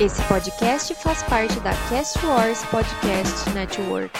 [0.00, 4.10] Esse podcast faz parte da Cast Wars Podcast Network.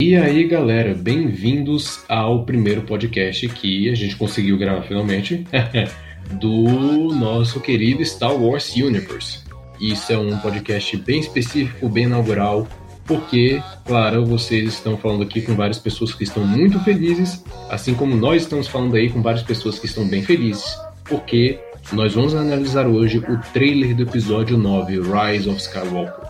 [0.00, 5.46] E aí galera, bem-vindos ao primeiro podcast que a gente conseguiu gravar finalmente
[6.40, 9.40] do nosso querido Star Wars Universe.
[9.78, 12.66] Isso é um podcast bem específico, bem inaugural,
[13.10, 18.14] porque, claro, vocês estão falando aqui com várias pessoas que estão muito felizes, assim como
[18.14, 21.58] nós estamos falando aí com várias pessoas que estão bem felizes, porque
[21.92, 26.24] nós vamos analisar hoje o trailer do episódio 9, Rise of Skywalker.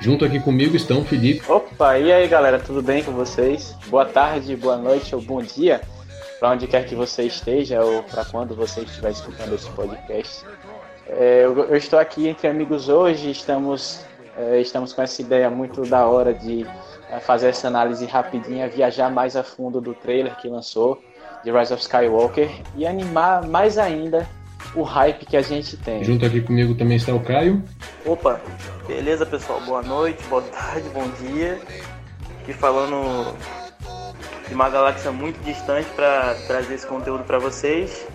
[0.00, 1.50] Junto aqui comigo estão Felipe.
[1.50, 3.74] Opa, e aí galera, tudo bem com vocês?
[3.86, 5.80] Boa tarde, boa noite ou bom dia,
[6.38, 10.44] para onde quer que você esteja ou para quando você estiver escutando esse podcast.
[11.06, 14.04] É, eu, eu, estou aqui entre amigos hoje, estamos,
[14.60, 16.66] estamos com essa ideia muito da hora de
[17.10, 21.02] é, fazer essa análise rapidinha, viajar mais a fundo do trailer que lançou
[21.44, 24.28] de Rise of Skywalker e animar mais ainda
[24.74, 26.04] o hype que a gente tem.
[26.04, 27.62] Junto aqui comigo também está o Caio.
[28.04, 28.40] Opa,
[28.86, 29.60] beleza pessoal?
[29.62, 31.58] Boa noite, boa tarde, bom dia.
[32.42, 33.34] Aqui falando
[34.46, 38.06] de uma galáxia muito distante para trazer esse conteúdo para vocês.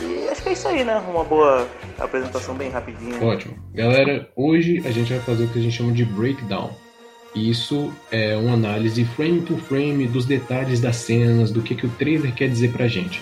[0.00, 0.96] E acho que é isso aí, né?
[1.08, 3.22] Uma boa apresentação bem rapidinha.
[3.22, 3.54] Ótimo.
[3.72, 6.70] Galera, hoje a gente vai fazer o que a gente chama de breakdown.
[7.34, 11.90] Isso é uma análise frame por frame dos detalhes das cenas, do que, que o
[11.90, 13.20] trailer quer dizer pra gente.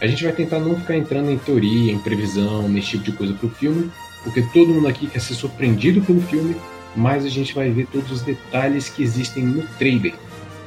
[0.00, 3.34] A gente vai tentar não ficar entrando em teoria, em previsão, nesse tipo de coisa
[3.34, 3.88] pro filme,
[4.24, 6.56] porque todo mundo aqui quer ser surpreendido pelo filme,
[6.96, 10.14] mas a gente vai ver todos os detalhes que existem no trailer.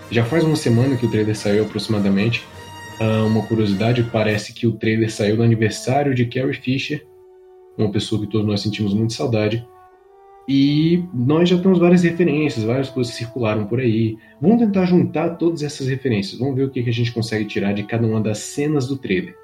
[0.09, 2.47] Já faz uma semana que o trailer saiu aproximadamente.
[2.99, 7.05] Uh, uma curiosidade, parece que o trailer saiu no aniversário de Carrie Fisher,
[7.77, 9.67] uma pessoa que todos nós sentimos muito saudade.
[10.47, 14.15] E nós já temos várias referências, várias coisas circularam por aí.
[14.39, 16.39] Vamos tentar juntar todas essas referências.
[16.39, 19.35] Vamos ver o que a gente consegue tirar de cada uma das cenas do trailer.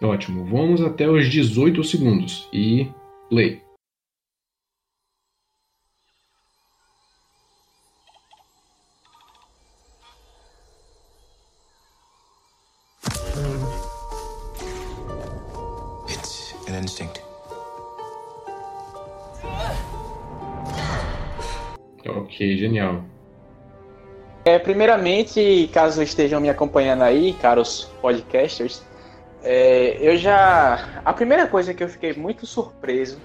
[0.00, 2.88] Ótimo, vamos até os 18 segundos e
[3.28, 3.65] play.
[22.36, 23.02] Ok, genial.
[24.44, 28.84] É, primeiramente, caso estejam me acompanhando aí, caros podcasters,
[29.42, 31.00] é, eu já.
[31.02, 33.18] A primeira coisa que eu fiquei muito surpreso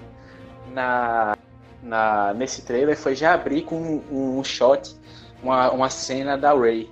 [0.72, 1.36] na,
[1.82, 4.96] na, nesse trailer foi já abrir com um, um shot,
[5.42, 6.88] uma, uma cena da Ray,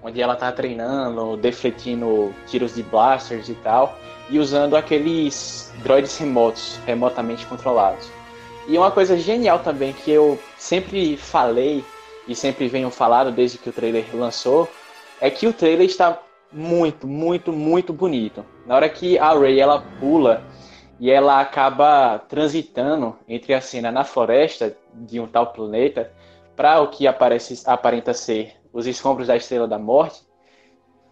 [0.00, 3.98] onde ela tá treinando, defletindo tiros de blasters e tal,
[4.30, 8.17] e usando aqueles droids remotos, remotamente controlados.
[8.68, 11.82] E uma coisa genial também que eu sempre falei
[12.28, 14.68] e sempre venho falado desde que o trailer lançou
[15.22, 16.20] é que o trailer está
[16.52, 18.44] muito, muito, muito bonito.
[18.66, 20.44] Na hora que a Rey ela pula
[21.00, 26.12] e ela acaba transitando entre a cena na floresta de um tal planeta
[26.54, 30.27] para o que aparece, aparenta ser os escombros da Estrela da Morte,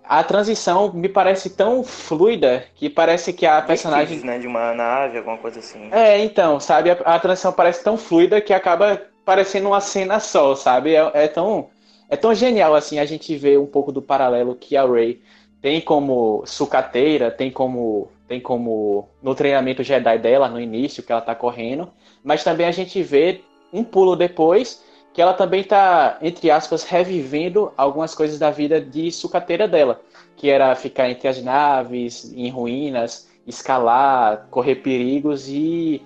[0.08, 4.20] a transição me parece tão fluida que parece que a personagem.
[4.20, 4.38] né?
[4.38, 5.88] De uma nave, alguma coisa assim.
[5.90, 6.90] É, então, sabe?
[6.90, 10.94] A, a transição parece tão fluida que acaba parecendo uma cena só, sabe?
[10.94, 11.68] É, é, tão,
[12.08, 15.20] é tão genial assim a gente ver um pouco do paralelo que a Rey
[15.60, 21.20] tem como sucateira, tem como tem como no treinamento Jedi dela no início que ela
[21.20, 21.88] tá correndo,
[22.24, 23.40] mas também a gente vê
[23.72, 24.82] um pulo depois
[25.16, 29.98] que ela também está, entre aspas, revivendo algumas coisas da vida de sucateira dela,
[30.36, 36.02] que era ficar entre as naves, em ruínas, escalar, correr perigos e,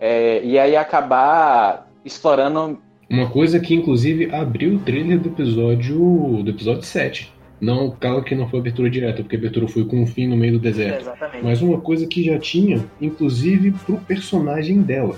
[0.00, 2.80] é, e aí acabar explorando.
[3.08, 7.32] Uma coisa que inclusive abriu o trailer do episódio do episódio 7.
[7.60, 10.36] Não, claro que não foi abertura direta, porque a abertura foi com um fim no
[10.36, 11.08] meio do deserto.
[11.10, 15.16] É, Mas uma coisa que já tinha, inclusive, pro personagem dela.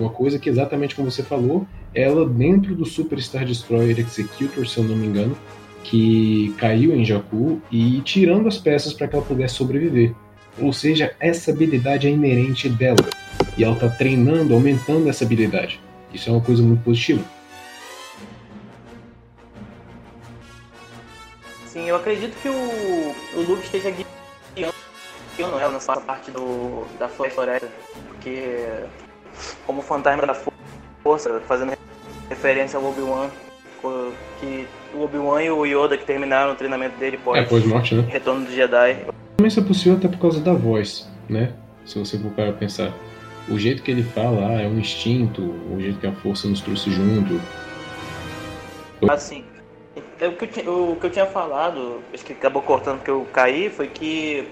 [0.00, 4.78] Uma coisa que exatamente como você falou, ela dentro do Super Star Destroyer Executor, se
[4.78, 5.36] eu não me engano,
[5.84, 10.14] que caiu em Jakku e tirando as peças para que ela pudesse sobreviver.
[10.58, 12.96] Ou seja, essa habilidade é inerente dela
[13.58, 15.78] e ela está treinando, aumentando essa habilidade.
[16.14, 17.22] Isso é uma coisa muito positiva.
[21.66, 23.94] Sim, eu acredito que o, o Luke esteja
[24.56, 27.68] guiando ela nessa parte do, da floresta,
[28.08, 28.66] porque
[29.66, 30.34] como fantasma da
[31.02, 31.72] força, fazendo
[32.28, 33.28] referência ao Obi-Wan,
[34.38, 37.94] que o Obi-Wan e o Yoda que terminaram o treinamento dele pós, é, pós morte,
[37.94, 38.04] né?
[38.08, 39.06] retorno do Jedi.
[39.36, 41.52] Também isso é possível até por causa da voz, né?
[41.84, 42.92] Se você for para pensar.
[43.48, 46.60] O jeito que ele fala ah, é um instinto, o jeito que a força nos
[46.60, 47.40] trouxe junto.
[49.08, 49.44] Assim,
[50.20, 53.26] é, o, que eu, o que eu tinha falado, acho que acabou cortando porque eu
[53.32, 54.46] caí, foi que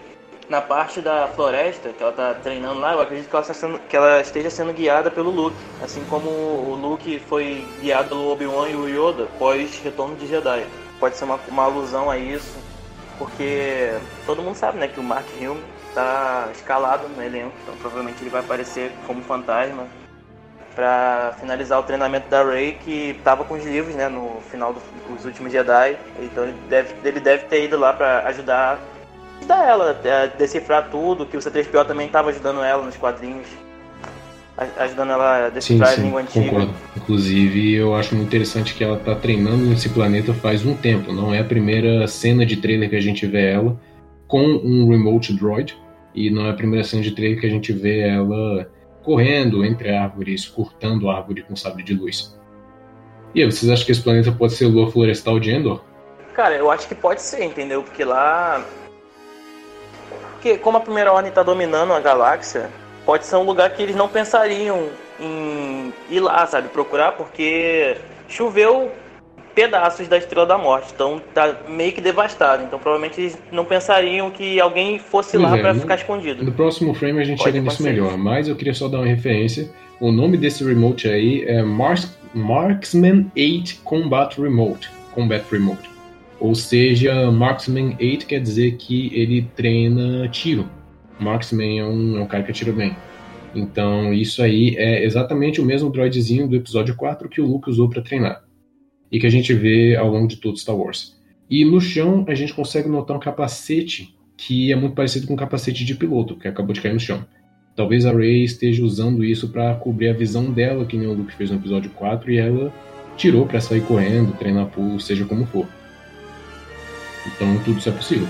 [0.48, 3.78] na parte da floresta que ela tá treinando lá, eu acredito que ela, está sendo,
[3.80, 5.56] que ela esteja sendo guiada pelo Luke.
[5.82, 10.66] Assim como o Luke foi guiado pelo Obi-Wan e o Yoda pós retorno de Jedi.
[10.98, 12.58] Pode ser uma, uma alusão a isso,
[13.18, 13.92] porque
[14.26, 15.58] todo mundo sabe né, que o Mark Hamill
[15.94, 19.86] tá escalado no elenco, então provavelmente ele vai aparecer como fantasma
[20.74, 24.82] para finalizar o treinamento da Rey, que estava com os livros, né, no final dos
[25.18, 25.98] dos últimos Jedi.
[26.20, 28.78] Então ele deve, ele deve ter ido lá para ajudar,
[29.38, 33.46] ajudar ela a decifrar tudo, que o C3PO também estava ajudando ela nos quadrinhos,
[34.56, 36.44] a- ajudando ela a Sim, decifrar a sim, língua antiga.
[36.50, 36.74] concordo.
[36.96, 41.12] Inclusive, eu acho muito interessante que ela tá treinando nesse planeta faz um tempo.
[41.12, 43.78] Não é a primeira cena de trailer que a gente vê ela
[44.26, 45.76] com um remote droid.
[46.14, 48.68] E não é a primeira cena de trailer que a gente vê ela
[49.04, 52.36] correndo entre árvores, cortando árvore com sabre de luz.
[53.34, 55.82] E aí, vocês acham que esse planeta pode ser o Lua Florestal de Endor?
[56.34, 57.82] Cara, eu acho que pode ser, entendeu?
[57.82, 58.64] Porque lá.
[60.40, 62.70] Porque como a primeira ordem tá dominando a galáxia,
[63.04, 64.86] pode ser um lugar que eles não pensariam
[65.20, 66.68] em ir lá, sabe?
[66.68, 67.96] Procurar, porque
[68.28, 68.92] choveu
[69.52, 70.92] pedaços da Estrela da Morte.
[70.94, 72.62] Então tá meio que devastado.
[72.62, 76.44] Então provavelmente eles não pensariam que alguém fosse Pois lá é, no- ficar escondido.
[76.44, 79.06] No próximo frame a gente Pode chega nisso melhor, mas eu queria só dar uma
[79.06, 79.68] referência.
[80.00, 84.88] O nome desse remote aí é Mars- Marksman 8 Combat Remote.
[85.12, 85.90] Combat Remote.
[86.40, 90.68] Ou seja, Marksman 8 quer dizer que ele treina tiro.
[91.18, 92.96] Marksman é um, é um cara que atira bem.
[93.54, 97.88] Então, isso aí é exatamente o mesmo droidzinho do episódio 4 que o Luke usou
[97.88, 98.44] para treinar.
[99.10, 101.16] E que a gente vê ao longo de todo Star Wars.
[101.50, 105.36] E no chão a gente consegue notar um capacete que é muito parecido com o
[105.36, 107.24] capacete de piloto, que acabou de cair no chão.
[107.74, 111.34] Talvez a Rey esteja usando isso para cobrir a visão dela, que nem o Luke
[111.34, 112.72] fez no episódio 4, e ela
[113.16, 115.66] tirou para sair correndo, treinar pulo, seja como for.
[117.26, 118.28] Então tudo isso é possível.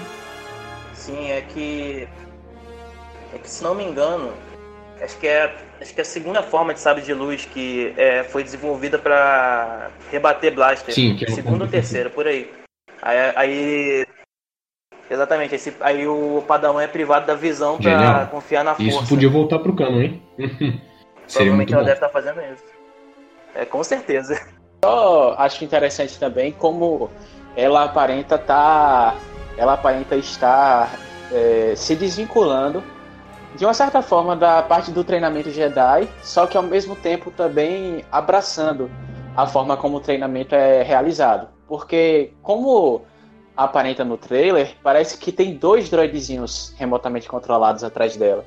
[0.94, 2.08] Sim, é que.
[3.34, 4.32] É que se não me engano,
[5.02, 8.24] acho que é, acho que é a segunda forma de sabre de luz que é,
[8.24, 10.94] foi desenvolvida pra rebater blaster.
[10.94, 12.50] Sim, que é uma segunda ou terceira, por aí.
[13.02, 14.06] Aí, aí-
[15.10, 18.26] exatamente, esse, aí o Padawan é privado da visão pra Genial.
[18.26, 19.08] confiar na Isso força.
[19.08, 20.22] podia voltar pro cano, hein?
[21.28, 21.86] Seria muito Provavelmente ela bom.
[21.86, 22.64] deve estar fazendo isso.
[23.54, 24.40] É, com certeza.
[24.84, 27.10] Só acho interessante também como
[27.58, 29.16] ela aparenta tá,
[29.56, 30.96] ela aparenta estar
[31.32, 32.84] é, se desvinculando
[33.56, 38.04] de uma certa forma da parte do treinamento Jedi, só que ao mesmo tempo também
[38.12, 38.88] abraçando
[39.36, 43.02] a forma como o treinamento é realizado, porque como
[43.56, 48.44] aparenta no trailer, parece que tem dois droidezinhos remotamente controlados atrás dela.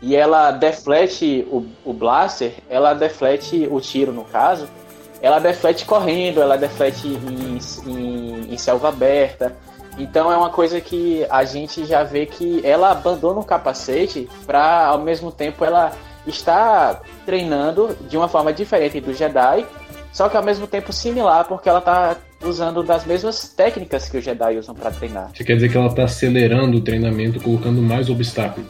[0.00, 4.66] E ela deflete o, o blaster, ela deflete o tiro no caso,
[5.24, 9.56] ela deflete correndo, ela deflete em, em, em selva aberta.
[9.96, 14.84] Então é uma coisa que a gente já vê que ela abandona o capacete para
[14.84, 15.92] ao mesmo tempo ela
[16.26, 19.64] está treinando de uma forma diferente do Jedi,
[20.12, 24.24] só que ao mesmo tempo similar porque ela está usando das mesmas técnicas que os
[24.24, 25.30] Jedi usam para treinar.
[25.34, 28.66] Você quer dizer que ela tá acelerando o treinamento, colocando mais obstáculo.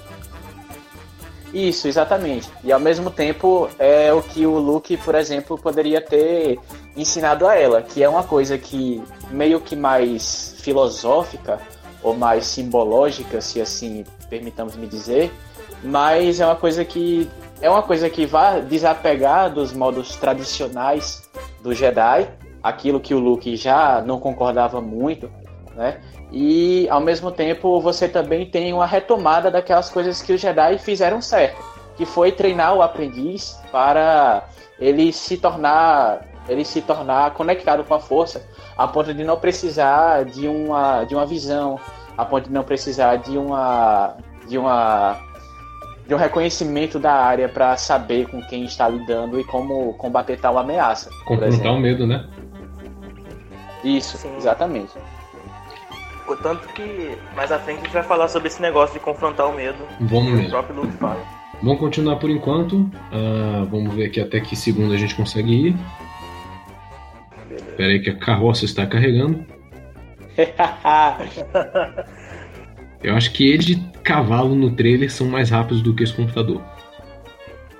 [1.55, 2.51] Isso, exatamente.
[2.65, 6.59] E ao mesmo tempo é o que o Luke, por exemplo, poderia ter
[6.97, 11.61] ensinado a ela, que é uma coisa que meio que mais filosófica
[12.03, 15.33] ou mais simbológica, se assim permitamos me dizer,
[15.85, 21.23] mas é uma coisa que é uma coisa que vai desapegar dos modos tradicionais
[21.63, 22.29] do Jedi,
[22.61, 25.31] aquilo que o Luke já não concordava muito,
[25.77, 26.01] né?
[26.37, 31.23] E ao mesmo tempo você também tem uma retomada daquelas coisas que os Jedi fizeram
[31.23, 31.63] certo,
[31.97, 34.43] que foi treinar o aprendiz para
[34.81, 38.45] ele se tornar ele se tornar conectado com a força,
[38.77, 41.79] a ponto de não precisar de uma de uma visão,
[42.19, 44.17] a ponto de não precisar de uma
[44.49, 45.17] de uma
[46.05, 50.59] de um reconhecimento da área para saber com quem está lidando e como combater tal
[50.59, 51.09] ameaça.
[51.25, 52.27] Confrontar o medo, né?
[53.85, 54.35] Isso, Sim.
[54.37, 54.93] exatamente.
[56.43, 59.55] Tanto que mais à frente a gente vai falar sobre esse negócio de confrontar o
[59.55, 59.79] medo.
[60.01, 60.51] Vamos que o mesmo.
[60.51, 61.23] próprio Luke fala.
[61.63, 62.91] Vamos continuar por enquanto.
[63.13, 65.77] Ah, vamos ver aqui até que segundo a gente consegue ir.
[67.51, 69.45] Espera aí que a carroça está carregando.
[73.03, 76.63] Eu acho que eles de cavalo no trailer são mais rápidos do que esse computador.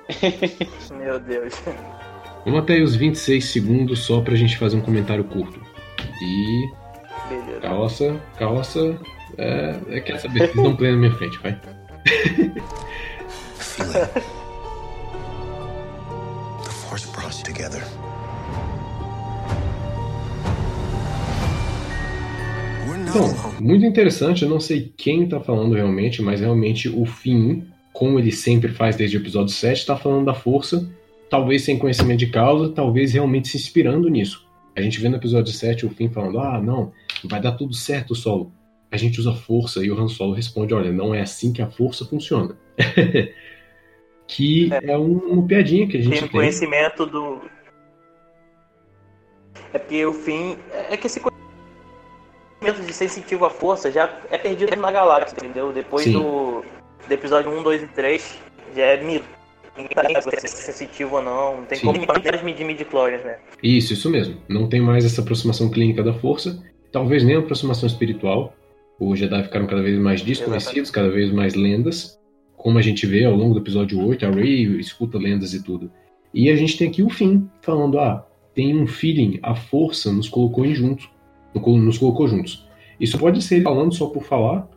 [0.97, 1.61] Meu Deus.
[2.45, 5.59] Vamos até aí os 26 segundos só pra gente fazer um comentário curto.
[6.21, 6.84] E.
[7.55, 7.61] Beleza.
[7.61, 8.21] Carroça.
[8.37, 8.99] Carroça.
[9.37, 11.59] É, é quer saber, vocês dão play na minha frente, vai.
[16.63, 17.83] The Force brought us together.
[23.07, 27.61] Então, muito interessante, eu não sei quem tá falando realmente, mas realmente o Finn,
[27.93, 30.85] como ele sempre faz desde o episódio 7, tá falando da força,
[31.29, 34.45] talvez sem conhecimento de causa, talvez realmente se inspirando nisso.
[34.75, 36.91] A gente vê no episódio 7 o Finn falando, ah, não,
[37.23, 38.51] vai dar tudo certo, Solo.
[38.91, 41.69] A gente usa força e o Han Solo responde, olha, não é assim que a
[41.69, 42.57] força funciona.
[44.27, 46.21] que é, é um, uma piadinha que a gente tem.
[46.21, 47.41] Tem conhecimento do...
[49.73, 50.55] É porque o Finn...
[50.89, 51.19] É que esse
[52.73, 55.71] de sensitivo à força já é perdido na galáxia, entendeu?
[55.71, 56.63] Depois do,
[57.07, 58.39] do, episódio 1, 2 e 3,
[58.75, 59.25] já é mito.
[59.77, 61.57] Ninguém sabe se é sensitivo ou não.
[61.57, 61.87] Não tem Sim.
[61.87, 61.99] como
[62.43, 63.37] medir midi-chlorians, né?
[63.61, 64.37] Isso, isso mesmo.
[64.47, 66.63] Não tem mais essa aproximação clínica da força,
[66.95, 68.55] talvez nem a aproximação espiritual.
[68.97, 72.17] Os Jedi ficaram cada vez mais desconhecidos, cada vez mais lendas.
[72.55, 75.91] Como a gente vê ao longo do episódio 8, a Rey escuta lendas e tudo.
[76.33, 80.29] E a gente tem aqui o fim, falando: ah, tem um feeling, a força nos
[80.29, 81.13] colocou em junto
[81.53, 82.65] nos colocou juntos.
[82.97, 84.69] Isso pode ser ele falando só por falar,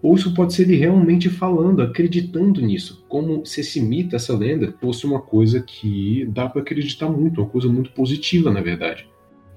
[0.00, 4.74] ou isso pode ser ele realmente falando, acreditando nisso, como se esse mito, essa lenda,
[4.80, 9.08] fosse uma coisa que dá para acreditar muito, uma coisa muito positiva, na verdade.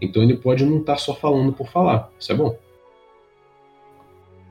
[0.01, 2.58] Então ele pode não estar tá só falando por falar, isso é bom.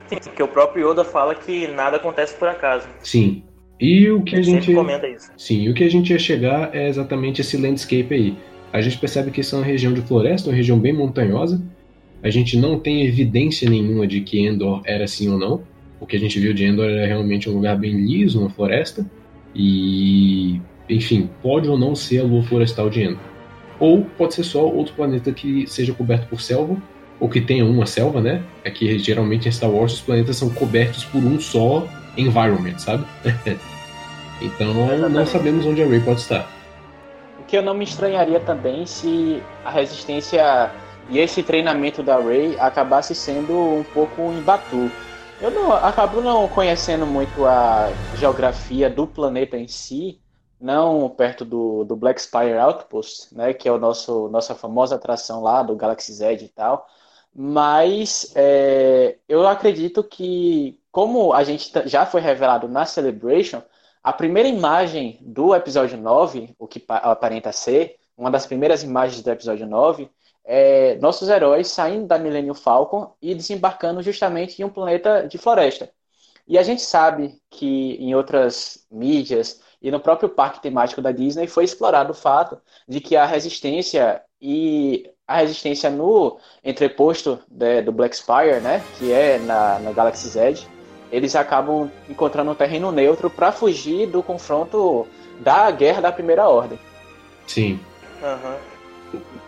[0.07, 2.87] Sim, porque o próprio Yoda fala que nada acontece por acaso.
[3.01, 3.43] Sim.
[3.79, 5.31] E o que Ele a gente comenta isso.
[5.37, 8.37] Sim, e o que a gente ia chegar é exatamente esse landscape aí.
[8.71, 11.61] A gente percebe que isso é uma região de floresta, uma região bem montanhosa,
[12.23, 15.61] a gente não tem evidência nenhuma de que Endor era assim ou não.
[15.99, 19.05] O que a gente viu de Endor era realmente um lugar bem liso, uma floresta.
[19.55, 23.19] E, enfim, pode ou não ser a lua florestal de Endor.
[23.79, 26.77] Ou pode ser só outro planeta que seja coberto por selva,
[27.19, 28.43] ou que tenha uma selva, né?
[28.63, 33.05] É que geralmente em Star Wars os planetas são cobertos por um só environment, sabe?
[34.41, 34.73] então
[35.09, 36.49] não sabemos onde a Rey pode estar.
[37.39, 40.71] O que eu não me estranharia também se a resistência
[41.09, 44.91] e esse treinamento da Ray acabasse sendo um pouco em Batu.
[45.39, 50.19] Eu não acabo não conhecendo muito a geografia do planeta em si,
[50.59, 55.41] não perto do, do Black Spire Outpost, né, que é o nosso nossa famosa atração
[55.41, 56.87] lá do Galaxy Z e tal.
[57.33, 63.61] Mas é, eu acredito que, como a gente já foi revelado na Celebration,
[64.03, 69.29] a primeira imagem do episódio 9, o que aparenta ser, uma das primeiras imagens do
[69.29, 70.09] episódio 9,
[70.43, 75.91] é, nossos heróis saindo da Millennium Falcon e desembarcando justamente em um planeta de floresta.
[76.47, 81.47] E a gente sabe que em outras mídias e no próprio parque temático da Disney
[81.47, 82.57] foi explorado o fato
[82.87, 89.11] de que a resistência e a resistência no entreposto de, do Black Spire, né, que
[89.11, 90.67] é na, na Galaxy Z,
[91.11, 95.07] eles acabam encontrando um terreno neutro para fugir do confronto
[95.39, 96.79] da guerra da Primeira Ordem.
[97.45, 97.79] Sim.
[98.21, 98.77] Uhum.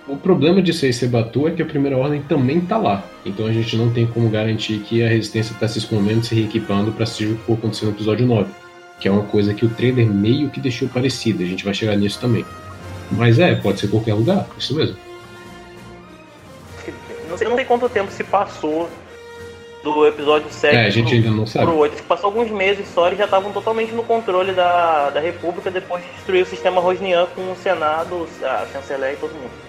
[0.07, 3.03] O problema de ser Sebatu é que a primeira ordem também está lá.
[3.25, 6.91] Então a gente não tem como garantir que a resistência está se escondendo, se reequipando
[6.91, 8.49] para assistir o que for acontecer no episódio 9.
[8.99, 11.43] Que é uma coisa que o trailer meio que deixou parecida.
[11.43, 12.45] A gente vai chegar nisso também.
[13.11, 14.97] Mas é, pode ser qualquer lugar, isso mesmo.
[17.29, 18.89] Não sei, não sei quanto tempo se passou
[19.83, 21.65] do episódio 7 é, a gente pro, ainda não sabe.
[21.65, 22.03] pro 8.
[22.03, 26.11] Passou alguns meses só, eles já estavam totalmente no controle da, da República depois de
[26.11, 29.68] destruir o sistema Rosnian com o Senado, a chanceler e todo mundo.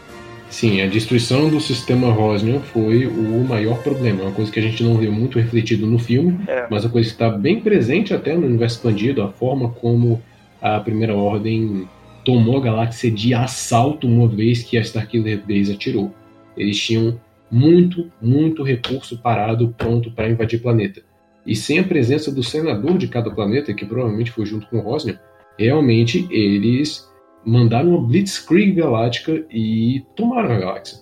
[0.50, 4.24] Sim, a destruição do sistema Rosnian foi o maior problema.
[4.24, 6.66] Uma coisa que a gente não vê muito refletido no filme, é.
[6.68, 10.20] mas a coisa que está bem presente até no universo expandido, a forma como
[10.60, 11.88] a Primeira Ordem
[12.24, 16.12] tomou a galáxia de assalto uma vez que a Starkiller Base atirou.
[16.56, 21.00] Eles tinham muito, muito recurso parado pronto para invadir o planeta.
[21.46, 24.82] E sem a presença do senador de cada planeta, que provavelmente foi junto com o
[24.82, 25.18] Rosnian,
[25.56, 27.09] realmente eles
[27.44, 30.98] mandaram uma Blitzkrieg galáctica e tomaram a galáxia.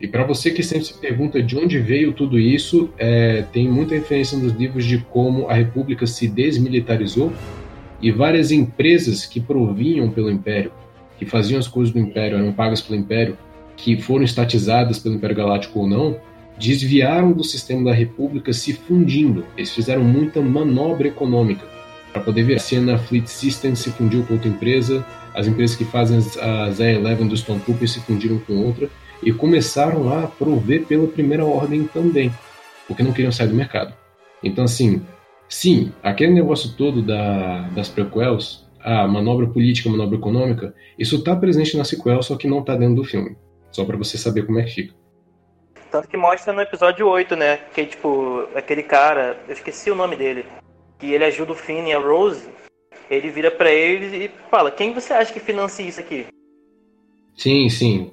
[0.00, 3.94] E para você que sempre se pergunta de onde veio tudo isso, é, tem muita
[3.94, 7.32] referência nos livros de como a República se desmilitarizou
[8.00, 10.70] e várias empresas que provinham pelo Império,
[11.18, 13.36] que faziam as coisas do Império, eram pagas pelo Império,
[13.76, 16.16] que foram estatizadas pelo Império Galáctico ou não,
[16.56, 19.44] desviaram do sistema da República se fundindo.
[19.56, 21.77] Eles fizeram muita manobra econômica
[22.12, 22.56] para poder ver.
[22.56, 27.28] A Siena Fleet Systems se fundiu com outra empresa, as empresas que fazem a Z11
[27.28, 28.88] do Stormtrooper se fundiram com outra
[29.22, 32.32] e começaram a prover pela primeira ordem também,
[32.86, 33.94] porque não queriam sair do mercado.
[34.42, 35.04] Então, assim,
[35.48, 41.34] sim, aquele negócio todo da, das prequels, a manobra política, a manobra econômica, isso está
[41.34, 43.36] presente na sequel, só que não está dentro do filme.
[43.70, 44.94] Só para você saber como é que fica.
[45.90, 47.56] Tanto que mostra no episódio 8, né?
[47.74, 50.44] Que, tipo, aquele cara, eu esqueci o nome dele
[50.98, 52.48] que ele ajuda o Finn e a Rose,
[53.10, 56.26] ele vira para eles e fala: Quem você acha que financia isso aqui?
[57.36, 58.12] Sim, sim.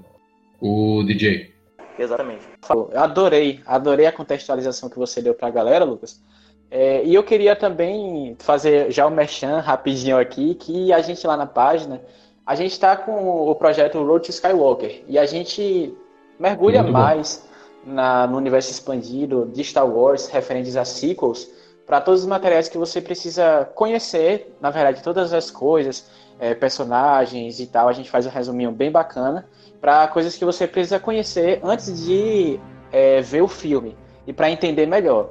[0.61, 1.53] O DJ.
[1.97, 2.43] Exatamente.
[2.69, 6.21] Eu adorei, adorei a contextualização que você deu para a galera, Lucas.
[6.69, 11.37] É, e eu queria também fazer já o merchan rapidinho aqui, que a gente lá
[11.37, 12.01] na página,
[12.45, 15.93] a gente está com o projeto Road to Skywalker, e a gente
[16.39, 17.47] mergulha Muito mais
[17.85, 21.49] na, no universo expandido de Star Wars, referentes a sequels,
[21.85, 27.59] para todos os materiais que você precisa conhecer, na verdade, todas as coisas, é, personagens
[27.59, 29.45] e tal, a gente faz um resuminho bem bacana,
[29.79, 32.59] para coisas que você precisa conhecer antes de
[32.91, 35.29] é, ver o filme, e para entender melhor.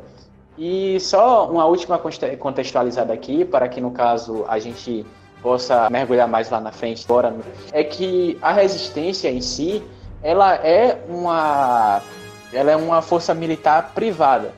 [0.56, 2.00] E só uma última
[2.38, 5.04] contextualizada aqui, para que no caso a gente
[5.42, 7.34] possa mergulhar mais lá na frente, fora,
[7.72, 9.82] é que a resistência em si,
[10.22, 12.00] ela é uma,
[12.52, 14.52] ela é uma força militar privada.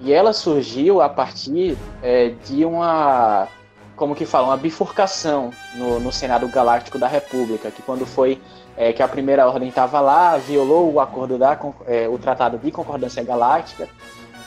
[0.00, 3.48] E ela surgiu a partir é, de uma,
[3.96, 8.40] como que fala, uma bifurcação no, no Senado Galáctico da República, que quando foi
[8.76, 12.70] é, que a primeira ordem estava lá, violou o acordo da, é, o Tratado de
[12.70, 13.88] Concordância Galáctica,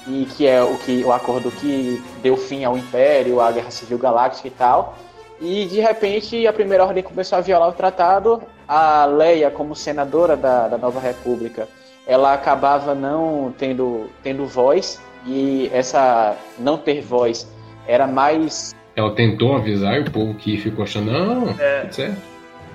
[0.08, 3.98] e que é o que o acordo que deu fim ao Império, à Guerra Civil
[3.98, 4.96] Galáctica e tal.
[5.40, 8.42] E de repente a Primeira Ordem começou a violar o tratado.
[8.68, 11.68] A Leia, como senadora da, da Nova República,
[12.08, 17.48] ela acabava não tendo, tendo voz e essa não ter voz
[17.88, 18.76] era mais.
[18.96, 21.88] Ela tentou avisar e o povo que ficou achando, não, é.
[21.92, 22.22] certo.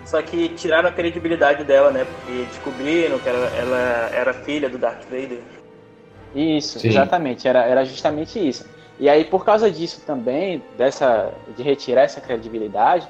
[0.05, 2.05] Só que tiraram a credibilidade dela, né?
[2.05, 5.41] Porque descobriram que ela, ela era filha do Darth Vader.
[6.35, 6.89] Isso, Sim.
[6.89, 8.65] exatamente, era, era justamente isso.
[9.01, 13.07] E aí, por causa disso também, dessa de retirar essa credibilidade,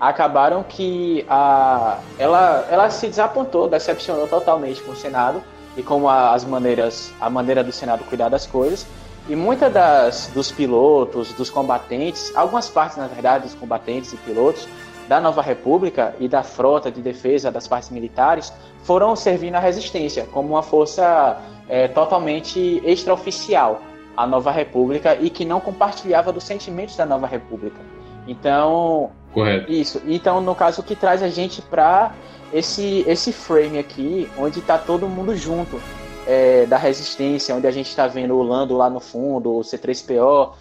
[0.00, 5.42] acabaram que a, ela, ela se desapontou, decepcionou totalmente com o Senado
[5.76, 8.86] e como as maneiras, a maneira do Senado cuidar das coisas.
[9.28, 14.68] E muitas das dos pilotos, dos combatentes, algumas partes, na verdade, dos combatentes e pilotos
[15.08, 18.52] da Nova República e da frota de defesa das partes militares
[18.82, 23.80] foram servir na resistência como uma força é, totalmente extraoficial
[24.16, 27.80] à Nova República e que não compartilhava dos sentimentos da Nova República.
[28.26, 29.70] Então, Correto.
[29.70, 30.02] isso.
[30.06, 32.12] Então, no caso, o que traz a gente para
[32.52, 35.80] esse esse frame aqui, onde está todo mundo junto.
[36.28, 40.54] É, da resistência, onde a gente está vendo o Lando lá no fundo, o C3PO,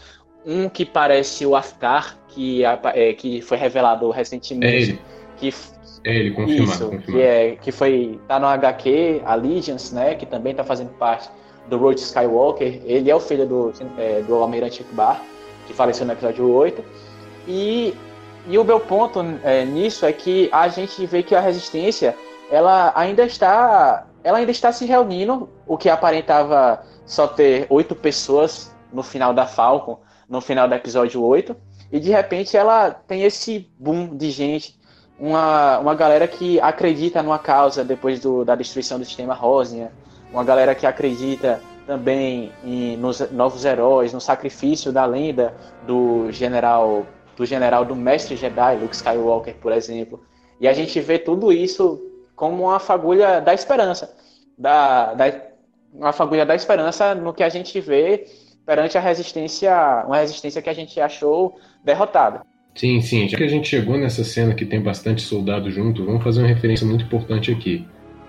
[0.46, 4.74] um que parece o Aftar, que, é, que foi revelado recentemente.
[4.74, 5.02] É ele.
[5.38, 5.54] Que,
[6.04, 6.72] é ele, confirmado.
[6.72, 7.12] Isso, confirmado.
[7.12, 8.20] Que, é, que foi.
[8.28, 10.14] tá no HQ, Allegiance, né?
[10.14, 11.30] Que também tá fazendo parte
[11.68, 12.82] do Road Skywalker.
[12.86, 15.22] Ele é o filho do, é, do Almirante Akbar,
[15.66, 16.84] que faleceu no episódio 8.
[17.48, 17.94] E,
[18.48, 22.16] e o meu ponto é, nisso é que a gente vê que a resistência
[22.50, 28.74] ela ainda está ela ainda está se reunindo, o que aparentava só ter oito pessoas
[28.92, 31.56] no final da Falcon, no final do episódio 8.
[31.92, 34.80] E de repente ela tem esse boom de gente,
[35.20, 39.92] uma, uma galera que acredita numa causa depois do, da destruição do sistema Rosnia,
[40.32, 45.54] uma galera que acredita também em, nos novos heróis, no sacrifício da lenda
[45.86, 47.06] do general
[47.36, 50.24] do general do mestre Jedi, Luke Skywalker, por exemplo.
[50.60, 52.02] E a gente vê tudo isso
[52.36, 54.16] como uma fagulha da esperança,
[54.58, 55.26] da, da
[55.94, 58.26] uma fagulha da esperança no que a gente vê
[58.66, 59.72] perante a resistência,
[60.06, 62.42] uma resistência que a gente achou derrotada.
[62.76, 63.30] Sim, sim.
[63.30, 66.48] Já que a gente chegou nessa cena que tem bastante soldado junto, vamos fazer uma
[66.48, 67.88] referência muito importante aqui.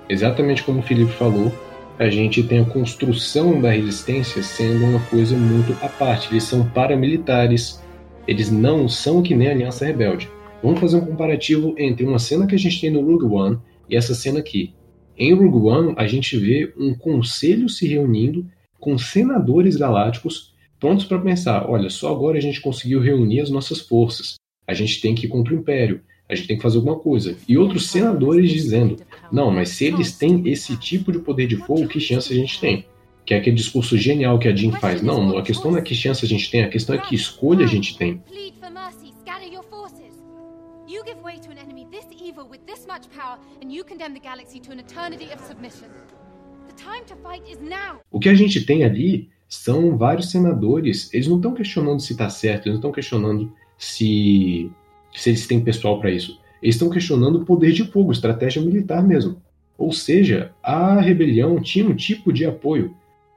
[0.08, 1.52] Exatamente como o Felipe falou,
[1.98, 6.28] a gente tem a construção da resistência sendo uma coisa muito à parte.
[6.30, 7.82] Eles são paramilitares,
[8.26, 10.28] eles não são que nem a Aliança Rebelde.
[10.62, 13.58] Vamos fazer um comparativo entre uma cena que a gente tem no Rogue One
[13.88, 14.74] e essa cena aqui.
[15.16, 18.46] Em Rogue One, a gente vê um conselho se reunindo
[18.78, 23.80] com senadores galácticos prontos para pensar: olha, só agora a gente conseguiu reunir as nossas
[23.80, 24.34] forças,
[24.66, 27.36] a gente tem que ir contra o Império, a gente tem que fazer alguma coisa.
[27.48, 28.96] E outros senadores dizendo:
[29.30, 32.60] não, mas se eles têm esse tipo de poder de fogo, que chance a gente
[32.60, 32.84] tem?
[33.26, 35.02] Que é aquele discurso genial que a Jean faz.
[35.02, 37.64] Não, a questão não é que chance a gente tem, a questão é que escolha
[37.64, 38.22] a gente tem.
[48.10, 51.12] O que a gente tem ali são vários senadores.
[51.12, 54.70] Eles não estão questionando se está certo, eles não estão questionando se,
[55.12, 56.40] se eles têm pessoal para isso.
[56.62, 59.42] Eles estão questionando o poder de fogo, estratégia militar mesmo.
[59.76, 62.94] Ou seja, a rebelião tinha um tipo de apoio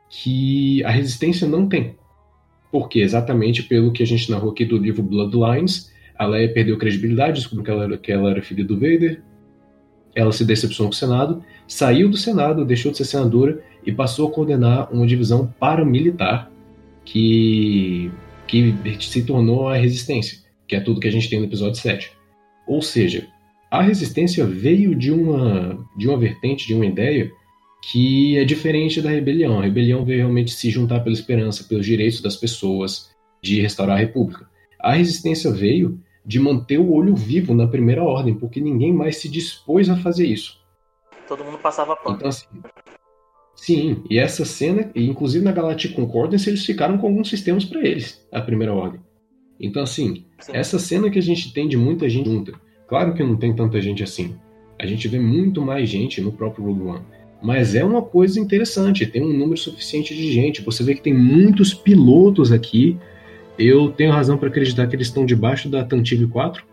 [0.10, 1.96] que a resistência não tem.
[2.72, 7.40] Porque exatamente pelo que a gente narrou aqui do livro Bloodlines, a Leia perdeu credibilidade,
[7.40, 9.22] descobriu que ela, era, que ela era filha do Vader,
[10.16, 14.28] ela se decepcionou com o Senado, saiu do Senado, deixou de ser senadora e passou
[14.28, 16.52] a coordenar uma divisão paramilitar
[17.06, 18.12] que,
[18.48, 22.12] que se tornou a resistência, que é tudo que a gente tem no episódio 7.
[22.68, 23.28] Ou seja,
[23.72, 27.32] a resistência veio de uma, de uma vertente, de uma ideia
[27.82, 29.60] que é diferente da rebelião.
[29.60, 33.10] A rebelião veio realmente se juntar pela esperança, pelos direitos das pessoas,
[33.42, 34.50] de restaurar a república.
[34.80, 39.30] A resistência veio de manter o olho vivo na primeira ordem, porque ninguém mais se
[39.30, 40.60] dispôs a fazer isso.
[41.28, 42.18] Todo mundo passava pano.
[42.18, 42.48] Então, assim,
[43.56, 48.26] sim, e essa cena, inclusive na Galactic Concordance, eles ficaram com alguns sistemas para eles,
[48.32, 49.02] a primeira ordem.
[49.60, 50.52] Então, assim, Sim.
[50.54, 52.54] essa cena que a gente tem de muita gente junta,
[52.88, 54.36] claro que não tem tanta gente assim.
[54.80, 57.06] A gente vê muito mais gente no próprio Rogue One.
[57.42, 60.62] Mas é uma coisa interessante, tem um número suficiente de gente.
[60.62, 62.98] Você vê que tem muitos pilotos aqui.
[63.58, 66.64] Eu tenho razão para acreditar que eles estão debaixo da Tantive 4,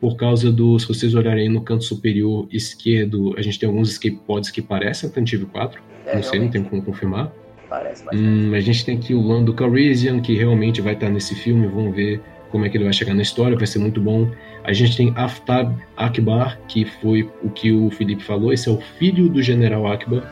[0.00, 0.78] por causa do.
[0.78, 5.08] Se vocês olharem no canto superior esquerdo, a gente tem alguns escape pods que parecem
[5.08, 5.82] a Tantive 4.
[6.06, 7.32] É, não sei, não tem como confirmar.
[7.68, 8.22] Parece bastante.
[8.22, 11.66] Hum, a gente tem aqui o Lando Calrissian, que realmente vai estar nesse filme.
[11.66, 14.30] Vamos ver como é que ele vai chegar na história, vai ser muito bom.
[14.66, 18.52] A gente tem Aftab Akbar, que foi o que o Felipe falou.
[18.52, 20.24] Esse é o filho do General Akbar.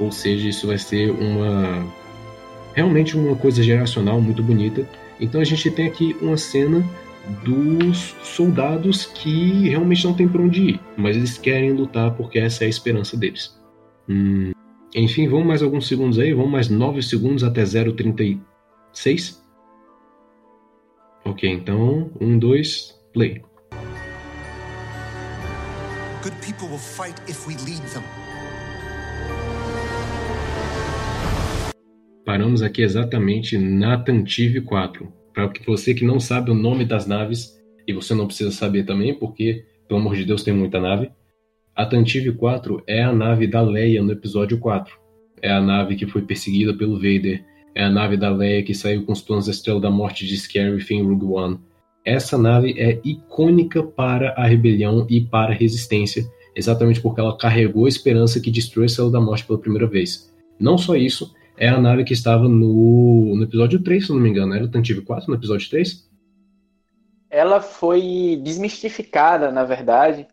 [0.00, 1.86] Ou seja, isso vai ser uma.
[2.74, 4.84] Realmente uma coisa geracional muito bonita.
[5.20, 6.84] Então a gente tem aqui uma cena
[7.44, 12.64] dos soldados que realmente não tem para onde ir, mas eles querem lutar porque essa
[12.64, 13.56] é a esperança deles.
[14.08, 14.50] Hum,
[14.92, 19.40] enfim, vamos mais alguns segundos aí, vamos mais 9 segundos até 0,36.
[21.24, 23.40] Ok, então, 1, 2, play.
[26.22, 28.04] Good people will fight if we lead them.
[32.24, 35.12] Paramos aqui exatamente na Tantive 4.
[35.34, 39.18] Para você que não sabe o nome das naves, e você não precisa saber também,
[39.18, 41.10] porque, pelo amor de Deus, tem muita nave.
[41.74, 44.96] A Tantive 4 é a nave da Leia no episódio 4.
[45.42, 47.44] É a nave que foi perseguida pelo Vader.
[47.74, 50.36] É a nave da Leia que saiu com os planos da Estrela da Morte de
[50.36, 51.58] Scarif em Rogue One.
[52.04, 57.86] Essa nave é icônica para a rebelião e para a resistência, exatamente porque ela carregou
[57.86, 60.32] a esperança que destruiu a Estrela da Morte pela primeira vez.
[60.58, 64.28] Não só isso, é a nave que estava no, no episódio 3, se não me
[64.28, 64.54] engano.
[64.54, 66.10] Era o Tantive 4 no episódio 3?
[67.30, 70.26] Ela foi desmistificada, na verdade,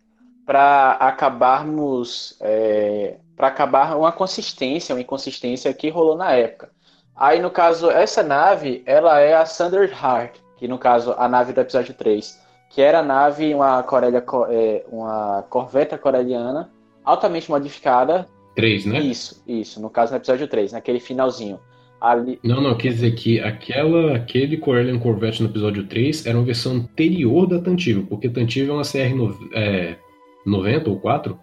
[0.46, 2.36] para acabarmos.
[2.42, 6.72] É, para acabar uma consistência, uma inconsistência que rolou na época.
[7.16, 11.54] Aí, no caso, essa nave, ela é a Thunder Heart, que no caso, a nave
[11.54, 12.38] do episódio 3,
[12.70, 16.70] que era a nave, uma, Corelia, é, uma corveta coreliana,
[17.04, 18.28] altamente modificada.
[18.56, 19.00] 3, né?
[19.00, 21.60] Isso, isso, no caso no episódio 3, naquele finalzinho.
[22.02, 26.46] Ali, Não, não, quer dizer que aquela, aquele Corellian Corvette no episódio 3 era uma
[26.46, 29.98] versão anterior da Tantive, porque Tantive é uma CR no- é,
[30.46, 31.38] 90 ou 4,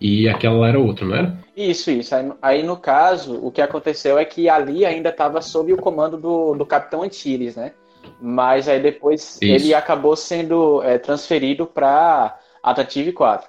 [0.00, 1.38] e aquela lá era outra, não era?
[1.56, 2.14] Isso, isso.
[2.14, 6.18] Aí, aí, no caso, o que aconteceu é que ali ainda estava sob o comando
[6.18, 7.72] do, do Capitão Antilles, né?
[8.20, 9.44] Mas aí depois Isso.
[9.44, 13.48] ele acabou sendo é, transferido para a Tative 4.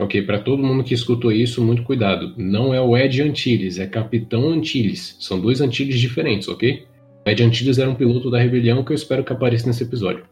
[0.00, 2.32] Ok, para todo mundo que escutou isso, muito cuidado.
[2.36, 5.16] Não é o Ed Antilles, é Capitão Antilles.
[5.18, 6.86] São dois Antilles diferentes, ok?
[7.26, 10.24] O Ed Antilles era um piloto da rebelião que eu espero que apareça nesse episódio.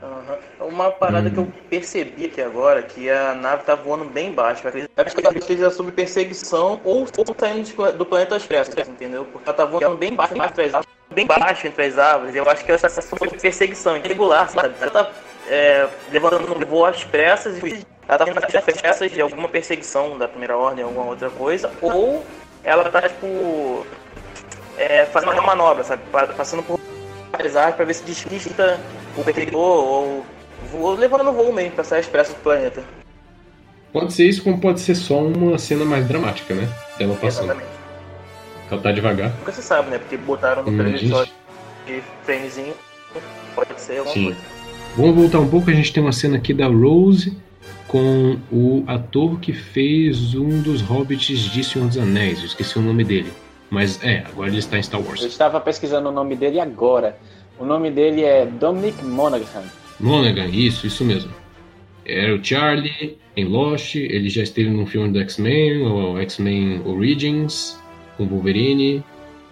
[0.00, 0.38] Aham.
[0.60, 1.32] Uma parada Hum.
[1.32, 4.62] que eu percebi aqui agora, que a nave tá voando bem baixo.
[4.68, 9.24] Acho que ela esteja sob perseguição ou, ou saindo de- do planeta Expresso, entendeu?
[9.24, 10.88] Porque ela tá voando bem baixo, bem baixo.
[11.12, 12.34] Bem baixo entre as árvores.
[12.34, 14.74] Eu acho que essa está sob perseguição irregular, sabe?
[14.80, 15.10] Ela tá
[15.48, 20.16] é, levantando um voo às pressas e ela tá fazendo às pressas de alguma perseguição
[20.16, 21.70] da primeira ordem, alguma outra coisa.
[21.82, 22.24] Ou
[22.62, 23.84] ela tá, tipo,
[24.78, 26.02] é, fazendo uma manobra, sabe?
[26.12, 26.78] Pa- Passando por
[27.38, 28.78] as árvores pra ver se despista
[29.16, 30.26] o perseguidor ou
[30.70, 32.84] voou, levando no voo mesmo pra sair expresso do planeta.
[33.92, 36.68] Pode ser isso, como pode ser só uma cena mais dramática, né?
[36.96, 37.46] Dela passando.
[37.50, 37.79] Exatamente.
[38.70, 39.30] Ela tá devagar.
[39.38, 39.98] Nunca se sabe, né?
[39.98, 41.24] Porque botaram no Hum, trailer só
[41.86, 42.74] de framezinho.
[43.54, 44.24] Pode ser alguma Sim.
[44.26, 44.40] coisa.
[44.96, 47.36] Vamos voltar um pouco, a gente tem uma cena aqui da Rose
[47.86, 52.38] com o ator que fez um dos hobbits de Senhor dos Anéis.
[52.40, 53.32] Eu esqueci o nome dele.
[53.68, 55.22] Mas é, agora ele está em Star Eu Wars.
[55.22, 57.16] estava pesquisando o nome dele agora.
[57.58, 59.62] O nome dele é Dominic Monaghan.
[59.98, 61.32] Monaghan, isso, isso mesmo.
[62.04, 67.78] Era o Charlie em Lost, ele já esteve num filme do X-Men, o X-Men Origins,
[68.20, 69.02] com Wolverine.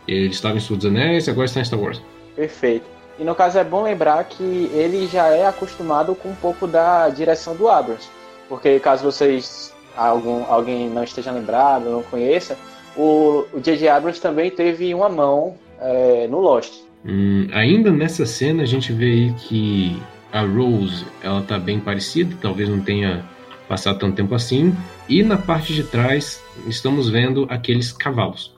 [0.07, 2.01] Ele estava em Senhor dos Anéis, agora está em Star Wars.
[2.37, 2.87] Perfeito.
[3.19, 7.09] E no caso é bom lembrar que ele já é acostumado com um pouco da
[7.09, 8.09] direção do Abrams.
[8.49, 12.57] Porque caso vocês, algum, alguém não esteja lembrado, não conheça,
[12.97, 13.89] o o J.J.
[13.89, 16.73] Abrams também teve uma mão é, no Lost.
[17.05, 20.03] Hum, ainda nessa cena a gente vê aí que
[20.33, 23.25] a Rose ela tá bem parecida, talvez não tenha
[23.69, 24.75] passado tanto tempo assim.
[25.09, 28.58] E na parte de trás estamos vendo aqueles cavalos.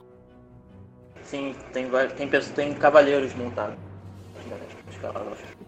[1.31, 3.77] Sim, tem, tem, tem cavaleiros montados.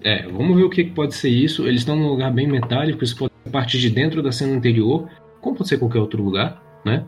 [0.03, 1.69] É, vamos ver o que que pode ser isso.
[1.69, 5.09] Eles estão num lugar bem metálico, isso pode ser parte de dentro da cena anterior,
[5.41, 7.05] como pode ser qualquer outro lugar, né?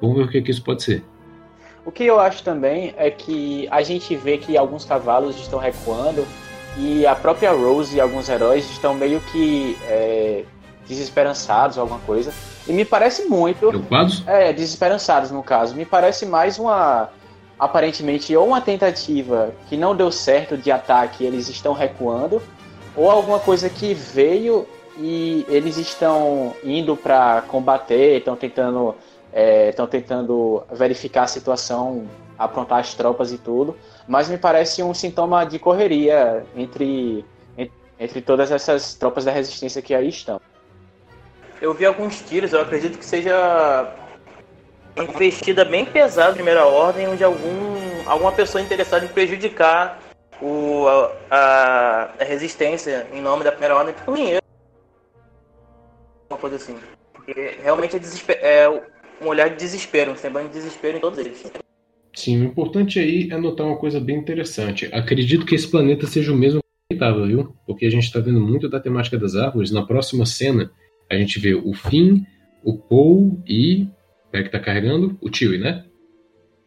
[0.00, 1.02] Vamos ver o que, que isso pode ser.
[1.84, 6.24] O que eu acho também é que a gente vê que alguns cavalos estão recuando
[6.78, 10.44] e a própria Rose e alguns heróis estão meio que é,
[10.86, 12.32] desesperançados, alguma coisa.
[12.68, 13.66] E me parece muito.
[13.66, 14.22] Preocupados?
[14.28, 15.74] É, desesperançados no caso.
[15.74, 17.10] Me parece mais uma.
[17.58, 22.42] Aparentemente, ou uma tentativa que não deu certo de ataque, eles estão recuando,
[22.96, 28.94] ou alguma coisa que veio e eles estão indo para combater, estão tentando,
[29.68, 33.76] estão é, tentando verificar a situação, aprontar as tropas e tudo.
[34.06, 37.24] Mas me parece um sintoma de correria entre,
[37.98, 40.40] entre todas essas tropas da resistência que aí estão.
[41.60, 43.92] Eu vi alguns tiros, eu acredito que seja
[44.96, 47.76] investida bem pesada na primeira ordem, onde algum,
[48.06, 50.00] alguma pessoa interessada em prejudicar
[50.40, 50.86] o,
[51.30, 54.42] a, a resistência em nome da primeira ordem por dinheiro.
[56.28, 56.76] Uma coisa assim.
[57.12, 58.70] Porque realmente é, é
[59.20, 61.44] um olhar de desespero, um semblante de desespero em todos eles.
[62.14, 64.88] Sim, o importante aí é notar uma coisa bem interessante.
[64.92, 67.56] Acredito que esse planeta seja o mesmo que estava, viu?
[67.66, 69.72] Porque a gente está vendo muito da temática das árvores.
[69.72, 70.70] Na próxima cena,
[71.10, 72.22] a gente vê o Finn,
[72.62, 73.88] o Paul e.
[74.40, 75.16] é que tá carregando?
[75.20, 75.84] O Chewie, né?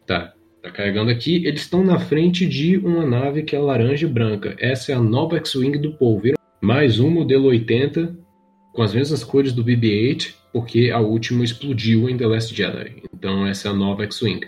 [0.06, 0.34] Tá.
[0.62, 1.46] Tá carregando aqui.
[1.46, 4.56] Eles estão na frente de uma nave que é laranja e branca.
[4.58, 6.38] Essa é a nova X-Wing do Paul, viram?
[6.60, 8.16] Mais um modelo 80
[8.72, 13.02] com as mesmas cores do BB-8, porque a última explodiu em The Last Jedi.
[13.14, 14.40] Então essa é a nova X-Wing.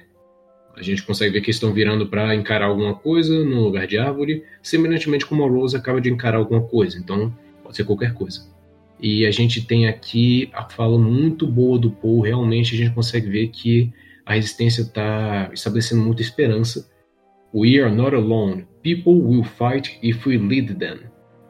[0.76, 4.44] A gente consegue ver que estão virando para encarar alguma coisa no lugar de árvore,
[4.62, 6.98] semelhantemente como a Rose acaba de encarar alguma coisa.
[6.98, 8.40] Então pode ser qualquer coisa.
[9.03, 12.21] E a gente tem aqui a fala muito boa do Paul.
[12.21, 13.93] Realmente a gente consegue ver que
[14.27, 16.89] a resistência está estabelecendo muita esperança.
[17.55, 18.67] We are not alone.
[18.83, 21.01] People will fight if we lead them.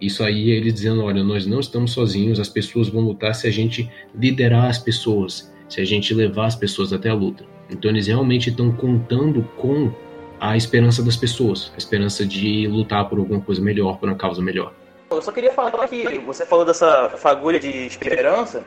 [0.01, 3.47] Isso aí é ele dizendo: olha, nós não estamos sozinhos, as pessoas vão lutar se
[3.47, 7.45] a gente liderar as pessoas, se a gente levar as pessoas até a luta.
[7.69, 9.93] Então eles realmente estão contando com
[10.41, 14.41] a esperança das pessoas, a esperança de lutar por alguma coisa melhor, por uma causa
[14.41, 14.75] melhor.
[15.11, 18.63] Eu só queria falar que você falou dessa fagulha de esperança,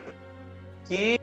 [0.85, 1.19] que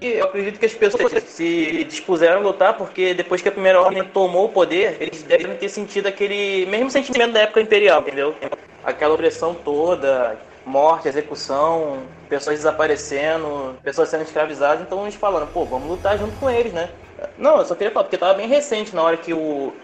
[0.00, 4.04] eu acredito que as pessoas se dispuseram a lutar porque depois que a primeira ordem
[4.04, 8.34] tomou o poder, eles devem ter sentido aquele mesmo sentimento da época imperial, entendeu?
[8.82, 15.88] Aquela opressão toda, morte, execução, pessoas desaparecendo, pessoas sendo escravizadas, então eles falando, pô, vamos
[15.88, 16.88] lutar junto com eles, né?
[17.36, 19.74] Não, eu só queria falar, porque tava bem recente na hora que o.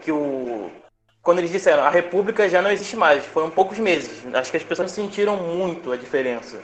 [0.00, 0.70] que o
[1.28, 4.24] quando eles disseram a República já não existe mais, foram poucos meses.
[4.32, 6.58] Acho que as pessoas sentiram muito a diferença.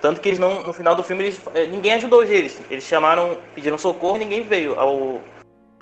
[0.00, 2.58] Tanto que eles não, no final do filme eles, eh, ninguém ajudou eles.
[2.70, 5.20] Eles chamaram, pediram socorro, ninguém veio ao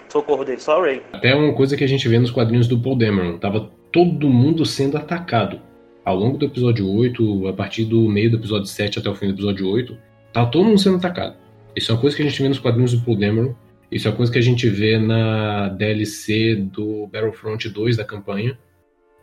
[0.08, 1.00] socorro deles, só o Ray.
[1.12, 4.66] Até uma coisa que a gente vê nos quadrinhos do Paul Dameron, tava todo mundo
[4.66, 5.60] sendo atacado.
[6.04, 9.28] Ao longo do episódio 8, a partir do meio do episódio 7 até o fim
[9.28, 9.96] do episódio 8,
[10.32, 11.36] tava todo mundo sendo atacado.
[11.76, 13.54] Isso é uma coisa que a gente vê nos quadrinhos do Paul Dameron
[13.90, 18.56] isso é uma coisa que a gente vê na DLC do Battlefront 2 da campanha,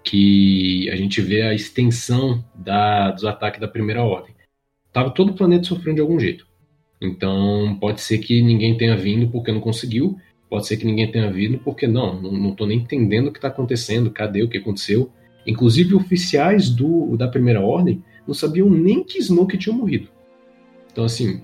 [0.03, 4.35] que a gente vê a extensão da, dos ataques da Primeira Ordem.
[4.91, 6.45] Tava todo o planeta sofrendo de algum jeito.
[7.01, 10.17] Então pode ser que ninguém tenha vindo porque não conseguiu,
[10.49, 13.37] pode ser que ninguém tenha vindo porque não, não, não tô nem entendendo o que
[13.37, 15.11] está acontecendo, cadê o que aconteceu.
[15.45, 20.09] Inclusive oficiais do, da Primeira Ordem não sabiam nem que Snoke tinha morrido.
[20.91, 21.41] Então assim,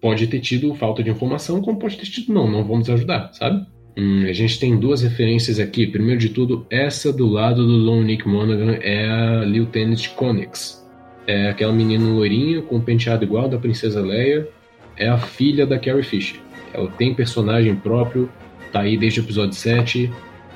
[0.00, 3.66] pode ter tido falta de informação, como pode ter tido não, não vamos ajudar, sabe?
[3.96, 5.86] Hum, a gente tem duas referências aqui.
[5.86, 10.86] Primeiro de tudo, essa do lado do Lone Nick Monaghan é a Lieutenant Connix.
[11.26, 14.48] É aquela menina loirinha com um penteado igual da Princesa Leia.
[14.96, 16.40] É a filha da Carrie Fisher.
[16.72, 18.30] Ela tem personagem próprio,
[18.72, 20.10] tá aí desde o episódio 7.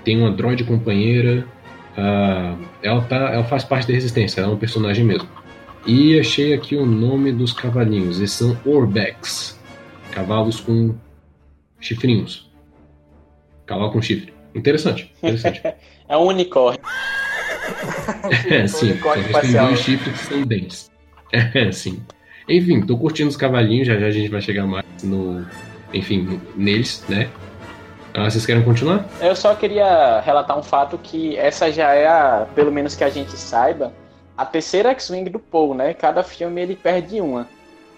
[0.05, 1.44] Tem uma droid companheira.
[1.92, 5.28] Uh, ela, tá, ela faz parte da Resistência, ela é um personagem mesmo.
[5.87, 8.18] E achei aqui o nome dos cavalinhos.
[8.18, 9.61] Eles são Orbex.
[10.12, 10.95] Cavalos com
[11.81, 12.51] chifrinhos.
[13.66, 14.33] Cavalo com chifre.
[14.55, 15.62] Interessante, interessante.
[16.09, 16.81] é um unicórnio.
[18.51, 18.90] É, sim.
[18.90, 20.90] Unicórnio eles têm dois chifres que são dentes.
[21.33, 22.03] É, sim.
[22.47, 25.47] Enfim, tô curtindo os cavalinhos, já já a gente vai chegar mais no.
[25.95, 27.31] Enfim, neles, né?
[28.12, 29.07] Ah, vocês querem continuar?
[29.18, 33.09] Eu só queria relatar um fato que essa já é a, pelo menos que a
[33.09, 33.95] gente saiba,
[34.37, 35.95] a terceira X-Wing do Paul, né?
[35.95, 37.49] Cada filme ele perde uma.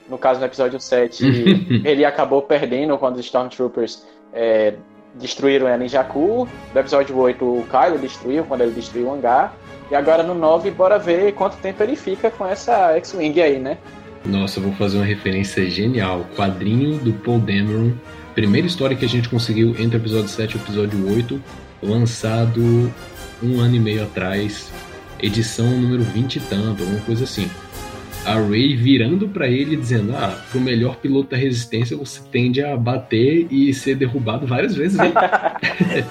[0.09, 4.75] No caso, no episódio 7, ele acabou perdendo quando os Stormtroopers é,
[5.15, 6.49] destruíram ela em Jakku.
[6.75, 9.57] No episódio 8, o Kylo destruiu quando ele destruiu o hangar.
[9.91, 13.79] E agora no 9, bora ver quanto tempo ele fica com essa X-Wing aí, né?
[14.25, 16.25] Nossa, eu vou fazer uma referência genial.
[16.37, 17.93] Quadrinho do Paul Dameron.
[18.35, 21.41] Primeira história que a gente conseguiu entre o episódio 7 e o episódio 8.
[21.83, 22.93] Lançado
[23.43, 24.73] um ano e meio atrás
[25.21, 27.49] edição número 20 e tanto, alguma coisa assim.
[28.25, 32.77] a Ray virando para ele dizendo: Ah, pro melhor piloto da resistência você tende a
[32.77, 34.99] bater e ser derrubado várias vezes.
[34.99, 35.13] Hein?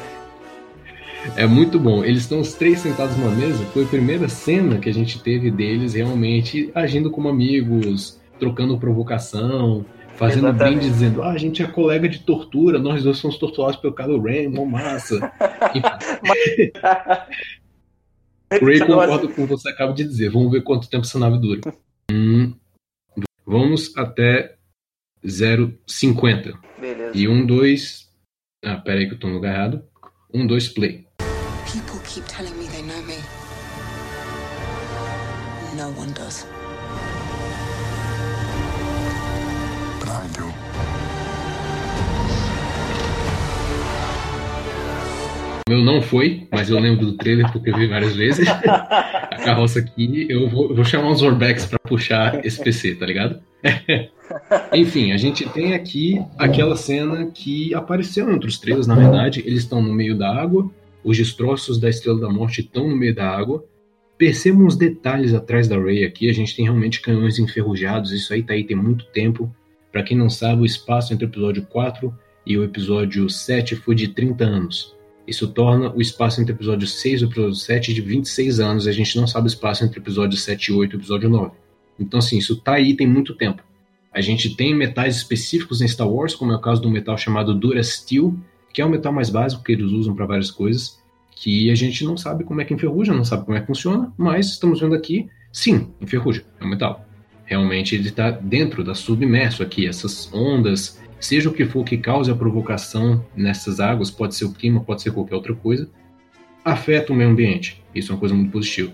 [1.35, 2.03] é muito bom.
[2.03, 3.63] Eles estão os três sentados numa mesa.
[3.73, 9.85] Foi a primeira cena que a gente teve deles realmente agindo como amigos, trocando provocação,
[10.15, 10.77] fazendo Exatamente.
[10.77, 14.21] brinde dizendo: Ah, a gente é colega de tortura, nós dois somos torturados pelo Kylo
[14.21, 15.19] Ren, mó massa.
[18.59, 20.29] Ray concordo com o que você acaba de dizer.
[20.29, 21.61] Vamos ver quanto tempo essa nave dura.
[22.11, 22.53] Hum,
[23.45, 24.57] vamos até
[25.23, 26.53] 0,50.
[26.79, 27.17] Beleza.
[27.17, 28.09] E um, dois.
[28.63, 29.83] Ah, pera aí que eu tô no lugar errado.
[30.33, 31.05] Um, dois, play.
[31.71, 32.52] People keep telling
[45.73, 48.47] meu não foi, mas eu lembro do trailer porque eu vi várias vezes.
[48.47, 53.41] a carroça aqui, eu vou, vou chamar uns Orbex para puxar esse PC, tá ligado?
[54.71, 59.41] Enfim, a gente tem aqui aquela cena que apareceu em outros trailers, na verdade.
[59.45, 60.69] Eles estão no meio da água,
[61.03, 63.65] os destroços da Estrela da Morte estão no meio da água.
[64.15, 66.29] Percebam os detalhes atrás da Rey aqui.
[66.29, 68.11] A gente tem realmente canhões enferrujados.
[68.11, 69.53] Isso aí tá aí tem muito tempo.
[69.91, 72.13] Para quem não sabe, o espaço entre o episódio 4
[72.45, 74.95] e o episódio 7 foi de 30 anos.
[75.27, 78.85] Isso torna o espaço entre o episódio 6 e o episódio 7 de 26 anos.
[78.85, 80.99] E a gente não sabe o espaço entre o episódio 7 e 8 e o
[80.99, 81.51] episódio 9.
[81.99, 83.63] Então, assim, isso tá aí tem muito tempo.
[84.11, 87.55] A gente tem metais específicos em Star Wars, como é o caso do metal chamado
[87.55, 88.37] Durasteel,
[88.71, 90.99] que é o metal mais básico que eles usam para várias coisas,
[91.35, 94.13] que a gente não sabe como é que enferruja, não sabe como é que funciona,
[94.17, 97.05] mas estamos vendo aqui, sim, enferruja, é um metal.
[97.45, 102.29] Realmente ele está dentro da submerso aqui, essas ondas, seja o que for que cause
[102.29, 105.89] a provocação nessas águas, pode ser o clima, pode ser qualquer outra coisa,
[106.65, 107.81] afeta o meio ambiente.
[107.95, 108.91] Isso é uma coisa muito positiva.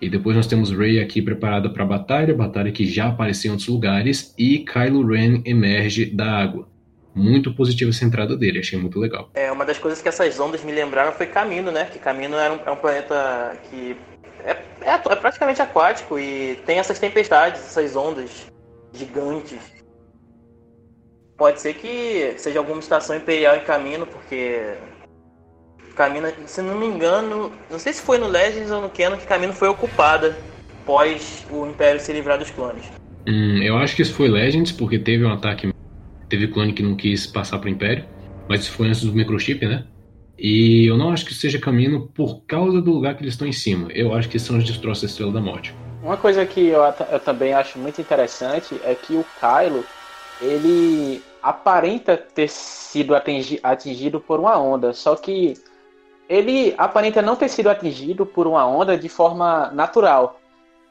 [0.00, 3.52] E depois nós temos Rey aqui preparada para a batalha, batalha que já apareceu em
[3.52, 6.68] outros lugares, e Kylo Ren emerge da água.
[7.14, 9.30] Muito positiva essa entrada dele, achei muito legal.
[9.34, 11.84] É, uma das coisas que essas ondas me lembraram foi Camino, né?
[11.84, 13.96] Que Camino era um, é um planeta que
[14.44, 14.50] é,
[14.82, 18.46] é, é praticamente aquático e tem essas tempestades, essas ondas
[18.92, 19.73] gigantes
[21.36, 24.74] Pode ser que seja alguma estação imperial em caminho, porque
[25.94, 29.26] Camino, se não me engano, não sei se foi no Legends ou no Canon que
[29.26, 30.36] Camino foi ocupada
[30.84, 32.84] pós o Império se livrar dos clones.
[33.26, 35.72] Hum, eu acho que isso foi Legends, porque teve um ataque,
[36.28, 38.04] teve clone que não quis passar para o Império,
[38.48, 39.84] mas isso foi antes do microchip, né?
[40.38, 43.52] E eu não acho que seja Camino por causa do lugar que eles estão em
[43.52, 43.88] cima.
[43.92, 45.74] Eu acho que são os destroços da Estrela da Morte.
[46.02, 49.84] Uma coisa que eu, eu também acho muito interessante é que o Kylo
[50.44, 55.54] ele aparenta ter sido atingi atingido por uma onda, só que
[56.28, 60.40] ele aparenta não ter sido atingido por uma onda de forma natural.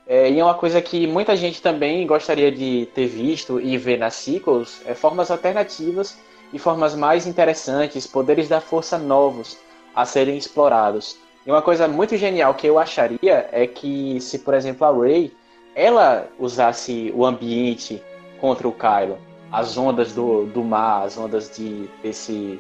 [0.06, 3.98] É, e é uma coisa que muita gente também gostaria de ter visto e ver
[3.98, 6.18] nas sequels, é formas alternativas
[6.52, 9.58] e formas mais interessantes, poderes da força novos
[9.96, 11.18] a serem explorados.
[11.46, 15.32] E uma coisa muito genial que eu acharia é que se, por exemplo, a Rey
[15.76, 18.02] ela usasse o ambiente
[18.40, 19.18] contra o Kylo,
[19.54, 22.60] as ondas do, do mar, as ondas de, desse,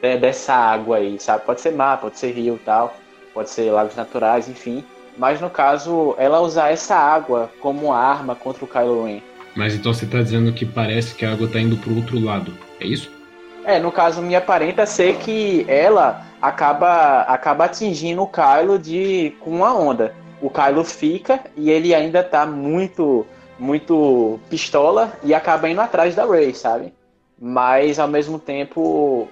[0.00, 1.44] dessa água aí, sabe?
[1.44, 2.96] Pode ser mar, pode ser rio tal,
[3.34, 4.84] pode ser lagos naturais, enfim.
[5.16, 9.20] Mas no caso, ela usar essa água como arma contra o Kylo Ren.
[9.56, 12.20] Mas então você está dizendo que parece que a água está indo para o outro
[12.24, 13.10] lado, é isso?
[13.64, 19.50] É, no caso, me aparenta ser que ela acaba, acaba atingindo o Kylo de, com
[19.50, 20.14] uma onda.
[20.40, 23.26] O Kylo fica e ele ainda está muito
[23.58, 26.92] muito pistola e acaba indo atrás da Ray, sabe?
[27.38, 29.28] Mas ao mesmo tempo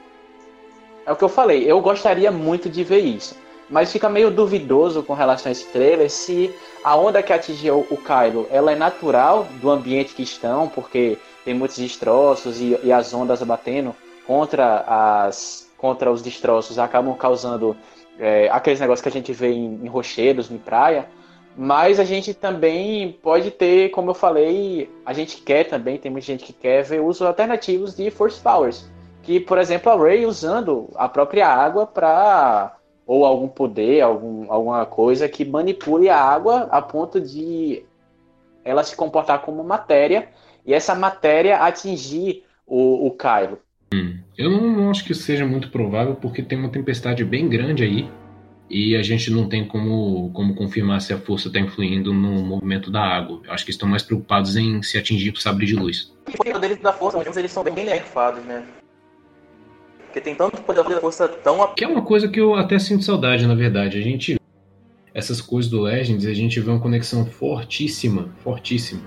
[1.06, 3.36] é o que eu falei, eu gostaria muito de ver isso.
[3.68, 7.96] Mas fica meio duvidoso com relação a esse trailer se a onda que atingiu o
[7.96, 13.12] Kylo ela é natural do ambiente que estão, porque tem muitos destroços e, e as
[13.12, 13.94] ondas batendo
[14.26, 17.76] contra, as, contra os destroços acabam causando
[18.18, 21.08] é, aqueles negócios que a gente vê em, em rochedos, em praia.
[21.56, 26.26] Mas a gente também pode ter, como eu falei, a gente quer também, tem muita
[26.26, 28.90] gente que quer ver usos alternativos de Force Powers.
[29.22, 32.76] Que, por exemplo, a Rey usando a própria água para
[33.06, 37.84] ou algum poder, algum, alguma coisa que manipule a água a ponto de
[38.64, 40.28] ela se comportar como matéria
[40.64, 43.58] e essa matéria atingir o, o Kylo.
[43.94, 47.84] Hum, eu não, não acho que seja muito provável porque tem uma tempestade bem grande
[47.84, 48.10] aí
[48.68, 52.90] e a gente não tem como, como confirmar se a força está influindo no movimento
[52.90, 53.40] da água.
[53.44, 56.12] Eu acho que estão mais preocupados em se atingir com o sabre de luz.
[56.26, 58.64] O poder da força, mas eles são bem nerfados, né?
[60.06, 61.74] Porque tem tanto poder da força tão...
[61.74, 63.98] Que é uma coisa que eu até sinto saudade, na verdade.
[63.98, 64.40] A gente...
[65.14, 69.02] essas coisas do Legends, a gente vê uma conexão fortíssima, fortíssima,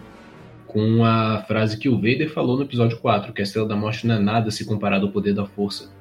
[0.68, 4.08] com a frase que o Vader falou no episódio 4, que a Estrela da Morte
[4.08, 5.92] não é nada se comparado ao poder da força.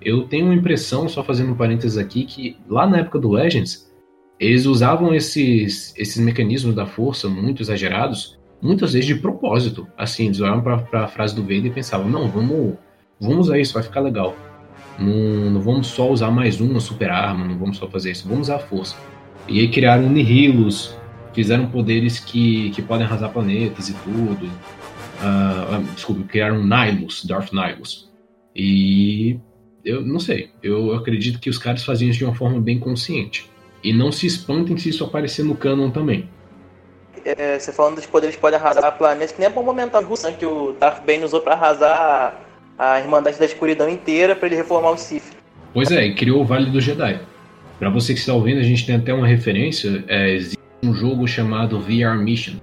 [0.00, 3.90] Eu tenho a impressão, só fazendo um parênteses aqui, que lá na época do Legends,
[4.38, 9.86] eles usavam esses, esses mecanismos da força muito exagerados, muitas vezes de propósito.
[9.96, 12.74] Assim, eles olhavam para a frase do Vader e pensavam: não, vamos,
[13.20, 14.36] vamos usar isso, vai ficar legal.
[14.98, 18.48] Não, não vamos só usar mais uma super arma, não vamos só fazer isso, vamos
[18.48, 18.96] usar a força.
[19.48, 20.96] E aí criaram Nihilos,
[21.32, 24.46] fizeram poderes que, que podem arrasar planetas e tudo.
[25.16, 28.10] Uh, desculpa, criaram Nihilus, Darth Nihilus.
[28.54, 29.38] E
[29.86, 33.48] eu não sei, eu acredito que os caras faziam isso de uma forma bem consciente.
[33.84, 36.28] E não se espantem se isso aparecer no canon também.
[37.24, 40.30] É, você falando dos poderes que podem arrasar planetas, que nem é bom momentar Russo,
[40.32, 42.40] que o Darth Bane usou para arrasar
[42.76, 45.36] a Irmandade da Escuridão inteira para ele reformar o Sith.
[45.72, 47.20] Pois é, e criou o Vale do Jedi.
[47.78, 50.04] Para você que está ouvindo, a gente tem até uma referência.
[50.08, 52.54] É, existe um jogo chamado VR Mission.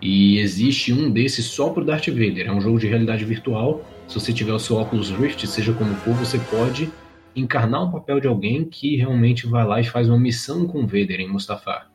[0.00, 2.46] E existe um desses só pro Darth Vader.
[2.46, 3.82] É um jogo de realidade virtual.
[4.12, 6.92] Se você tiver o seu óculos Rift, seja como for, você pode
[7.34, 11.18] encarnar um papel de alguém que realmente vai lá e faz uma missão com Vader
[11.18, 11.90] em Mustafar.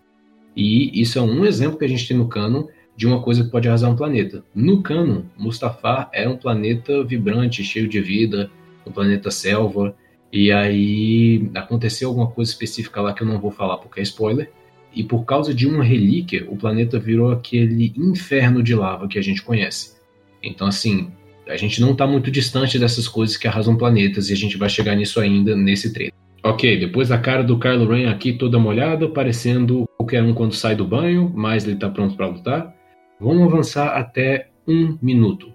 [0.56, 3.52] E isso é um exemplo que a gente tem no canon de uma coisa que
[3.52, 4.44] pode arrasar um planeta.
[4.56, 8.50] No canon, Mustafar era um planeta vibrante, cheio de vida,
[8.84, 9.96] um planeta selva,
[10.34, 14.52] e aí aconteceu alguma coisa específica lá que eu não vou falar porque é spoiler,
[14.92, 19.22] e por causa de uma relíquia, o planeta virou aquele inferno de lava que a
[19.22, 19.98] gente conhece.
[20.42, 21.12] Então, assim,
[21.48, 24.70] a gente não está muito distante dessas coisas que arrasam planetas, e a gente vai
[24.70, 26.14] chegar nisso ainda nesse trailer.
[26.44, 30.76] Ok, depois a cara do Kylo Ren aqui toda molhada, parecendo qualquer um quando sai
[30.76, 32.74] do banho, mas ele está pronto para lutar.
[33.20, 35.52] Vamos avançar até um minuto.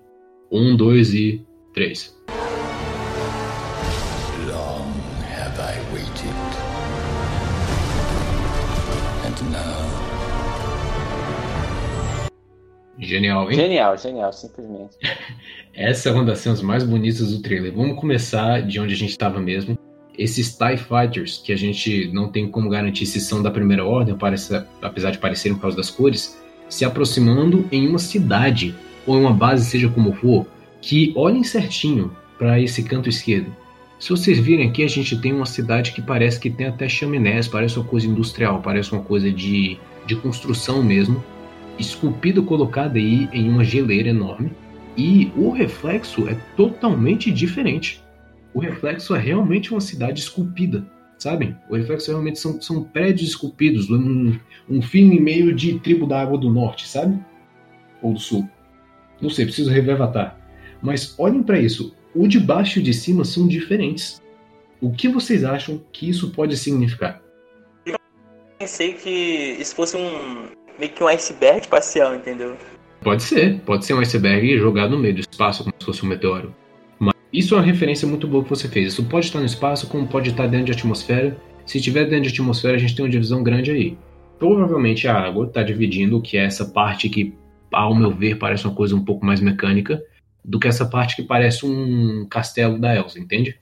[0.50, 2.14] Um, dois e três.
[4.46, 6.34] Long have I waited.
[9.24, 9.92] And now.
[12.98, 13.56] Genial, hein?
[13.56, 14.96] Genial, genial, simplesmente.
[15.74, 17.72] Essa é uma das cenas mais bonitas do trailer.
[17.72, 19.78] Vamos começar de onde a gente estava mesmo.
[20.18, 24.14] Esses TIE Fighters, que a gente não tem como garantir se são da primeira ordem,
[24.82, 28.74] apesar de parecerem por causa das cores, se aproximando em uma cidade
[29.06, 30.46] ou em uma base, seja como for,
[30.82, 33.56] que olhem certinho para esse canto esquerdo.
[33.98, 37.48] Se vocês virem aqui, a gente tem uma cidade que parece que tem até chaminés,
[37.48, 41.24] parece uma coisa industrial, parece uma coisa de, de construção mesmo,
[41.78, 44.50] esculpida colocada aí em uma geleira enorme.
[44.96, 48.02] E o reflexo é totalmente diferente.
[48.52, 50.86] O reflexo é realmente uma cidade esculpida
[51.22, 51.56] sabe?
[51.70, 54.36] O reflexo realmente são, são prédios esculpidos, um,
[54.68, 57.16] um filme meio de tribo da água do norte, sabe?
[58.02, 58.48] Ou do sul.
[59.20, 60.36] Não sei, preciso rever Avatar.
[60.82, 61.94] Mas olhem para isso.
[62.12, 64.20] O de baixo e de cima são diferentes.
[64.80, 67.22] O que vocês acham que isso pode significar?
[67.86, 67.96] Eu
[68.58, 69.08] pensei que
[69.60, 72.56] isso fosse um meio que um iceberg espacial, entendeu?
[73.02, 76.08] Pode ser, pode ser um iceberg jogado no meio do espaço como se fosse um
[76.08, 76.54] meteoro.
[77.32, 78.92] Isso é uma referência muito boa que você fez.
[78.92, 81.36] Isso pode estar no espaço, como pode estar dentro de atmosfera.
[81.64, 83.98] Se estiver dentro de atmosfera, a gente tem uma divisão grande aí.
[84.38, 87.34] Provavelmente a água está dividindo o que é essa parte que,
[87.72, 90.02] ao meu ver, parece uma coisa um pouco mais mecânica,
[90.44, 93.56] do que essa parte que parece um castelo da Elsa, entende?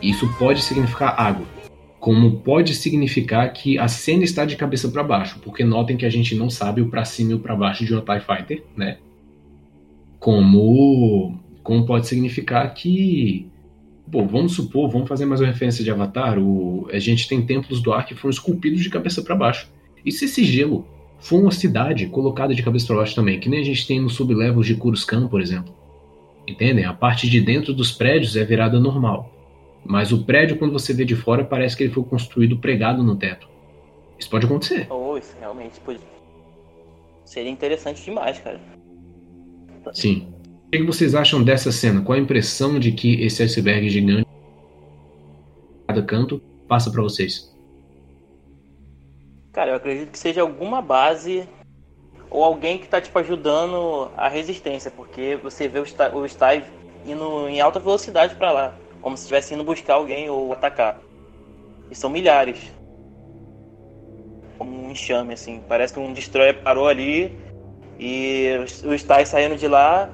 [0.00, 1.46] Isso pode significar água,
[2.04, 6.10] como pode significar que a cena está de cabeça para baixo, porque notem que a
[6.10, 8.98] gente não sabe o para cima e o para baixo de uma TIE Fighter, né?
[10.18, 13.46] Como como pode significar que,
[14.06, 17.80] bom, vamos supor, vamos fazer mais uma referência de Avatar, o, a gente tem templos
[17.80, 19.70] do ar que foram esculpidos de cabeça para baixo.
[20.04, 20.86] E se esse gelo
[21.18, 24.12] for uma cidade colocada de cabeça para baixo também, que nem a gente tem nos
[24.12, 25.74] sublevels de Coruscant, por exemplo.
[26.46, 26.84] Entendem?
[26.84, 29.33] A parte de dentro dos prédios é virada normal.
[29.84, 33.16] Mas o prédio, quando você vê de fora, parece que ele foi construído pregado no
[33.16, 33.48] teto.
[34.18, 34.86] Isso pode acontecer.
[34.90, 36.00] Oh, isso realmente pode.
[37.24, 38.60] Seria interessante demais, cara.
[39.92, 40.34] Sim
[40.78, 42.02] que vocês acham dessa cena?
[42.02, 44.26] Qual a impressão de que esse iceberg gigante
[45.86, 47.54] cada canto passa para vocês?
[49.52, 51.48] Cara, eu acredito que seja alguma base
[52.28, 56.64] ou alguém que está tipo ajudando a resistência, porque você vê o Steve
[57.06, 58.74] indo em alta velocidade para lá,
[59.04, 60.98] como se estivesse indo buscar alguém ou atacar.
[61.90, 62.72] E são milhares.
[64.56, 67.30] Como um enxame assim, parece que um destroyer parou ali
[68.00, 70.10] e os Steve saindo de lá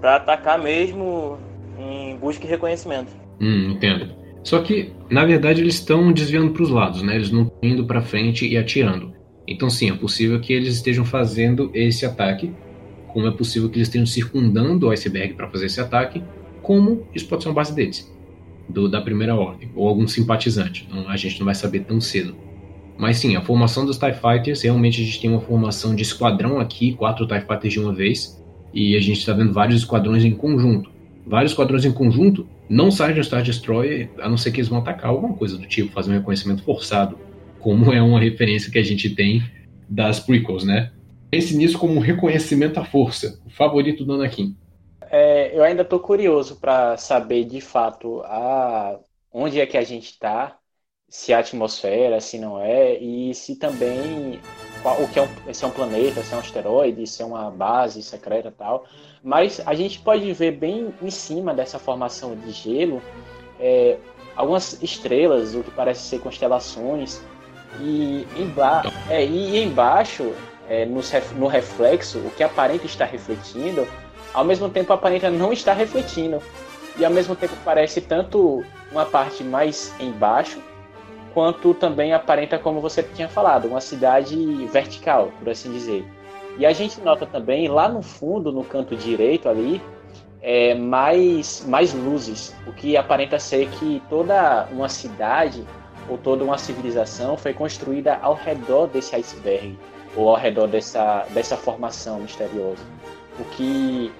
[0.00, 1.38] para atacar mesmo
[1.78, 3.12] em busca e reconhecimento.
[3.40, 4.12] Hum, entendo.
[4.42, 7.14] Só que, na verdade, eles estão desviando para os lados, né?
[7.14, 9.14] Eles não estão indo para frente e atirando.
[9.46, 12.52] Então, sim, é possível que eles estejam fazendo esse ataque,
[13.06, 16.24] como é possível que eles estejam circundando o iceberg para fazer esse ataque,
[16.60, 18.15] como isso pode ser uma base deles,
[18.68, 20.86] do, da primeira ordem, ou algum simpatizante.
[20.88, 22.36] Então, a gente não vai saber tão cedo.
[22.98, 26.58] Mas sim, a formação dos TIE Fighters, realmente a gente tem uma formação de esquadrão
[26.58, 28.42] aqui, quatro TIE Fighters de uma vez,
[28.72, 30.90] e a gente está vendo vários esquadrões em conjunto.
[31.26, 34.68] Vários esquadrões em conjunto não saem de um Star Destroyer, a não ser que eles
[34.68, 37.18] vão atacar alguma coisa do tipo, fazer um reconhecimento forçado,
[37.60, 39.42] como é uma referência que a gente tem
[39.88, 40.92] das prequels, né?
[41.30, 44.54] Pense nisso como um reconhecimento à força, o favorito do Anakin.
[45.18, 48.98] É, eu ainda estou curioso para saber de fato a,
[49.32, 50.58] onde é que a gente está,
[51.08, 54.38] se é atmosfera, se não é, e se também
[54.82, 57.24] qual, o que é um, se é um planeta, se é um asteroide, se é
[57.24, 58.84] uma base secreta tal.
[59.22, 63.00] Mas a gente pode ver bem em cima dessa formação de gelo
[63.58, 63.96] é,
[64.36, 67.22] algumas estrelas, o que parece ser constelações,
[67.80, 70.34] e, emba é, e embaixo,
[70.68, 71.00] é, no,
[71.36, 73.88] no reflexo, o que aparenta estar refletindo,
[74.36, 76.42] ao mesmo tempo aparenta não estar refletindo.
[76.98, 78.62] E ao mesmo tempo parece tanto
[78.92, 80.58] uma parte mais embaixo,
[81.32, 86.04] quanto também aparenta, como você tinha falado, uma cidade vertical, por assim dizer.
[86.58, 89.80] E a gente nota também lá no fundo, no canto direito ali,
[90.42, 95.64] é, mais, mais luzes, o que aparenta ser que toda uma cidade
[96.10, 99.78] ou toda uma civilização foi construída ao redor desse iceberg
[100.14, 102.95] ou ao redor dessa, dessa formação misteriosa.
[103.38, 104.12] O que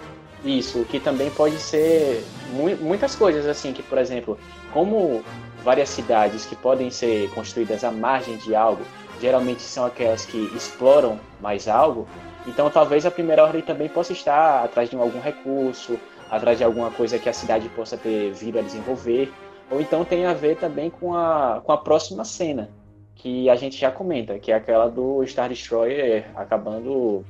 [0.45, 4.39] isso, o que também pode ser mu muitas coisas assim, que por exemplo,
[4.73, 5.23] como
[5.65, 8.83] várias cidades que podem ser construídas à margem de algo,
[9.21, 12.07] geralmente são aquelas que exploram mais algo,
[12.47, 15.99] então talvez a primeira ordem também possa estar atrás de algum recurso,
[16.31, 19.33] atrás de alguma coisa que a cidade possa ter vindo a desenvolver,
[19.71, 22.71] ou então tem a ver também com a, com a próxima cena,
[23.17, 27.25] que a gente já comenta, que é aquela do Star Destroyer acabando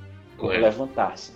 [0.61, 1.33] levantar-se.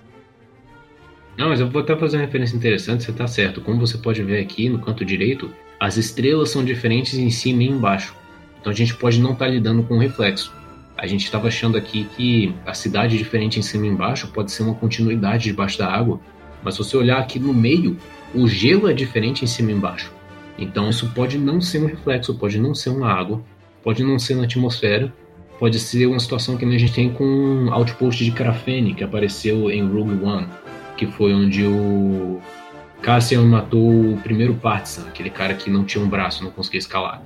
[1.37, 3.61] Não, mas eu vou até fazer uma referência interessante, você está certo.
[3.61, 7.69] Como você pode ver aqui no canto direito, as estrelas são diferentes em cima e
[7.69, 8.15] embaixo.
[8.61, 10.53] Então a gente pode não estar tá lidando com reflexo.
[10.97, 14.63] A gente estava achando aqui que a cidade diferente em cima e embaixo pode ser
[14.63, 16.21] uma continuidade debaixo da água,
[16.63, 17.97] mas se você olhar aqui no meio,
[18.35, 20.13] o gelo é diferente em cima e embaixo.
[20.59, 23.43] Então isso pode não ser um reflexo, pode não ser uma água,
[23.83, 25.11] pode não ser na atmosfera,
[25.59, 29.71] pode ser uma situação que a gente tem com um outpost de Carafene que apareceu
[29.71, 30.47] em Rogue One,
[31.01, 32.43] que foi onde o
[33.01, 37.23] Cassian matou o primeiro Partisan, aquele cara que não tinha um braço, não conseguia escalar.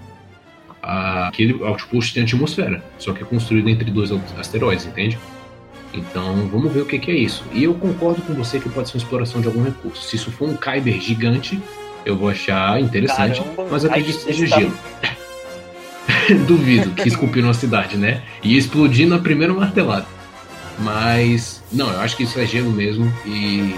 [0.81, 5.19] Aquele outpost tem atmosfera, só que é construído entre dois asteroides, entende?
[5.93, 7.43] Então vamos ver o que, que, é isso.
[7.53, 10.05] E eu concordo com você que pode ser uma exploração de algum recurso.
[10.05, 11.61] Se isso for um Kyber gigante,
[12.07, 14.79] eu vou achar interessante, Caramba, mas eu acredito que seja gelo.
[16.47, 18.23] Duvido que esculpiram a cidade, né?
[18.41, 20.07] E explodir na primeira martelada.
[20.79, 23.75] Mas, não, eu acho que isso é gelo mesmo e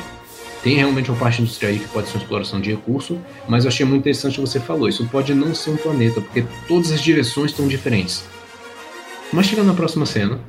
[0.62, 3.68] tem realmente uma parte industrial aí que pode ser uma exploração de recurso, mas eu
[3.68, 4.88] achei muito interessante o que você falou.
[4.88, 8.26] Isso pode não ser um planeta, porque todas as direções estão diferentes.
[9.32, 10.40] Mas chegando na próxima cena,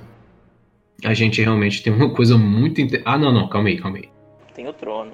[1.04, 2.82] a gente realmente tem uma coisa muito.
[2.82, 3.02] Inter...
[3.06, 4.10] Ah, não, não, calma aí, calma aí.
[4.54, 5.12] Tem o trono.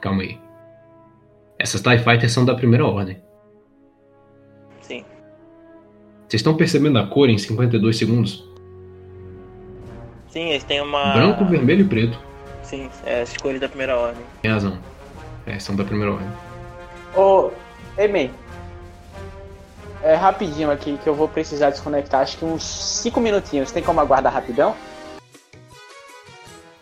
[0.00, 0.40] Calma aí.
[1.58, 3.22] Essas TIE Fighters são da primeira ordem.
[4.80, 5.04] Sim.
[6.26, 8.51] Vocês estão percebendo a cor em 52 segundos?
[10.32, 11.12] Sim, eles têm uma.
[11.12, 12.18] Branco, vermelho e preto.
[12.62, 14.22] Sim, é as cores da primeira ordem.
[14.40, 14.78] Tem razão.
[15.46, 16.28] É, são da primeira ordem.
[17.14, 17.50] Ô,
[17.98, 18.30] Emen.
[20.02, 23.70] É rapidinho aqui que eu vou precisar desconectar, acho que uns 5 minutinhos.
[23.70, 24.74] Tem como aguardar rapidão?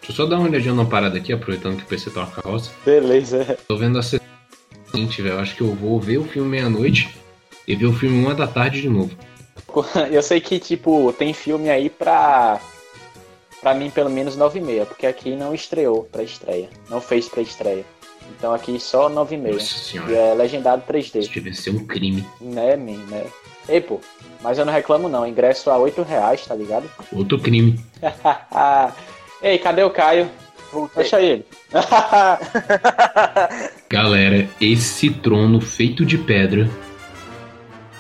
[0.01, 2.31] Deixa eu só dar uma olhadinha na parada aqui, aproveitando que o PC tá uma
[2.31, 2.71] carroça.
[2.85, 3.59] Beleza.
[3.69, 5.39] Tô vendo a seguinte, velho.
[5.39, 7.15] Acho que eu vou ver o filme meia-noite
[7.67, 9.11] e ver o filme uma da tarde de novo.
[10.11, 12.59] Eu sei que, tipo, tem filme aí pra
[13.61, 17.85] para mim pelo menos 9,5, porque aqui não estreou para estreia, não fez para estreia.
[18.37, 20.09] Então aqui só 9,5.
[20.09, 21.21] E é legendado 3D.
[21.21, 22.25] Isso deve ser um crime.
[22.41, 23.27] Né, mim, né?
[23.69, 24.01] Ei, pô,
[24.41, 26.89] mas eu não reclamo não, ingresso a 8 reais, tá ligado?
[27.13, 27.79] Outro crime.
[29.43, 30.31] Ei, cadê o Caio?
[30.73, 31.03] Voltei.
[31.03, 31.45] Deixa ele.
[33.91, 36.71] Galera, esse trono feito de pedra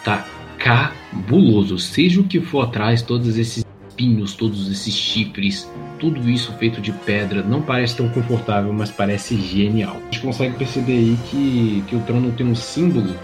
[0.04, 0.24] tá
[0.58, 1.78] cabuloso.
[1.78, 5.68] Seja o que for atrás, todos esses espinhos, todos esses chifres,
[5.98, 9.96] tudo isso feito de pedra, não parece tão confortável, mas parece genial.
[9.96, 13.14] A gente consegue perceber aí que, que o trono tem um símbolo.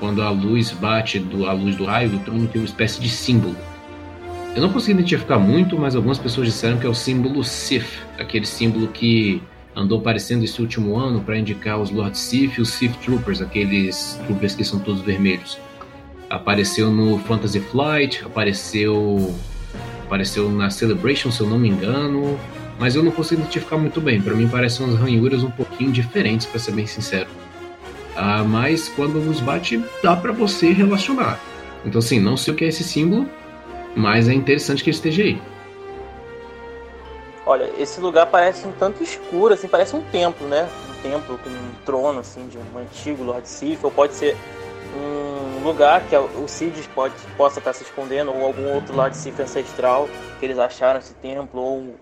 [0.00, 3.08] Quando a luz bate do, a luz do raio, o trono tem uma espécie de
[3.08, 3.56] símbolo.
[4.54, 7.86] Eu não consegui identificar muito, mas algumas pessoas disseram que é o símbolo Sith,
[8.18, 9.42] aquele símbolo que
[9.74, 14.18] andou aparecendo esse último ano para indicar os Lord Sith e os Sith Troopers, aqueles
[14.26, 15.58] troopers que são todos vermelhos.
[16.30, 19.34] Apareceu no Fantasy Flight, apareceu
[20.08, 22.40] Apareceu na Celebration, se eu não me engano,
[22.78, 24.22] mas eu não consigo identificar muito bem.
[24.22, 27.28] Para mim parecem umas ranhuras um pouquinho diferentes, para ser bem sincero.
[28.16, 31.38] Ah, mas quando nos bate, dá para você relacionar.
[31.84, 33.28] Então, assim, não sei o que é esse símbolo,
[33.94, 35.42] mas é interessante que ele esteja aí.
[37.44, 40.66] Olha, esse lugar parece um tanto escuro, assim, parece um templo, né?
[40.88, 44.34] Um templo com um trono, assim, de um antigo Lord Sif, ou pode ser
[44.94, 49.40] um lugar que o Cid pode, possa estar se escondendo, ou algum outro Lord Sif
[49.40, 50.08] ancestral
[50.38, 51.96] que eles acharam esse templo, ou,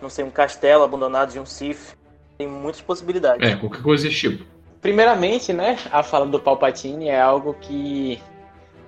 [0.00, 1.94] não sei, um castelo abandonado de um Sif.
[2.36, 3.48] Tem muitas possibilidades.
[3.48, 4.44] É, qualquer coisa desse tipo.
[4.80, 8.20] Primeiramente, né, a fala do Palpatine é algo que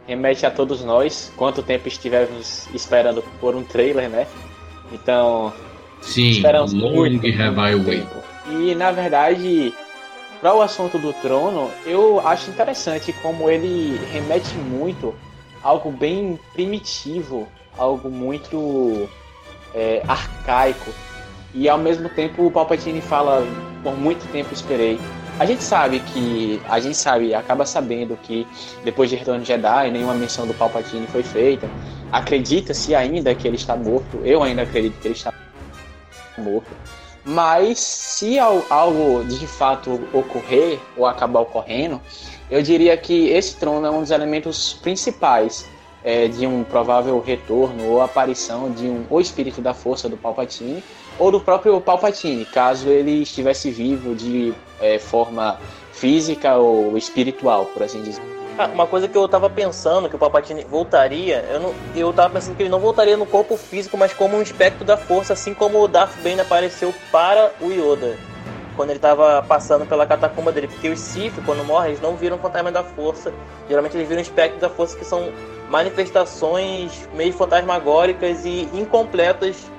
[0.07, 4.27] remete a todos nós, quanto tempo estivemos esperando por um trailer, né?
[4.93, 5.53] Então,
[6.01, 8.09] Sim, esperamos long muito, have I waited.
[8.49, 9.75] E na verdade,
[10.41, 15.15] para o assunto do trono, eu acho interessante como ele remete muito
[15.63, 19.09] a algo bem primitivo, algo muito
[19.75, 20.91] é, arcaico.
[21.55, 23.47] E ao mesmo tempo o Palpatine fala,
[23.83, 24.99] por muito tempo esperei.
[25.39, 26.61] A gente sabe que.
[26.69, 28.47] A gente sabe, acaba sabendo que
[28.85, 31.69] depois de Retorno de Jedi, nenhuma menção do Palpatine foi feita.
[32.11, 34.21] Acredita-se ainda que ele está morto.
[34.25, 35.33] Eu ainda acredito que ele está
[36.39, 36.71] morto.
[37.27, 42.01] Mas se al- algo de fato ocorrer ou acabar ocorrendo,
[42.49, 45.69] eu diria que esse trono é um dos elementos principais
[46.05, 50.85] é, de um provável retorno ou aparição de um ou espírito da força do Palpatine
[51.19, 55.59] ou do próprio Palpatine, caso ele estivesse vivo de é, forma
[55.93, 58.36] física ou espiritual, por assim dizer.
[58.59, 62.35] Ah, uma coisa que eu tava pensando, que o Palpatine voltaria, eu, não, eu tava
[62.35, 65.53] pensando que ele não voltaria no corpo físico, mas como um espectro da força, assim
[65.53, 68.17] como o Darth Bane apareceu para o Yoda,
[68.75, 70.69] quando ele tava passando pela catacumba dele.
[70.69, 73.31] Porque os Sith, quando morrem, eles não viram fantasma da força,
[73.69, 75.29] geralmente eles viram espectro da força, que são
[75.69, 79.71] manifestações meio fantasmagóricas e incompletas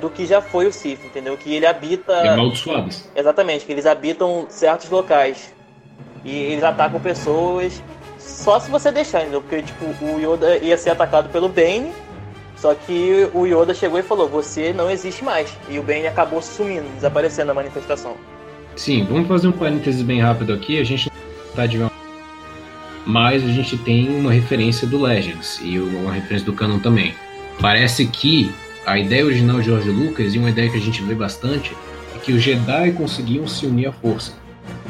[0.00, 1.36] do que já foi o Sith, entendeu?
[1.36, 2.22] Que ele habita...
[3.16, 5.52] Exatamente, que eles habitam certos locais.
[6.24, 7.82] E eles atacam pessoas
[8.30, 9.42] só se você deixar, entendeu?
[9.42, 11.92] Porque, tipo, o Yoda ia ser atacado pelo Bane,
[12.56, 15.52] só que o Yoda chegou e falou, você não existe mais.
[15.68, 18.16] E o Bane acabou sumindo, desaparecendo na manifestação.
[18.76, 20.78] Sim, vamos fazer um parênteses bem rápido aqui.
[20.78, 21.78] A gente não tá de
[23.06, 27.14] mas a gente tem uma referência do Legends e uma referência do canon também.
[27.60, 28.52] Parece que
[28.86, 31.76] a ideia original de George Lucas e uma ideia que a gente vê bastante
[32.14, 34.32] é que os Jedi conseguiam se unir à força.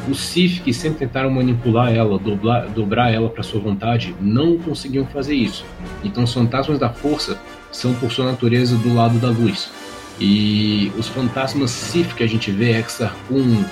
[0.08, 5.06] Os Sith que sempre tentaram manipular ela, dobrar, dobrar ela para sua vontade, não conseguiam
[5.06, 5.64] fazer isso.
[6.02, 7.38] Então os fantasmas da força
[7.70, 9.70] são por sua natureza do lado da luz.
[10.20, 13.62] E os fantasmas Sith que a gente vê, Exar Kun,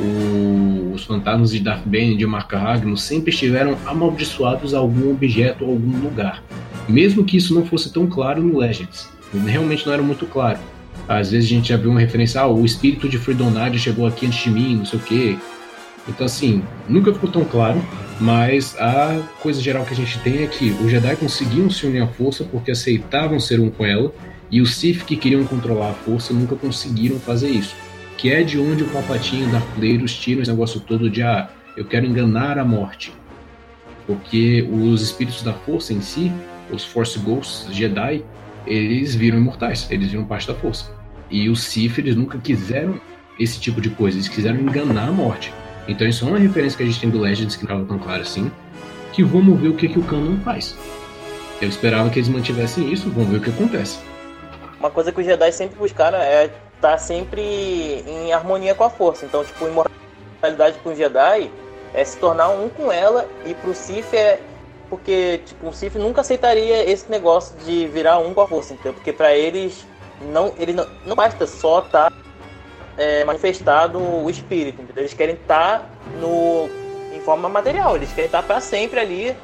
[0.00, 2.52] o- os fantasmas de Darth Bane de Mark
[2.96, 6.42] sempre estiveram amaldiçoados a algum objeto ou algum lugar.
[6.88, 9.08] Mesmo que isso não fosse tão claro no Legends.
[9.46, 10.58] Realmente não era muito claro.
[11.08, 14.26] Às vezes a gente já viu uma referência, ah, o espírito de Freedonade chegou aqui
[14.26, 15.36] antes de mim, não sei o quê.
[16.08, 17.80] Então assim, nunca ficou tão claro,
[18.20, 22.02] mas a coisa geral que a gente tem é que os Jedi conseguiam se unir
[22.02, 24.12] à força porque aceitavam ser um com ela,
[24.50, 27.74] e os Sith que queriam controlar a força nunca conseguiram fazer isso
[28.18, 31.22] que é de onde o Palpatine e o Darth Vader tiram esse negócio todo de
[31.22, 33.12] ah, eu quero enganar a morte.
[34.08, 36.32] Porque os espíritos da força em si,
[36.70, 38.24] os Force Ghosts Jedi,
[38.66, 40.92] eles viram imortais, eles viram parte da força.
[41.30, 43.00] E os Sith, eles nunca quiseram
[43.38, 45.52] esse tipo de coisa, eles quiseram enganar a morte.
[45.88, 47.98] Então isso é uma referência que a gente tem do Legends que não estava tão
[47.98, 48.52] claro assim,
[49.12, 50.76] que vamos ver o que, que o canon faz.
[51.60, 53.98] Eu esperava que eles mantivessem isso, vamos ver o que acontece.
[54.78, 57.40] Uma coisa que os Jedi sempre buscaram é estar sempre
[58.06, 59.24] em harmonia com a força.
[59.24, 61.50] Então, tipo, imortalidade com os Jedi
[61.94, 64.40] é se tornar um com ela e pro Sith é
[64.90, 68.94] porque tipo, o Sith nunca aceitaria esse negócio de virar um com a força, entendeu?
[68.94, 69.86] Porque para eles
[70.32, 72.12] não, ele não, não basta só estar
[72.98, 75.02] é, manifestado o espírito, entendeu?
[75.02, 75.88] Eles querem estar
[76.20, 76.68] no
[77.14, 79.36] em forma material, eles querem estar para sempre ali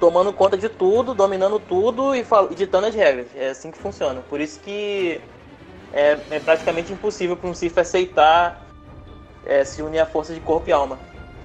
[0.00, 2.24] tomando conta de tudo, dominando tudo e
[2.56, 3.28] ditando as regras.
[3.36, 4.20] É assim que funciona.
[4.28, 5.20] Por isso que
[5.92, 8.66] é, é praticamente impossível para um Sith aceitar
[9.46, 10.98] é, se unir à força de corpo e alma,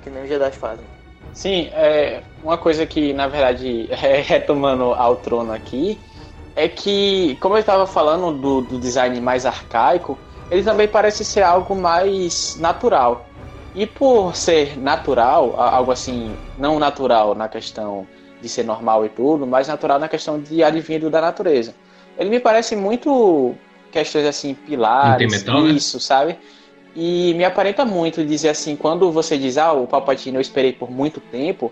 [0.04, 0.86] que nem os Jedi fazem.
[1.34, 6.00] Sim, é, uma coisa que, na verdade, é, retomando ao trono aqui,
[6.56, 10.18] é que, como eu estava falando do, do design mais arcaico,
[10.50, 13.26] ele também parece ser algo mais natural.
[13.76, 18.08] E por ser natural, algo assim, não natural na questão
[18.42, 21.76] de ser normal e tudo, mas natural na questão de advindo da natureza.
[22.18, 23.56] Ele me parece muito
[23.92, 25.72] questões assim, pilares, metal, né?
[25.72, 26.38] isso, sabe?
[26.96, 30.90] E me aparenta muito dizer assim, quando você diz, ah, o Palpatine eu esperei por
[30.90, 31.72] muito tempo,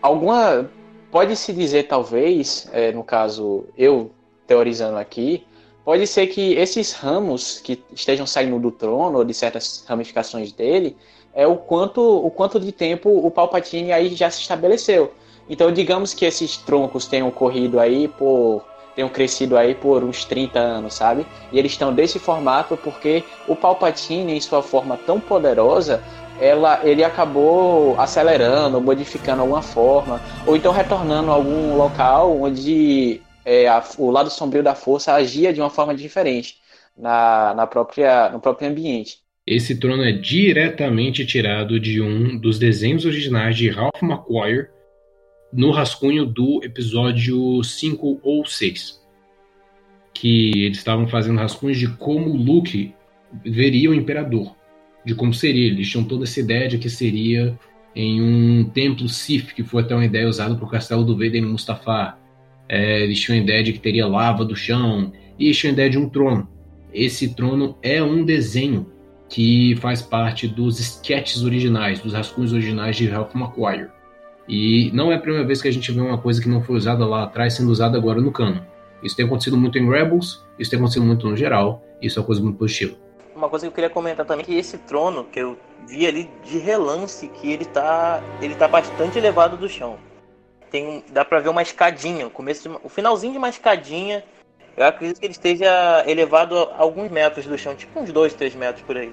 [0.00, 0.68] alguma.
[1.10, 4.12] Pode-se dizer, talvez, é, no caso, eu
[4.46, 5.44] teorizando aqui,
[5.90, 10.96] pode ser que esses ramos que estejam saindo do trono, ou de certas ramificações dele,
[11.34, 15.12] é o quanto, o quanto de tempo o Palpatine aí já se estabeleceu.
[15.48, 18.64] Então, digamos que esses troncos tenham corrido aí por
[18.94, 21.26] tenham crescido aí por uns 30 anos, sabe?
[21.50, 26.04] E eles estão desse formato porque o Palpatine, em sua forma tão poderosa,
[26.40, 33.68] ela, ele acabou acelerando, modificando alguma forma, ou então retornando a algum local onde é,
[33.68, 36.56] a, o lado sombrio da força agia de uma forma diferente
[36.96, 39.18] na, na própria, no próprio ambiente.
[39.46, 44.68] Esse trono é diretamente tirado de um dos desenhos originais de Ralph McQuarrie
[45.52, 49.00] no rascunho do episódio 5 ou 6.
[50.14, 52.94] Que eles estavam fazendo rascunhos de como Luke
[53.44, 54.54] veria o Imperador,
[55.04, 55.66] de como seria.
[55.68, 57.58] Eles tinham toda essa ideia de que seria
[57.96, 61.36] em um templo Sith, que foi até uma ideia usada para o castelo do Vader
[61.36, 62.19] em Mustafar.
[62.72, 65.74] É, eles tinham a ideia de que teria lava do chão, e eles tinham a
[65.74, 66.48] ideia de um trono.
[66.94, 68.86] Esse trono é um desenho
[69.28, 73.88] que faz parte dos sketches originais, dos rascunhos originais de Ralph McQuarrie.
[74.48, 76.76] E não é a primeira vez que a gente vê uma coisa que não foi
[76.76, 78.64] usada lá atrás sendo usada agora no cano.
[79.02, 82.26] Isso tem acontecido muito em Rebels, isso tem acontecido muito no geral, isso é uma
[82.26, 82.94] coisa muito positiva.
[83.34, 85.58] Uma coisa que eu queria comentar também é que esse trono que eu
[85.88, 89.98] vi ali de relance que ele tá ele tá bastante elevado do chão.
[90.70, 94.22] Tem dá para ver uma escadinha, o começo de, o finalzinho de uma escadinha
[94.76, 98.54] eu acredito que ele esteja elevado a alguns metros do chão, tipo uns 2, 3
[98.54, 99.12] metros por aí.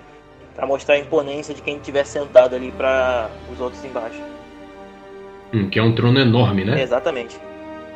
[0.56, 4.20] para mostrar a imponência de quem estiver sentado ali para os outros embaixo.
[5.54, 6.82] Hum, que é um trono enorme, né?
[6.82, 7.38] Exatamente.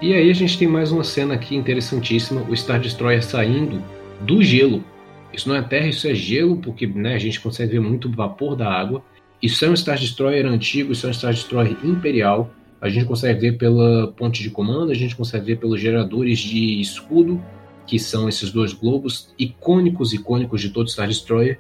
[0.02, 3.82] E aí a gente tem mais uma cena aqui interessantíssima, o Star Destroyer saindo
[4.20, 4.84] do gelo.
[5.32, 8.56] Isso não é terra, isso é gelo, porque né, a gente consegue ver muito vapor
[8.56, 9.02] da água.
[9.42, 12.50] Isso é um Star Destroyer antigo, isso é um Star Destroyer imperial.
[12.82, 16.82] A gente consegue ver pela ponte de comando, a gente consegue ver pelos geradores de
[16.82, 17.40] escudo,
[17.86, 21.60] que são esses dois globos icônicos, icônicos de todo Star Destroyer.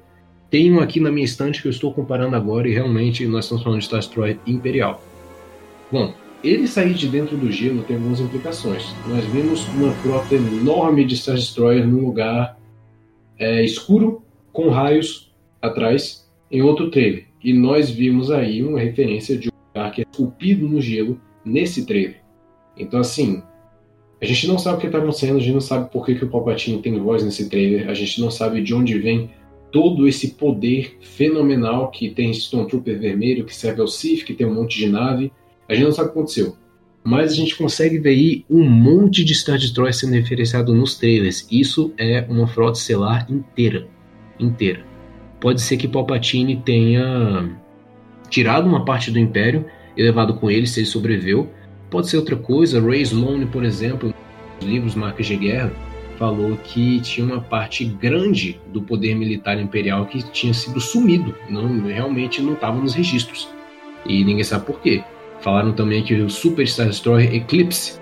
[0.51, 3.79] Um aqui na minha estante que eu estou comparando agora e realmente nós estamos falando
[3.79, 5.01] de Star Destroyer Imperial.
[5.91, 6.13] Bom,
[6.43, 8.83] ele sair de dentro do gelo tem algumas implicações.
[9.07, 12.57] Nós vimos uma frota enorme de Star Destroyer num lugar
[13.37, 17.27] é, escuro, com raios atrás, em outro trailer.
[17.43, 19.50] E nós vimos aí uma referência de
[19.91, 22.21] que é esculpido no gelo nesse trailer.
[22.77, 23.43] Então, assim,
[24.21, 26.25] a gente não sabe o que está acontecendo, a gente não sabe por que, que
[26.25, 29.31] o Palpatine tem voz nesse trailer, a gente não sabe de onde vem
[29.71, 34.53] todo esse poder fenomenal que tem Stormtrooper vermelho, que serve ao Sith, que tem um
[34.53, 35.31] monte de nave.
[35.67, 36.55] A gente não sabe o que aconteceu.
[37.03, 41.47] Mas a gente consegue ver aí um monte de Star Destroyer sendo referenciado nos trailers.
[41.49, 43.87] Isso é uma frota estelar inteira.
[44.39, 44.85] Inteira.
[45.39, 47.57] Pode ser que Palpatine tenha
[48.29, 49.65] tirado uma parte do Império
[49.95, 51.49] e levado com ele se ele sobreviveu.
[51.89, 52.81] Pode ser outra coisa.
[52.81, 54.13] Ray Sloane, por exemplo,
[54.55, 55.71] nos livros Marcas de Guerra,
[56.17, 61.81] falou que tinha uma parte grande do poder militar imperial que tinha sido sumido, não
[61.81, 63.49] realmente não estava nos registros.
[64.05, 65.03] E ninguém sabe por quê.
[65.41, 67.99] Falaram também que o Super Star Destroyer Eclipse,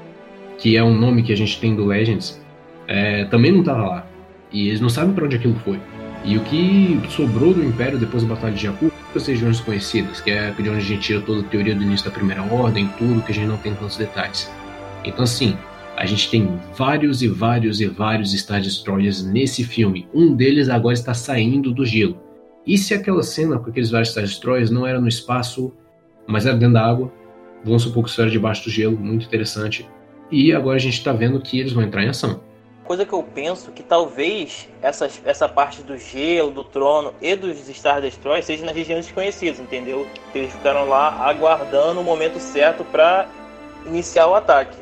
[0.58, 2.42] que é um nome que a gente tem do Legends,
[2.88, 4.08] é, também não estava lá.
[4.52, 5.80] E eles não sabem para onde aquilo foi.
[6.24, 10.30] E o que sobrou do Império depois da Batalha de Jakku as regiões conhecidas, que
[10.32, 13.22] é de onde a gente tira toda a teoria do início da Primeira Ordem, tudo
[13.22, 14.52] que a gente não tem tantos detalhes.
[15.04, 15.58] Então, assim,
[15.96, 20.08] a gente tem vários e vários e vários Star Destroyers nesse filme.
[20.14, 22.20] Um deles agora está saindo do gelo.
[22.68, 25.74] E se aquela cena com aqueles vários Star Destroyers não era no espaço,
[26.28, 27.12] mas era dentro da água?
[27.64, 29.90] Vamos supor que isso era debaixo do gelo, muito interessante.
[30.32, 32.42] E agora a gente está vendo que eles vão entrar em ação
[32.90, 37.60] coisa que eu penso que talvez essa, essa parte do gelo, do trono e dos
[37.68, 40.08] Star Destroyers seja nas regiões desconhecidas, entendeu?
[40.34, 43.28] Eles ficaram lá aguardando o momento certo para
[43.86, 44.76] iniciar o ataque.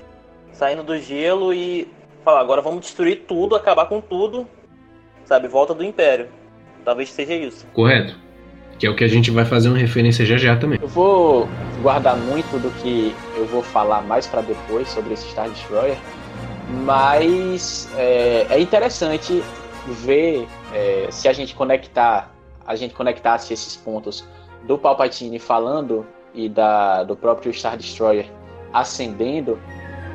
[0.53, 1.85] Saindo do gelo e
[2.23, 4.47] falar, agora vamos destruir tudo, acabar com tudo,
[5.25, 5.49] sabe?
[5.49, 6.29] Volta do Império.
[6.85, 7.67] Talvez seja isso.
[7.73, 8.15] Correto.
[8.79, 10.79] Que é o que a gente vai fazer uma referência já já também.
[10.81, 11.49] Eu vou
[11.81, 15.97] guardar muito do que eu vou falar mais para depois sobre esse Star Destroyer
[16.69, 19.43] mas é, é interessante
[19.87, 22.31] ver é, se a gente conectar,
[22.65, 24.25] a gente conectasse esses pontos
[24.63, 28.29] do Palpatine falando e da, do próprio Star Destroyer
[28.73, 29.57] ascendendo,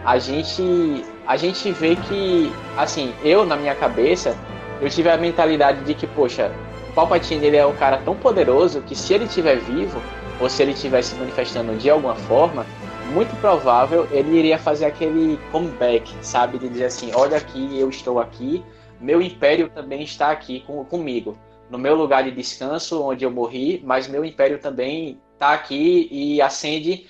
[0.04, 4.36] a gente a gente vê que assim, eu na minha cabeça,
[4.80, 6.52] eu tive a mentalidade de que, poxa,
[6.90, 10.02] o Palpatine ele é um cara tão poderoso que se ele estiver vivo
[10.40, 12.66] ou se ele estiver se manifestando de alguma forma,
[13.10, 16.58] muito provável ele iria fazer aquele comeback, sabe?
[16.58, 18.64] De dizer assim: olha aqui, eu estou aqui,
[19.00, 21.36] meu império também está aqui com, comigo.
[21.68, 26.40] No meu lugar de descanso, onde eu morri, mas meu império também está aqui e
[26.40, 27.08] acende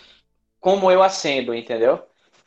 [0.61, 2.01] como eu acendo, entendeu?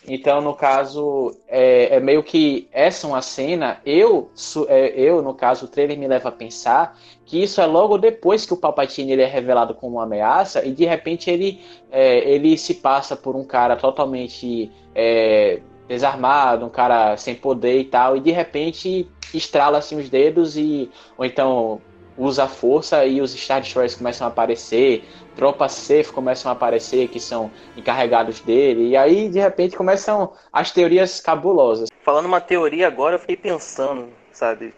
[0.08, 3.80] Então, no caso, é, é, meio que essa uma cena.
[3.86, 4.30] Eu,
[4.68, 8.46] é, eu, no caso, o trailer me leva a pensar que isso é logo depois
[8.46, 11.60] que o Palpatine ele é revelado como uma ameaça e de repente ele,
[11.92, 17.86] é, ele se passa por um cara totalmente é, desarmado, um cara sem poder e
[17.86, 21.82] tal, e de repente estrala assim os dedos e ou então
[22.18, 25.04] usa a força e os Star Destroyers começam a aparecer,
[25.36, 30.72] tropas safe começam a aparecer, que são encarregados dele, e aí de repente começam as
[30.72, 31.90] teorias cabulosas.
[32.04, 34.74] Falando uma teoria agora, eu fiquei pensando, sabe?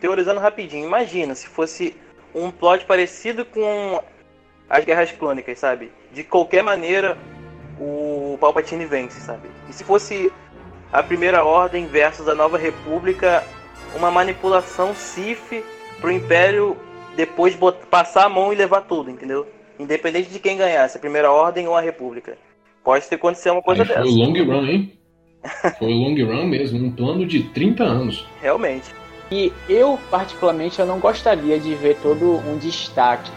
[0.00, 1.96] Teorizando rapidinho, imagina se fosse
[2.34, 4.00] um plot parecido com
[4.68, 5.90] as Guerras Clônicas, sabe?
[6.12, 7.18] De qualquer maneira,
[7.80, 9.48] o Palpatine vence, sabe?
[9.68, 10.32] E se fosse
[10.92, 13.44] a Primeira Ordem versus a Nova República,
[13.94, 15.64] uma manipulação Sith
[16.00, 16.76] pro Império
[17.16, 17.56] depois
[17.90, 19.46] passar a mão e levar tudo, entendeu?
[19.78, 22.36] Independente de quem ganhasse, a Primeira Ordem ou a República.
[22.82, 24.00] Pode ter acontecido uma coisa Aí dessa.
[24.00, 24.92] Foi o long run, hein?
[25.78, 28.26] Foi o long run mesmo, um plano de 30 anos.
[28.40, 28.92] Realmente.
[29.30, 33.30] E eu, particularmente, eu não gostaria de ver todo um destaque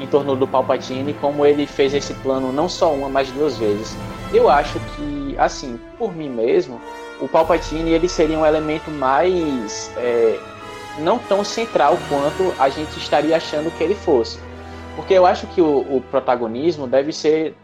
[0.00, 3.96] em torno do Palpatine, como ele fez esse plano não só uma, mas duas vezes.
[4.32, 6.80] Eu acho que, assim, por mim mesmo,
[7.20, 10.38] o Palpatine ele seria um elemento mais é,
[10.98, 14.38] não tão central quanto a gente estaria achando que ele fosse.
[14.96, 17.54] Porque eu acho que o, o protagonismo deve ser,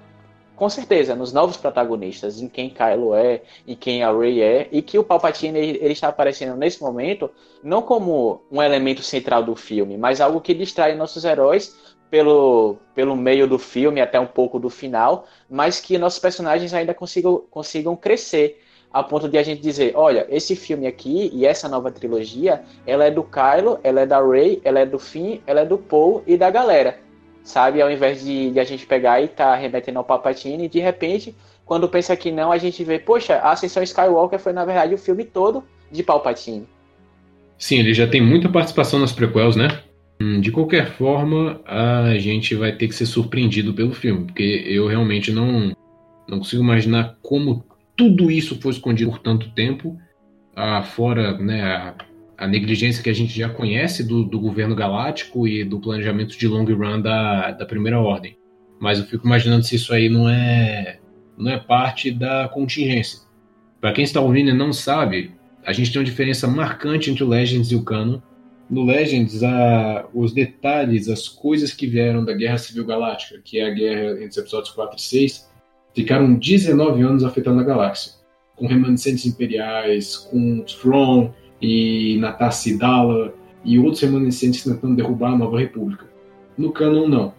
[0.55, 4.83] com certeza, nos novos protagonistas, em quem Kylo é, em quem a Rey é, e
[4.83, 7.31] que o Palpatine ele, ele está aparecendo nesse momento
[7.65, 11.75] não como um elemento central do filme, mas algo que distrai nossos heróis
[12.11, 16.93] pelo, pelo meio do filme até um pouco do final, mas que nossos personagens ainda
[16.93, 18.61] consigam, consigam crescer
[18.93, 23.05] a ponto de a gente dizer, olha, esse filme aqui e essa nova trilogia, ela
[23.07, 26.23] é do Kylo, ela é da Rey, ela é do Finn, ela é do Paul
[26.27, 26.99] e da galera,
[27.45, 27.83] sabe?
[27.83, 31.35] Ao invés de, de a gente pegar e tá remetendo ao Palpatine, de repente,
[31.65, 34.99] quando pensa que não, a gente vê, poxa, a Ascensão Skywalker foi na verdade o
[34.99, 36.67] filme todo de Palpatine.
[37.59, 39.83] Sim, ele já tem muita participação nas prequels, né?
[40.21, 44.87] Hum, de qualquer forma, a gente vai ter que ser surpreendido pelo filme, porque eu
[44.87, 45.73] realmente não,
[46.29, 47.65] não consigo imaginar como
[47.97, 49.97] tudo isso foi escondido por tanto tempo,
[50.57, 51.95] ah, fora né, a,
[52.43, 56.49] a, negligência que a gente já conhece do, do, governo galáctico e do planejamento de
[56.49, 58.37] long run da, da Primeira Ordem.
[58.81, 60.99] Mas eu fico imaginando se isso aí não é,
[61.37, 63.21] não é parte da contingência.
[63.81, 65.33] Para quem está ouvindo e não sabe,
[65.65, 68.21] a gente tem uma diferença marcante entre o Legends e o Canon.
[68.69, 73.67] No Legends, a, os detalhes, as coisas que vieram da Guerra Civil Galáctica, que é
[73.67, 75.51] a guerra entre os episódios 4 e 6,
[75.95, 78.13] ficaram 19 anos afetando a galáxia,
[78.57, 81.31] com remanescentes imperiais, com Thrawn
[81.63, 83.33] e Natassi Dala
[83.65, 86.07] e outros remanescentes tentando derrubar a Nova República.
[86.59, 87.33] No canon, não.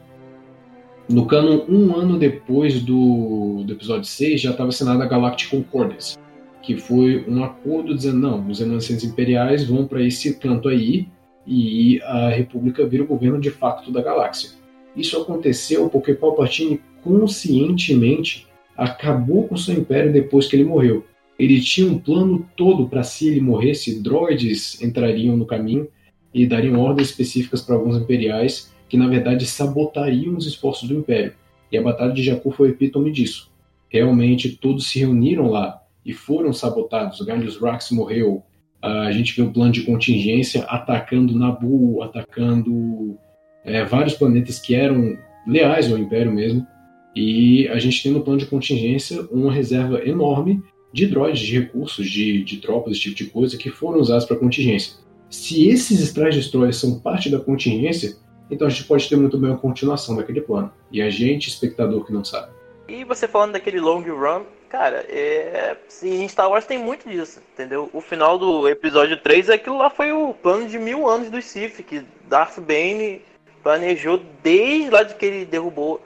[1.09, 6.17] No canon, um ano depois do, do episódio 6, já estava assinada a Galactic Concordance,
[6.61, 11.07] que foi um acordo dizendo, não, os remanescentes imperiais vão para esse canto aí
[11.45, 14.51] e a República vira o governo de facto da galáxia.
[14.95, 18.47] Isso aconteceu porque Palpatine conscientemente
[18.77, 21.05] acabou com seu império depois que ele morreu.
[21.37, 25.87] Ele tinha um plano todo para se ele morresse, droids entrariam no caminho
[26.33, 31.33] e dariam ordens específicas para alguns imperiais que na verdade sabotariam os esforços do império.
[31.71, 33.51] E a batalha de Jakku foi epítome disso.
[33.89, 37.21] Realmente todos se reuniram lá e foram sabotados.
[37.21, 38.43] Gallius Rax morreu.
[38.81, 43.17] A gente viu um plano de contingência atacando Nabu, atacando
[43.63, 45.17] é, vários planetas que eram
[45.47, 46.67] leais ao Império mesmo.
[47.15, 50.61] E a gente tem no plano de contingência uma reserva enorme
[50.93, 54.37] de droids, de recursos, de, de tropas, esse tipo de coisa, que foram usados para
[54.37, 54.93] contingência.
[55.29, 58.15] Se esses Strike Destroyers são parte da contingência,
[58.51, 60.71] então a gente pode ter muito bem uma continuação daquele plano.
[60.91, 62.51] E a gente, espectador, que não sabe.
[62.87, 65.75] E você falando daquele long run, cara, é...
[66.03, 67.89] em Star Wars tem muito disso, entendeu?
[67.91, 71.81] O final do episódio 3, aquilo lá foi o plano de mil anos do Sith,
[71.83, 73.21] que Darth Bane
[73.63, 75.99] planejou desde lá de que ele derrubou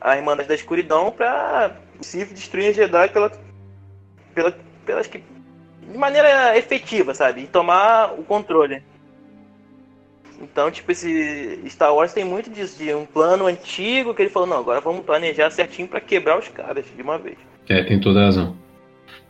[0.00, 3.30] a Irmandade da Escuridão pra Sith destruir a Jedi pela,
[4.34, 5.22] pela, pelas que.
[5.90, 7.42] de maneira efetiva, sabe?
[7.42, 8.82] E tomar o controle.
[10.40, 14.48] Então, tipo, esse Star Wars tem muito disso, de um plano antigo que ele falou,
[14.48, 17.38] não, agora vamos planejar certinho para quebrar os caras de uma vez.
[17.68, 18.56] É, tem toda a razão.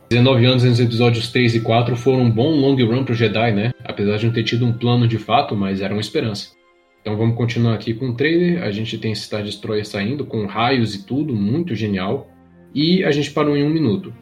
[0.09, 3.51] 19 anos entre os episódios 3 e 4 foram um bom long run pro Jedi,
[3.53, 3.71] né?
[3.83, 6.53] Apesar de não ter tido um plano de fato, mas era uma esperança.
[7.01, 8.63] Então vamos continuar aqui com o trailer.
[8.63, 12.27] A gente tem Star Destroyer saindo com raios e tudo, muito genial.
[12.73, 14.13] E a gente parou em um minuto.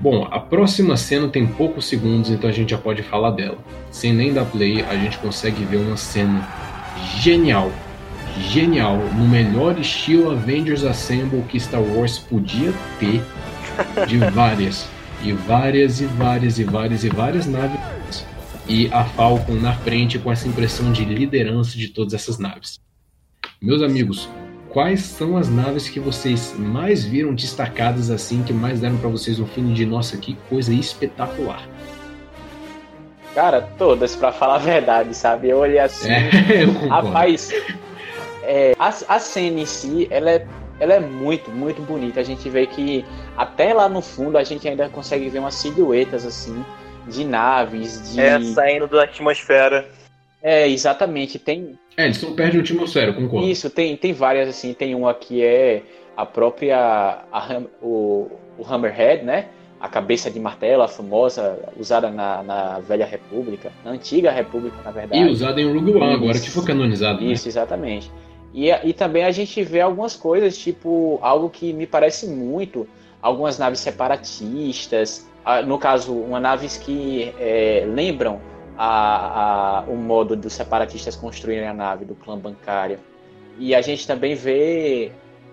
[0.00, 3.58] Bom, a próxima cena tem poucos segundos, então a gente já pode falar dela.
[3.90, 6.46] Sem nem dar play, a gente consegue ver uma cena
[7.18, 7.70] genial,
[8.50, 13.22] genial, no melhor estilo Avengers Assemble que Star Wars podia ter.
[14.06, 14.86] de várias,
[15.22, 17.94] e várias e várias e várias e várias naves
[18.68, 22.80] e a Falcon na frente com essa impressão de liderança de todas essas naves.
[23.60, 24.28] Meus amigos,
[24.74, 29.38] quais são as naves que vocês mais viram destacadas assim, que mais deram para vocês
[29.38, 31.66] um feeling de nossa, que coisa espetacular?
[33.34, 35.48] Cara, todas, para falar a verdade, sabe?
[35.48, 36.28] Eu olhei assim, É,
[36.64, 37.50] eu rapaz,
[38.42, 40.46] é, a, a cena em si, ela é,
[40.80, 42.18] ela é muito, muito bonita.
[42.18, 43.04] A gente vê que
[43.36, 46.64] até lá no fundo a gente ainda consegue ver umas silhuetas assim
[47.06, 49.88] de naves, de É, saindo da atmosfera.
[50.42, 51.38] É, exatamente.
[51.38, 53.46] Tem É, eles estão perto de atmosfera, eu concordo.
[53.46, 54.72] isso, tem, tem várias assim.
[54.74, 55.82] Tem uma que é
[56.16, 59.46] a própria a o, o Hammerhead, né?
[59.80, 64.90] A cabeça de martelo, a famosa, usada na, na velha República, na antiga República, na
[64.90, 65.22] verdade.
[65.22, 66.44] E usado em Rogue One, agora Isso.
[66.44, 67.22] que foi canonizado.
[67.22, 67.32] né?
[67.32, 68.10] Isso, exatamente.
[68.54, 72.88] E, e também a gente vê algumas coisas, tipo, algo que me parece muito,
[73.20, 75.28] algumas naves separatistas,
[75.66, 78.40] no caso, uma naves que é, lembram
[78.76, 82.98] a, a- o modo dos separatistas construírem a nave do clã bancário.
[83.58, 85.12] E a gente também vê.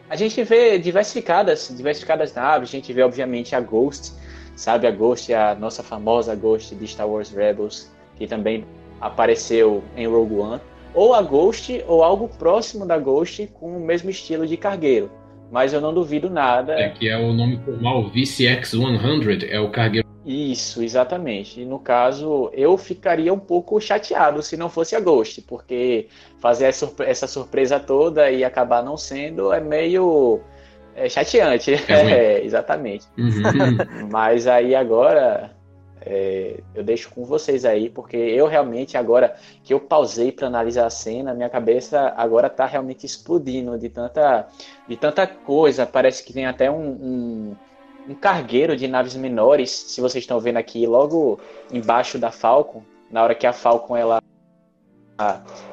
[0.09, 4.13] A gente vê diversificadas, diversificadas naves, a gente vê, obviamente, a Ghost,
[4.55, 4.85] sabe?
[4.87, 8.65] A Ghost a nossa famosa Ghost de Star Wars Rebels, que também
[8.99, 10.61] apareceu em Rogue One
[10.93, 15.09] ou a Ghost ou algo próximo da Ghost com o mesmo estilo de cargueiro.
[15.51, 16.73] Mas eu não duvido nada.
[16.73, 20.07] É, que é o nome formal VCX-100, é o cargueiro.
[20.25, 21.61] Isso, exatamente.
[21.61, 26.07] E no caso, eu ficaria um pouco chateado se não fosse a Ghost, porque
[26.39, 30.41] fazer essa surpre- essa surpresa toda e acabar não sendo é meio
[30.95, 31.73] é, chateante.
[31.73, 31.77] É.
[32.11, 33.07] É, exatamente.
[33.17, 34.09] Uhum.
[34.11, 35.55] Mas aí agora
[36.05, 40.85] é, eu deixo com vocês aí, porque eu realmente agora que eu pausei para analisar
[40.85, 44.47] a cena, minha cabeça agora tá realmente explodindo de tanta,
[44.87, 45.85] de tanta coisa.
[45.85, 47.55] Parece que tem até um, um,
[48.07, 49.69] um cargueiro de naves menores.
[49.71, 51.39] Se vocês estão vendo aqui, logo
[51.71, 54.21] embaixo da Falcon, na hora que a Falcon ela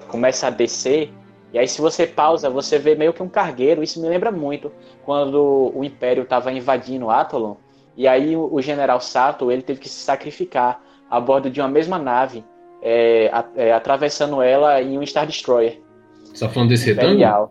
[0.09, 1.13] começa a descer.
[1.53, 3.83] E aí, se você pausa, você vê meio que um cargueiro.
[3.83, 4.71] Isso me lembra muito
[5.05, 7.57] quando o Império estava invadindo Atolon.
[7.97, 11.99] E aí o, general Sato ele teve que se sacrificar a bordo de uma mesma
[11.99, 12.45] nave,
[12.81, 15.81] é, é, atravessando ela em um Star Destroyer
[16.23, 17.51] Você tá falando desse retângulo?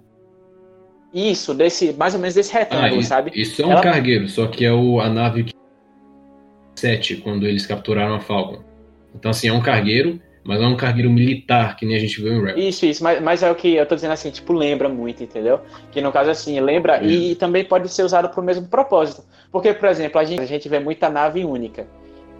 [1.17, 3.31] Isso, desse, mais ou menos desse Ah, retângulo, isso, sabe?
[3.33, 5.53] isso é um Ela- cargueiro, só que é o, a nave que-
[6.75, 8.61] 7, quando eles capturaram a Falcon.
[9.15, 12.21] Então, assim, é um cargueiro, mas não é um cargueiro militar, que nem a gente
[12.21, 12.63] viu em Rebels.
[12.67, 15.59] Isso, isso, mas, mas é o que eu tô dizendo assim, tipo, lembra muito, entendeu?
[15.91, 19.23] Que no caso assim, lembra e, também pode ser usado para o mesmo propósito.
[19.51, 21.87] Porque, por exemplo, a gente, a gente vê muita nave única.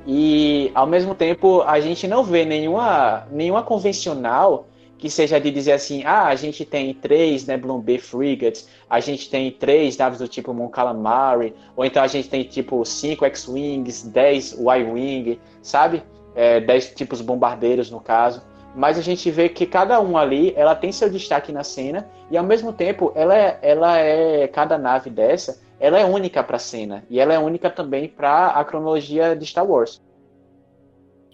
[0.05, 5.74] E ao mesmo tempo a gente não vê nenhuma, nenhuma convencional que seja de dizer
[5.74, 10.28] assim, ah, a gente tem três Nebulon B frigates, a gente tem três naves do
[10.28, 16.04] tipo Mon Calamari, ou então a gente tem tipo cinco X-Wings, 10 Y-Wing, sabe?
[16.36, 18.41] É, 10 tipos bombardeiros no caso.
[18.76, 22.38] Mas a gente vê que cada um ali, ela tem seu destaque na cena e
[22.38, 26.60] ao mesmo tempo ela é, ela é cada nave dessa, ela é única para a
[26.60, 30.02] cena e ela é única também para a cronologia de Star Wars.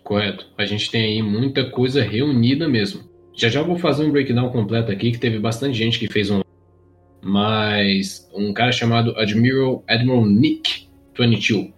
[0.04, 0.48] Correto.
[0.58, 3.13] A gente tem aí muita coisa reunida mesmo.
[3.34, 6.42] Já já vou fazer um breakdown completo aqui, que teve bastante gente que fez um.
[7.22, 11.72] Mas um cara chamado Admiral, Admiral Nick 22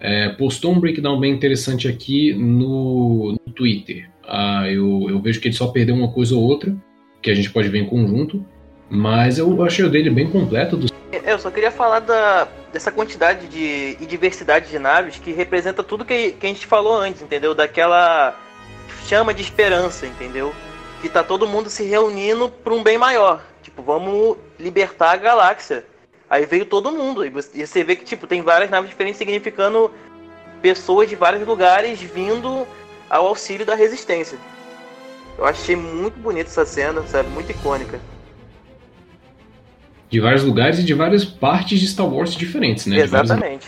[0.00, 4.08] é, postou um breakdown bem interessante aqui no, no Twitter.
[4.26, 6.74] Ah, eu, eu vejo que ele só perdeu uma coisa ou outra,
[7.22, 8.44] que a gente pode ver em conjunto.
[8.88, 10.76] Mas eu achei o dele bem completo.
[10.76, 10.86] Do...
[11.10, 15.82] É, Eu só queria falar da, dessa quantidade de, e diversidade de naves que representa
[15.82, 17.54] tudo que, que a gente falou antes, entendeu?
[17.54, 18.38] Daquela
[19.06, 20.54] chama de esperança, entendeu?
[21.02, 23.42] Que tá todo mundo se reunindo para um bem maior.
[23.62, 25.84] Tipo, vamos libertar a galáxia.
[26.28, 27.24] Aí veio todo mundo.
[27.24, 29.90] E você, vê que, tipo, tem várias naves diferentes significando
[30.62, 32.66] pessoas de vários lugares vindo
[33.08, 34.38] ao auxílio da resistência.
[35.38, 37.28] Eu achei muito bonita essa cena, sabe?
[37.28, 38.00] Muito icônica.
[40.08, 43.02] De vários lugares e de várias partes de Star Wars diferentes, né?
[43.02, 43.66] De vários- Exatamente.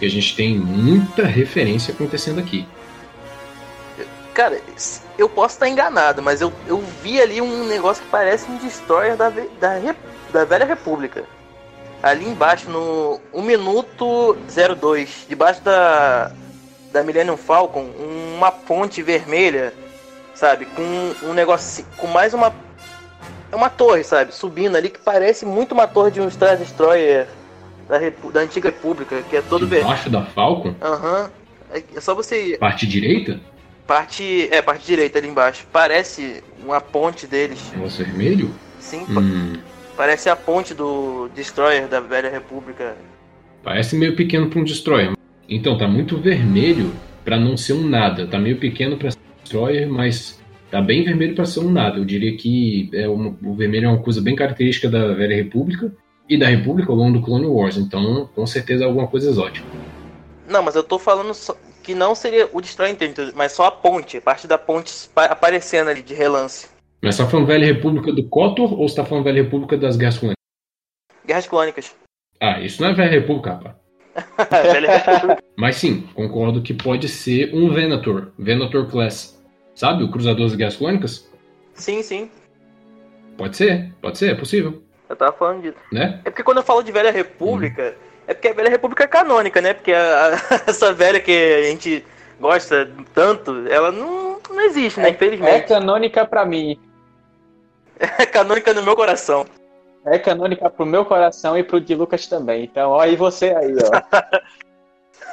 [0.00, 2.66] E a gente tem muita referência acontecendo aqui.
[4.38, 4.60] Cara,
[5.18, 9.16] eu posso estar enganado, mas eu, eu vi ali um negócio que parece um destroyer
[9.16, 9.80] da, da,
[10.32, 11.24] da Velha República.
[12.00, 14.36] Ali embaixo, no 1 minuto
[14.80, 16.30] 02, debaixo da,
[16.92, 17.90] da Millennium Falcon,
[18.36, 19.74] uma ponte vermelha,
[20.36, 20.66] sabe?
[20.66, 20.82] Com
[21.26, 22.54] um negócio, assim, com mais uma.
[23.50, 24.32] É uma torre, sabe?
[24.32, 27.26] Subindo ali, que parece muito uma torre de um Star Destroyer
[27.88, 29.88] da, Repu- da Antiga República, que é todo vermelho.
[29.88, 31.28] Debaixo da Falcon, Aham.
[31.72, 33.40] É é só você parte direita,
[33.88, 34.48] Parte.
[34.52, 35.66] É, parte direita ali embaixo.
[35.72, 37.58] Parece uma ponte deles.
[37.72, 38.50] negócio vermelho.
[38.78, 39.54] Sim, Hum,
[39.96, 42.94] parece a ponte do Destroyer da Velha República.
[43.64, 45.12] Parece meio pequeno para um destroyer.
[45.48, 46.92] Então, tá muito vermelho
[47.24, 48.26] para não ser um nada.
[48.26, 50.38] Tá meio pequeno para ser um destroyer, mas
[50.70, 51.96] tá bem vermelho para ser um nada.
[51.96, 55.90] Eu diria que é uma, o vermelho é uma coisa bem característica da Velha República
[56.28, 57.78] e da República ao longo do Clone Wars.
[57.78, 59.66] Então, com certeza é alguma coisa exótica.
[60.46, 61.56] Não, mas eu tô falando só-
[61.88, 65.24] que não seria o Destroyer inteiro, mas só a ponte, a parte da ponte pa-
[65.24, 66.68] aparecendo ali de relance.
[67.00, 69.96] Mas você tá falando Velha República do KOTOR ou você tá falando Velha República das
[69.96, 70.36] Guerras Clônicas?
[71.26, 71.96] Guerras Clônicas.
[72.38, 73.74] Ah, isso não é Velha República, rapaz.
[74.70, 75.42] Velha República.
[75.56, 79.42] Mas sim, concordo que pode ser um Venator, Venator Class.
[79.74, 81.26] Sabe, o Cruzador das Guerras Clônicas?
[81.72, 82.30] sim, sim.
[83.38, 85.76] Pode ser, pode ser, é possível, Eu tava falando disso.
[85.90, 86.20] né?
[86.26, 87.96] É porque quando eu falo de Velha República,
[88.28, 89.74] é porque a Velha República é canônica, né?
[89.74, 92.04] Porque a- a- essa velha que a gente
[92.38, 95.08] gosta tanto, ela não, não existe, né?
[95.08, 95.66] É Infelizmente.
[95.66, 96.78] canônica pra mim.
[98.00, 99.44] É canônica no meu coração.
[100.06, 102.62] É canônica pro meu coração e pro de Lucas também.
[102.62, 103.90] Então, ó, e você aí, ó.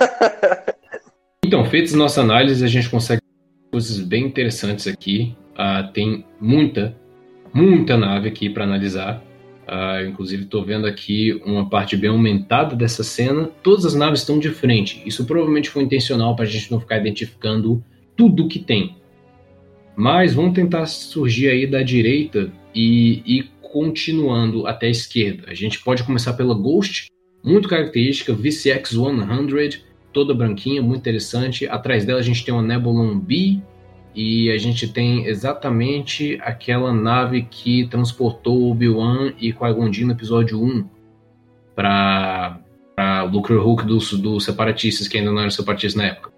[1.46, 3.22] Então, feitas nossa análise, a gente consegue
[3.72, 5.38] coisas bem interessantes aqui.
[5.56, 6.96] Ah, tem muita,
[7.54, 9.22] muita nave aqui para analisar.
[9.68, 13.50] Ah, inclusive, estou vendo aqui uma parte bem aumentada dessa cena.
[13.64, 15.02] Todas as naves estão de frente.
[15.06, 17.84] Isso provavelmente foi intencional para a gente não ficar identificando
[18.16, 18.96] tudo que tem.
[19.96, 25.46] Mas vamos tentar surgir aí da direita e ir continuando até a esquerda.
[25.48, 27.08] A gente pode começar pela Ghost,
[27.44, 29.82] muito característica, VCX-100,
[30.14, 31.68] toda branquinha, muito interessante.
[31.68, 33.62] Atrás dela a gente tem uma Nebulon B
[34.16, 40.86] e a gente tem exatamente aquela nave que transportou Obi-Wan e Qui-Gon no episódio 1
[41.76, 42.60] para
[42.96, 46.32] para Lucre Hulk dos, dos separatistas, que ainda não eram separatistas na época.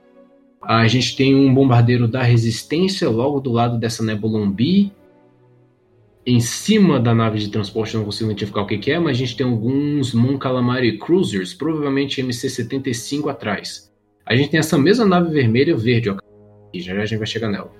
[0.62, 4.92] A gente tem um bombardeiro da Resistência logo do lado dessa Nebulon B.
[6.26, 9.20] Em cima da nave de transporte, não consigo identificar o que, que é, mas a
[9.20, 13.90] gente tem alguns Mon Calamari Cruisers, provavelmente MC-75 atrás.
[14.26, 16.18] A gente tem essa mesma nave vermelha verde, ó,
[16.74, 17.72] e já já a gente vai chegar nela.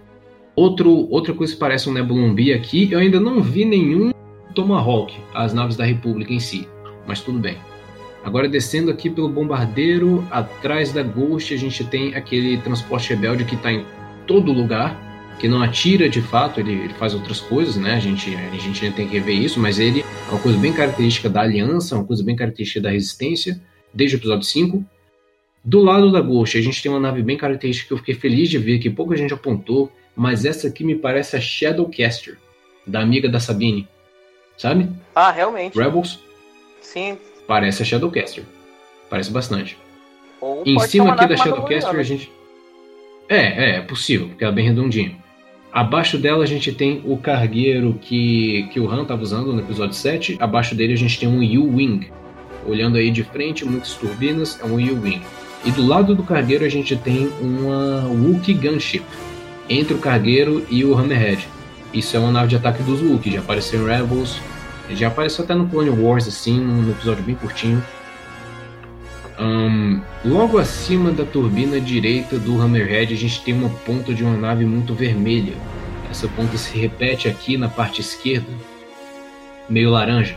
[0.56, 4.12] Outro, outra coisa que parece um Nebulon B aqui, eu ainda não vi nenhum
[4.56, 6.68] Tomahawk, as naves da República em si,
[7.06, 7.58] mas tudo bem.
[8.24, 13.56] Agora descendo aqui pelo bombardeiro, atrás da Ghost a gente tem aquele transporte rebelde que
[13.56, 13.86] está em
[14.26, 15.08] todo lugar,
[15.40, 17.94] que não atira de fato, ele, ele faz outras coisas, né?
[17.94, 21.30] A gente, a gente tem que rever isso, mas ele é uma coisa bem característica
[21.30, 23.62] da Aliança, uma coisa bem característica da Resistência,
[23.94, 24.84] desde o episódio 5.
[25.64, 28.50] Do lado da Ghost, a gente tem uma nave bem característica que eu fiquei feliz
[28.50, 32.38] de ver, que pouca gente apontou, mas essa aqui me parece a Shadowcaster,
[32.86, 33.88] da amiga da Sabine.
[34.58, 34.90] Sabe?
[35.14, 35.78] Ah, realmente.
[35.78, 36.20] Rebels
[36.82, 37.18] Sim.
[37.46, 38.44] parece a Shadowcaster.
[39.10, 39.78] Parece bastante.
[40.42, 42.04] Ou Em cima aqui da Shadowcaster a mandaloriana.
[42.04, 42.32] gente.
[43.30, 45.16] É, é, é possível, porque ela é bem redondinha.
[45.72, 49.94] Abaixo dela a gente tem o cargueiro que, que o Han estava usando no episódio
[49.96, 50.38] 7.
[50.40, 52.10] Abaixo dele a gente tem um U-Wing.
[52.66, 55.22] Olhando aí de frente, muitas turbinas, é um U-Wing.
[55.66, 59.04] E do lado do cargueiro a gente tem uma Wookiee Gunship.
[59.70, 61.48] Entre o cargueiro e o Hammerhead.
[61.94, 64.40] Isso é uma nave de ataque dos Wookiee, já apareceu em Rebels.
[64.92, 67.84] Já apareceu até no Clone Wars, assim, num episódio bem curtinho.
[69.38, 74.36] Ahn, logo acima da turbina direita do Hammerhead, a gente tem uma ponta de uma
[74.36, 75.54] nave muito vermelha.
[76.10, 78.48] Essa ponta se repete aqui na parte esquerda,
[79.70, 80.36] meio laranja.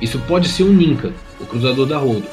[0.00, 2.26] Isso pode ser um Ninka, o cruzador da Holdo.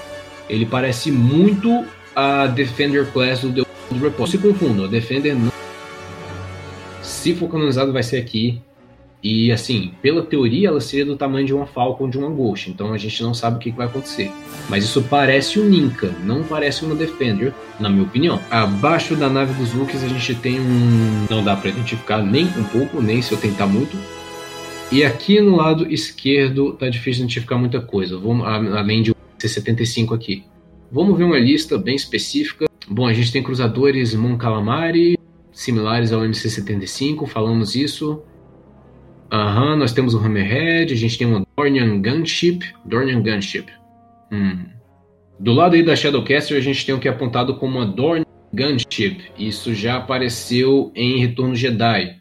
[0.49, 1.85] Ele parece muito
[2.19, 3.61] a Defender Class do The
[3.91, 4.31] Old Republic.
[4.31, 5.51] Se confundam, a Defender não.
[7.01, 8.61] Se for canonizado, vai ser aqui.
[9.21, 12.69] E assim, pela teoria, ela seria do tamanho de uma Falcon de uma Ghost.
[12.69, 14.31] Então a gente não sabe o que vai acontecer.
[14.69, 18.39] Mas isso parece um Ninka, não parece uma Defender, na minha opinião.
[18.49, 21.25] Abaixo da nave dos Wookiees a gente tem um.
[21.29, 23.97] Não dá pra identificar nem um pouco, nem se eu tentar muito.
[24.89, 30.15] E aqui no lado esquerdo tá difícil identificar muita coisa, a- além de um C75
[30.15, 30.43] aqui.
[30.91, 32.65] Vamos ver uma lista bem específica.
[32.87, 35.17] Bom, a gente tem cruzadores Mon Calamari,
[35.51, 38.23] similares ao MC75, falamos isso.
[39.31, 42.61] Aham, nós temos o Hammerhead, a gente tem uma Dornian Gunship.
[42.83, 43.67] Dornian Gunship.
[44.31, 44.65] Hum.
[45.39, 48.25] Do lado aí da Shadowcaster, a gente tem o que é apontado como uma Dornian
[48.51, 49.25] Gunship.
[49.37, 52.15] Isso já apareceu em Retorno Jedi.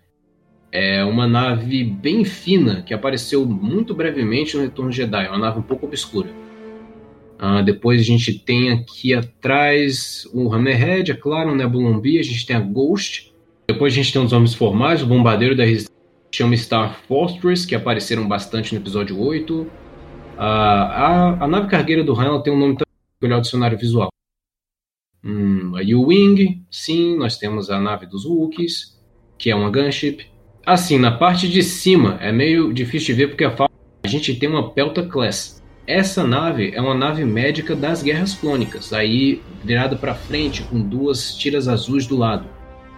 [0.71, 5.25] É uma nave bem fina que apareceu muito brevemente no Retorno Jedi.
[5.25, 6.29] É uma nave um pouco obscura.
[7.39, 12.23] Ah, depois a gente tem aqui atrás o Hammerhead, é claro, o Nebulon B, a
[12.23, 13.33] gente tem a Ghost.
[13.69, 15.99] Depois a gente tem os homens formais, o Bombardeiro da Resistência
[16.35, 19.71] chama Star Fortress, que apareceram bastante no episódio 8.
[20.37, 22.89] Ah, a, a nave cargueira do Han tem um nome também
[23.23, 24.09] olhar o dicionário visual.
[25.23, 29.01] Hum, a U-Wing, sim, nós temos a nave dos Wookiees,
[29.37, 30.27] que é uma gunship.
[30.65, 33.55] Assim, na parte de cima é meio difícil de ver porque a,
[34.03, 35.63] a gente tem uma Pelta Class.
[35.89, 41.35] Essa nave é uma nave médica das Guerras Clônicas, aí virada para frente com duas
[41.35, 42.47] tiras azuis do lado.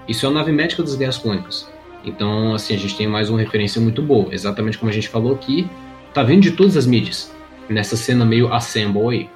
[0.08, 1.70] Isso é uma nave médica das Guerras Clônicas.
[2.04, 5.32] Então, assim, a gente tem mais uma referência muito boa, exatamente como a gente falou
[5.32, 5.68] aqui,
[6.12, 7.32] tá vindo de todas as mídias,
[7.68, 9.30] nessa cena meio assemble aí.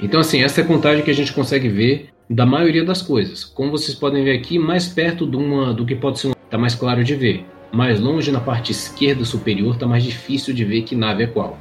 [0.00, 3.44] Então, assim, essa é a contagem que a gente consegue ver da maioria das coisas.
[3.44, 6.74] Como vocês podem ver aqui, mais perto de uma, do que pode ser, tá mais
[6.74, 7.44] claro de ver.
[7.70, 11.58] Mais longe na parte esquerda superior tá mais difícil de ver que nave é qual.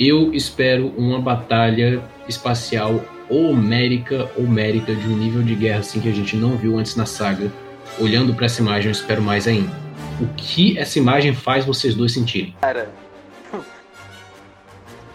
[0.00, 6.12] Eu espero uma batalha espacial homérica, homérica de um nível de guerra assim que a
[6.12, 7.52] gente não viu antes na saga.
[7.98, 9.70] Olhando para essa imagem, eu espero mais ainda.
[10.18, 12.56] O que essa imagem faz vocês dois sentirem?
[12.62, 12.90] Cara.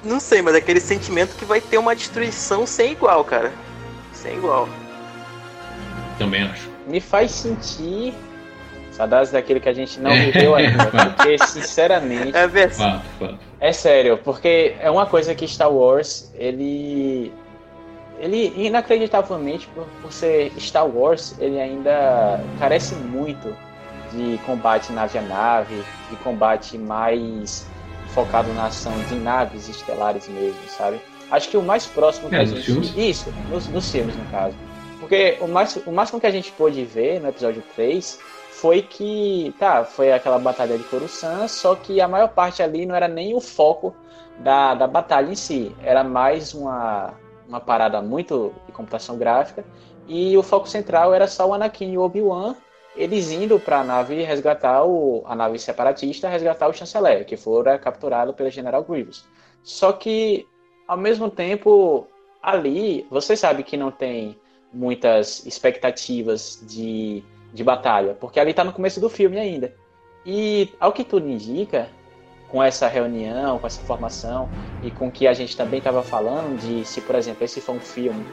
[0.04, 3.52] Não sei, mas é aquele sentimento que vai ter uma destruição sem igual, cara.
[4.14, 4.70] Sem igual.
[6.20, 6.70] Também acho.
[6.88, 8.14] Me faz sentir
[8.92, 10.86] saudades daquele que a gente não viveu ainda.
[11.18, 12.38] porque, sinceramente.
[12.38, 12.78] É verdade.
[12.78, 13.45] Fato, fato.
[13.60, 17.32] É sério, porque é uma coisa que Star Wars, ele.
[18.20, 23.54] Ele, inacreditavelmente, por, por ser Star Wars, ele ainda carece muito
[24.14, 27.68] de combate nave a nave, de combate mais
[28.10, 31.02] focado na ação de naves estelares mesmo, sabe?
[31.30, 32.66] Acho que o mais próximo que É, a nos gente.
[32.66, 32.94] filmes?
[32.96, 34.56] Isso, nos, nos filmes, no caso.
[35.00, 38.18] Porque o, mais, o máximo que a gente pôde ver no episódio 3
[38.56, 42.96] foi que, tá, foi aquela batalha de Coruscant, só que a maior parte ali não
[42.96, 43.94] era nem o foco
[44.40, 47.14] da, da batalha em si, era mais uma,
[47.50, 49.66] uma parada muito de computação gráfica,
[50.08, 52.56] e o foco central era só o Anakin e o Obi-Wan,
[52.96, 57.78] eles indo para a nave resgatar o, a nave separatista, resgatar o chanceler, que fora
[57.78, 59.26] capturado pelo General Grievous.
[59.64, 60.48] Só que,
[60.88, 62.08] ao mesmo tempo,
[62.42, 64.40] ali, você sabe que não tem
[64.72, 67.22] muitas expectativas de,
[67.56, 69.74] de batalha, porque ali está no começo do filme ainda.
[70.26, 71.88] E, ao que tudo indica,
[72.50, 74.50] com essa reunião, com essa formação,
[74.84, 77.76] e com o que a gente também estava falando, de se, por exemplo, esse for
[77.76, 78.26] um filme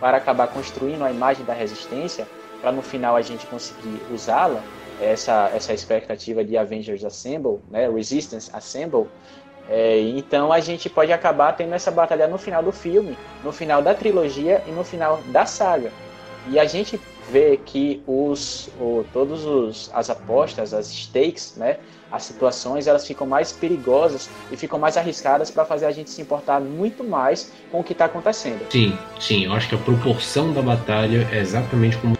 [0.00, 2.26] para acabar construindo a imagem da resistência,
[2.60, 4.62] para no final a gente conseguir usá-la,
[5.00, 9.06] essa, essa expectativa de Avengers Assemble, né, Resistance Assemble,
[9.68, 13.80] é, então a gente pode acabar tendo essa batalha no final do filme, no final
[13.80, 15.92] da trilogia e no final da saga.
[16.48, 17.00] E a gente
[17.30, 21.78] vê que os, o, todos os, as apostas, as stakes, né,
[22.10, 26.20] as situações, elas ficam mais perigosas e ficam mais arriscadas para fazer a gente se
[26.20, 28.66] importar muito mais com o que está acontecendo.
[28.70, 32.18] Sim, sim, eu acho que a proporção da batalha é exatamente como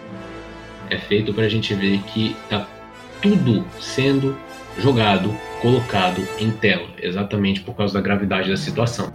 [0.89, 2.67] é feito pra gente ver que tá
[3.21, 4.37] tudo sendo
[4.77, 9.13] jogado, colocado em tela, exatamente por causa da gravidade da situação.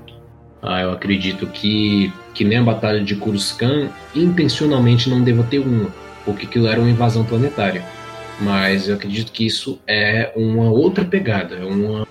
[0.66, 5.88] Ah, eu acredito que, que nem a batalha de Coruscant intencionalmente não deva ter uma,
[6.24, 7.84] porque aquilo era uma invasão planetária.
[8.40, 12.04] Mas eu acredito que isso é uma outra pegada, é uma,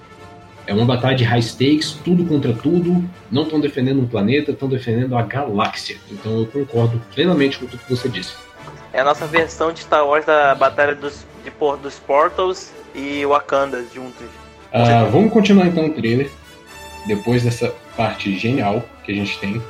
[0.66, 4.70] é uma batalha de high stakes, tudo contra tudo, não estão defendendo um planeta, estão
[4.70, 5.98] defendendo a galáxia.
[6.10, 8.36] Então eu concordo plenamente com tudo que você disse.
[8.94, 11.52] É a nossa versão de Star Wars da batalha dos, de,
[11.84, 14.26] dos Portals e Wakanda juntos.
[14.72, 16.32] Ah, vamos continuar então o trailer.
[17.08, 19.62] Depois dessa parte genial que a gente tem.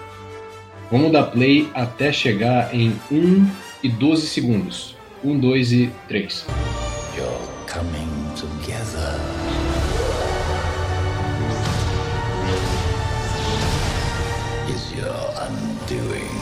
[0.91, 3.48] Vamos dar play até chegar em 1
[3.84, 4.95] e 12 segundos.
[5.24, 6.45] 1, 2 e 3.
[7.18, 7.30] You're
[7.68, 9.20] coming together.
[14.70, 16.36] Is your undoing.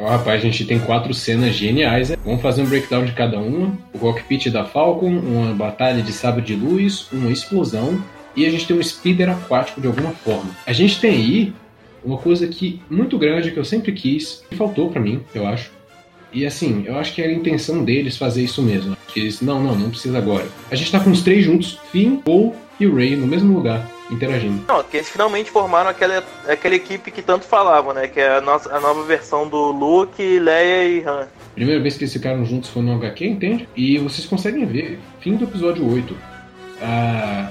[0.00, 2.10] Ó, rapaz, a gente tem quatro cenas geniais.
[2.10, 2.16] né?
[2.24, 3.76] Vamos fazer um breakdown de cada uma.
[3.92, 8.02] O cockpit da Falcon, uma batalha de sabre de luz, uma explosão
[8.38, 10.50] e a gente tem um speeder aquático de alguma forma.
[10.64, 11.52] A gente tem aí
[12.04, 15.72] uma coisa que muito grande que eu sempre quis, que faltou pra mim, eu acho.
[16.32, 18.96] E assim, eu acho que era a intenção deles fazer isso mesmo.
[19.08, 20.46] Que eles, não, não, não precisa agora.
[20.70, 24.62] A gente tá com os três juntos, Finn, Paul e Ray no mesmo lugar, interagindo.
[24.68, 28.06] Não, que eles finalmente formaram aquela, aquela equipe que tanto falavam, né?
[28.06, 31.26] Que é a, nossa, a nova versão do Luke, Leia e Han.
[31.56, 33.68] Primeira vez que eles ficaram juntos foi no HQ, entende?
[33.74, 36.16] E vocês conseguem ver, fim do episódio 8,
[36.80, 37.50] ah,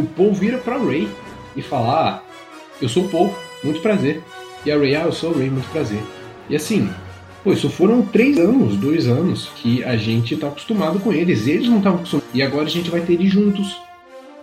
[0.00, 1.08] o Paul vira pra Ray
[1.56, 2.22] e fala: Ah,
[2.80, 4.22] eu sou o Paul, muito prazer.
[4.64, 6.02] E a Ray, ah, eu sou o Ray, muito prazer.
[6.48, 6.90] E assim,
[7.44, 11.68] pô, isso foram três anos, dois anos que a gente tá acostumado com eles, eles
[11.68, 12.28] não estavam acostumados.
[12.34, 13.80] E agora a gente vai ter eles juntos,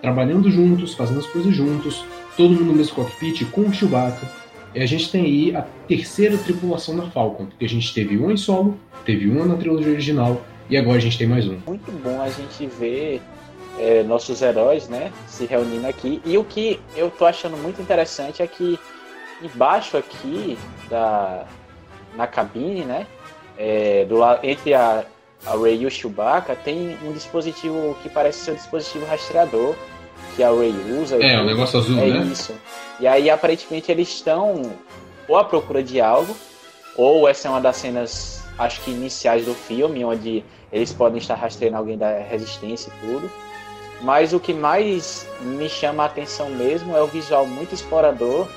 [0.02, 2.04] trabalhando juntos, fazendo as coisas juntos,
[2.36, 4.28] todo mundo no mesmo cockpit com o Chewbacca.
[4.74, 8.32] E a gente tem aí a terceira tripulação da Falcon, porque a gente teve uma
[8.32, 11.58] em solo, teve uma na trilogia original e agora a gente tem mais um.
[11.66, 13.22] muito bom a gente ver
[13.78, 16.22] é, nossos heróis, né, se reunindo aqui.
[16.26, 18.80] E o que eu tô achando muito interessante é que
[19.42, 20.58] embaixo aqui
[20.90, 21.46] da
[22.16, 23.06] na cabine, né,
[23.58, 25.04] é, do lado entre a,
[25.46, 29.76] a Ray e o Chewbacca tem um dispositivo que parece ser um dispositivo rastreador
[30.36, 31.24] que a Ray usa.
[31.24, 32.30] É, o negócio azul, é né?
[32.32, 32.54] isso.
[33.00, 34.62] E aí, aparentemente, eles estão
[35.28, 36.36] ou à procura de algo,
[36.96, 41.36] ou essa é uma das cenas, acho que iniciais do filme, onde eles podem estar
[41.36, 43.32] rastreando alguém da resistência e tudo.
[44.02, 48.48] Mas o que mais me chama a atenção mesmo é o visual muito explorador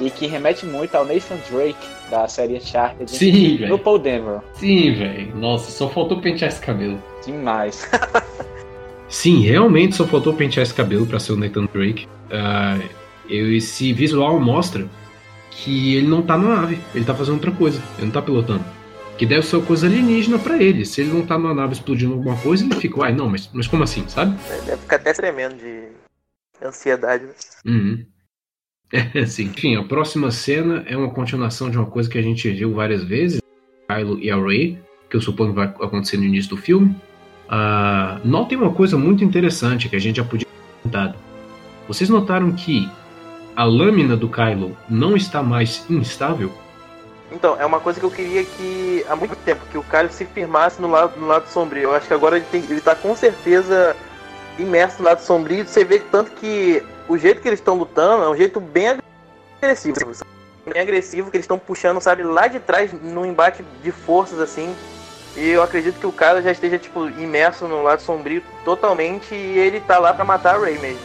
[0.00, 3.78] e que remete muito ao Nathan Drake da série Uncharted Sim, no.
[3.78, 4.40] Paul Dameron.
[4.54, 5.34] Sim, velho.
[5.36, 7.02] Nossa, só faltou pentear esse cabelo.
[7.24, 7.88] Demais.
[9.08, 12.06] Sim, realmente só faltou pentear esse cabelo pra ser o Nathan Drake.
[13.28, 14.86] Eu- esse visual mostra
[15.50, 18.64] que ele não tá na nave, ele tá fazendo outra coisa, ele não tá pilotando.
[19.18, 20.84] Que deve ser uma coisa alienígena pra ele.
[20.84, 23.66] Se ele não tá na nave explodindo alguma coisa, ele fica, uai, não, mas, mas
[23.66, 24.36] como assim, sabe?
[24.64, 25.88] Deve ficar até tremendo de
[26.66, 27.24] ansiedade.
[27.24, 27.32] né?
[27.66, 28.06] Uhum.
[29.14, 29.44] É, sim.
[29.44, 33.02] Enfim, a próxima cena é uma continuação de uma coisa que a gente viu várias
[33.02, 33.40] vezes,
[33.88, 34.78] Kylo e a Rey,
[35.08, 36.94] que eu suponho que vai acontecer no início do filme.
[37.48, 41.18] Ah, notem uma coisa muito interessante que a gente já podia ter comentado.
[41.88, 42.86] Vocês notaram que
[43.56, 46.52] a lâmina do Kylo não está mais instável?
[47.32, 50.24] Então, é uma coisa que eu queria que há muito tempo, que o Kylo se
[50.26, 51.84] firmasse no lado, no lado sombrio.
[51.84, 53.96] Eu acho que agora ele, tem, ele tá com certeza
[54.58, 55.66] imerso no lado sombrio.
[55.66, 58.98] Você vê tanto que o jeito que eles estão lutando é um jeito bem
[59.60, 59.96] agressivo.
[60.66, 64.74] Bem agressivo, que eles estão puxando, sabe, lá de trás, num embate de forças assim.
[65.34, 69.58] E eu acredito que o Kylo já esteja, tipo, imerso no lado sombrio totalmente e
[69.58, 71.00] ele tá lá pra matar a Rey mesmo.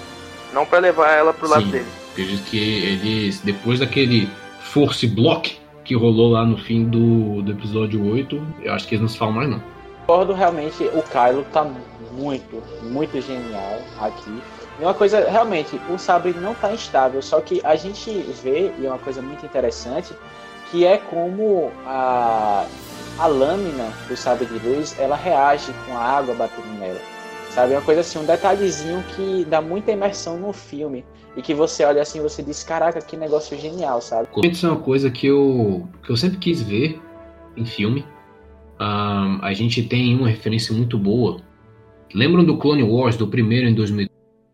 [0.53, 1.71] Não pra levar ela pro lado Sim.
[1.71, 1.87] dele.
[2.11, 4.29] Acredito que eles, depois daquele
[4.61, 9.01] Force Block que rolou lá no fim do, do episódio 8, eu acho que eles
[9.01, 9.63] não se falam mais não.
[10.01, 11.65] Concordo, realmente, o Kylo tá
[12.11, 14.41] muito, muito genial aqui.
[14.79, 18.11] E uma coisa, realmente, o sabre não tá instável, só que a gente
[18.43, 20.13] vê, e é uma coisa muito interessante,
[20.69, 22.65] que é como a,
[23.17, 26.99] a lâmina do sabre de luz, ela reage com a água batendo nela.
[27.57, 31.03] Sabe, é uma coisa assim, um detalhezinho que dá muita imersão no filme.
[31.35, 34.27] E que você olha assim você diz, caraca, que negócio genial, sabe?
[34.43, 37.01] Isso é uma coisa que eu, que eu sempre quis ver
[37.57, 38.05] em filme.
[38.79, 41.41] Ahn, a gente tem uma referência muito boa.
[42.13, 44.07] Lembram do Clone Wars, do primeiro em 2000?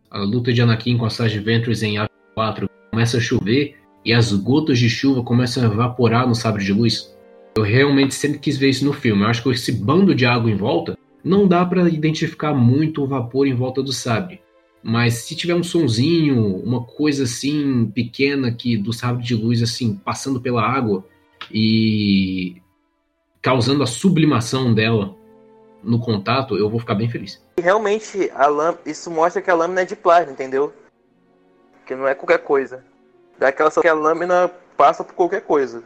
[0.10, 3.76] A luta de Anakin com a Sage Ventress em A4 começa a chover
[4.06, 7.14] e as gotas de chuva começam a evaporar no sabre de luz.
[7.58, 9.24] Eu realmente sempre quis ver isso no filme.
[9.24, 13.08] Eu acho que esse bando de água em volta não dá pra identificar muito o
[13.08, 14.42] vapor em volta do sabre.
[14.84, 19.96] Mas se tiver um sonzinho, uma coisa assim pequena que do sabre de luz assim
[19.96, 21.06] passando pela água
[21.50, 22.62] e
[23.42, 25.16] causando a sublimação dela
[25.82, 27.42] no contato, eu vou ficar bem feliz.
[27.58, 30.74] Realmente, lâmina, isso mostra que a lâmina é de plasma, entendeu?
[31.86, 32.84] Que não é qualquer coisa.
[33.38, 35.84] Dá aquela sensação que a lâmina passa por qualquer coisa.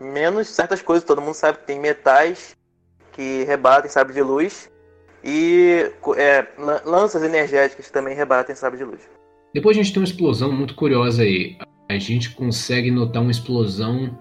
[0.00, 2.54] Menos certas coisas, todo mundo sabe que tem metais
[3.16, 4.70] que rebatem sabre de luz.
[5.24, 9.00] E é, lan- lanças energéticas também rebatem sabre de luz.
[9.52, 11.56] Depois a gente tem uma explosão muito curiosa aí.
[11.88, 14.16] A gente consegue notar uma explosão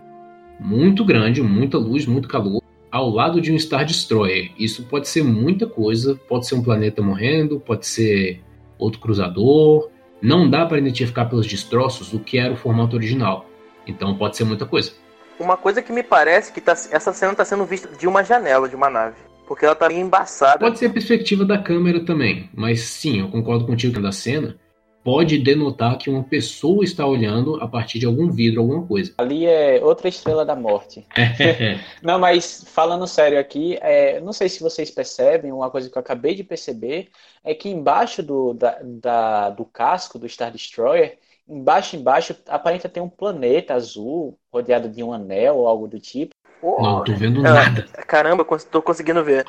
[0.60, 4.52] muito grande, muita luz, muito calor, ao lado de um Star Destroyer.
[4.58, 8.42] Isso pode ser muita coisa, pode ser um planeta morrendo, pode ser
[8.80, 9.90] outro cruzador.
[10.22, 13.48] Não dá para identificar pelos destroços o que era o formato original.
[13.86, 14.94] Então pode ser muita coisa.
[15.40, 18.70] Uma coisa que me parece que tá, essa cena está sendo vista de uma janela
[18.70, 19.18] de uma nave.
[19.48, 20.58] Porque ela tá meio embaçada.
[20.60, 24.58] Pode ser a perspectiva da câmera também, mas sim, eu concordo contigo que da cena
[25.04, 29.14] pode denotar que uma pessoa está olhando a partir de algum vidro, alguma coisa.
[29.20, 31.06] Ali é outra estrela da morte.
[32.02, 36.00] Não, mas falando sério aqui, é, não sei se vocês percebem, uma coisa que eu
[36.00, 37.10] acabei de perceber
[37.44, 43.02] é que embaixo do, da, da- do casco do Star Destroyer, embaixo, embaixo, aparenta ter
[43.02, 46.34] um planeta azul rodeado de um anel ou algo do tipo.
[46.78, 47.86] Não tô vendo é, nada.
[48.08, 49.46] Caramba, tô conseguindo ver.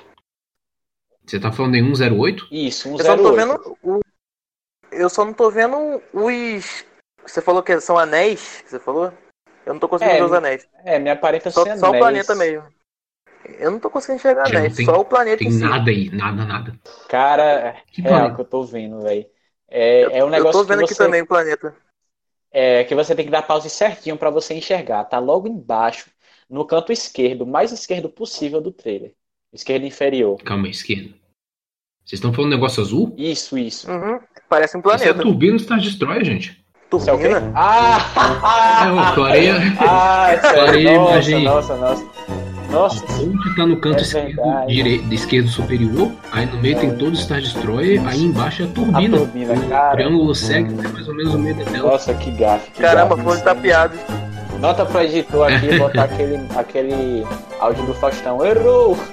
[1.27, 2.49] Você tá falando em 108?
[2.51, 3.35] Isso, um Eu só não tô 08.
[3.35, 4.01] vendo o...
[4.91, 6.85] Eu só não tô vendo os.
[7.27, 8.63] Você falou que são anéis?
[8.63, 9.13] que Você falou?
[9.67, 10.67] Eu não tô conseguindo É, ver os anéis.
[10.85, 12.69] É, me aparenta Só, ser só o planeta mesmo.
[13.59, 15.65] Eu não tô conseguindo enxergar Já anéis, tem- só o planeta Tem em si.
[15.69, 16.79] nada aí, nada, nada.
[17.09, 18.35] Cara, Que real planeta?
[18.35, 19.29] que eu tô vendo, velho.
[19.69, 21.75] É, é um eu negócio tô vendo que aqui você, também o planeta.
[22.53, 25.05] É, que você tem que dar pause certinho pra você enxergar.
[25.05, 26.11] Tá logo embaixo,
[26.49, 29.15] no canto esquerdo, mais esquerdo possível do trailer.
[29.53, 30.37] Esquerdo inferior.
[30.43, 31.11] Calma aí, esquerda.
[32.05, 33.15] Vocês estão falando negócio azul?
[33.17, 33.91] Isso, isso.
[33.91, 35.23] Uhum, parece um Isso é a planeta.
[35.23, 36.65] turbina Star Destroyer, gente.
[36.95, 37.29] Isso é o quê?
[37.29, 37.49] Turbina?
[37.49, 39.13] É, Ah!
[39.15, 39.55] clareia.
[39.81, 40.95] Ah, isso Clareia é...
[40.97, 41.45] Nossa, imagem.
[41.45, 42.16] nossa, nossa.
[42.71, 46.97] Nossa, A ponte tá no canto É esquerdo, direito, esquerdo superior, aí no meio tem
[46.97, 49.19] todo o Star Destroyer, aí embaixo é a a turbina.
[49.19, 49.97] turbina, o cara.
[49.97, 51.91] triângulo segue até mais ou menos o meio da tela.
[51.93, 52.71] Nossa, que gafe.
[52.73, 53.99] Caramba, foram tapeados.
[54.61, 57.27] Nota pro editor aqui botar aquele, aquele
[57.61, 58.45] áudio do Faustão.
[58.45, 58.97] Errou!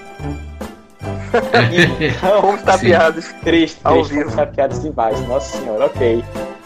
[2.00, 3.26] Então, Fomos tapeados.
[3.44, 6.24] triste, triste, fomos tapeados demais, nossa senhora, ok.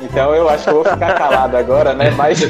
[0.09, 2.11] Então eu acho que eu vou ficar calado agora, né?
[2.11, 2.39] Mas.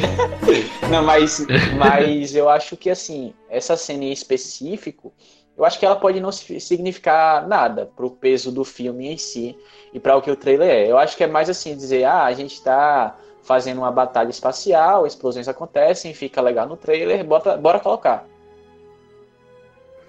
[0.89, 1.45] Não, mas,
[1.77, 5.11] mas eu acho que assim, essa cena em específico,
[5.57, 9.57] eu acho que ela pode não si- significar nada pro peso do filme em si
[9.93, 10.89] e para o que o trailer é.
[10.89, 15.05] Eu acho que é mais assim, dizer, ah, a gente tá fazendo uma batalha espacial,
[15.05, 18.25] explosões acontecem, fica legal no trailer, bota, bora colocar.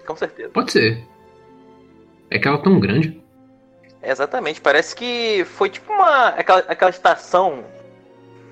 [0.07, 0.49] Com certeza.
[0.49, 1.05] Pode ser.
[2.31, 3.21] É que ela é tão grande.
[4.01, 4.61] Exatamente.
[4.61, 6.27] Parece que foi tipo uma.
[6.29, 7.63] aquela, aquela estação.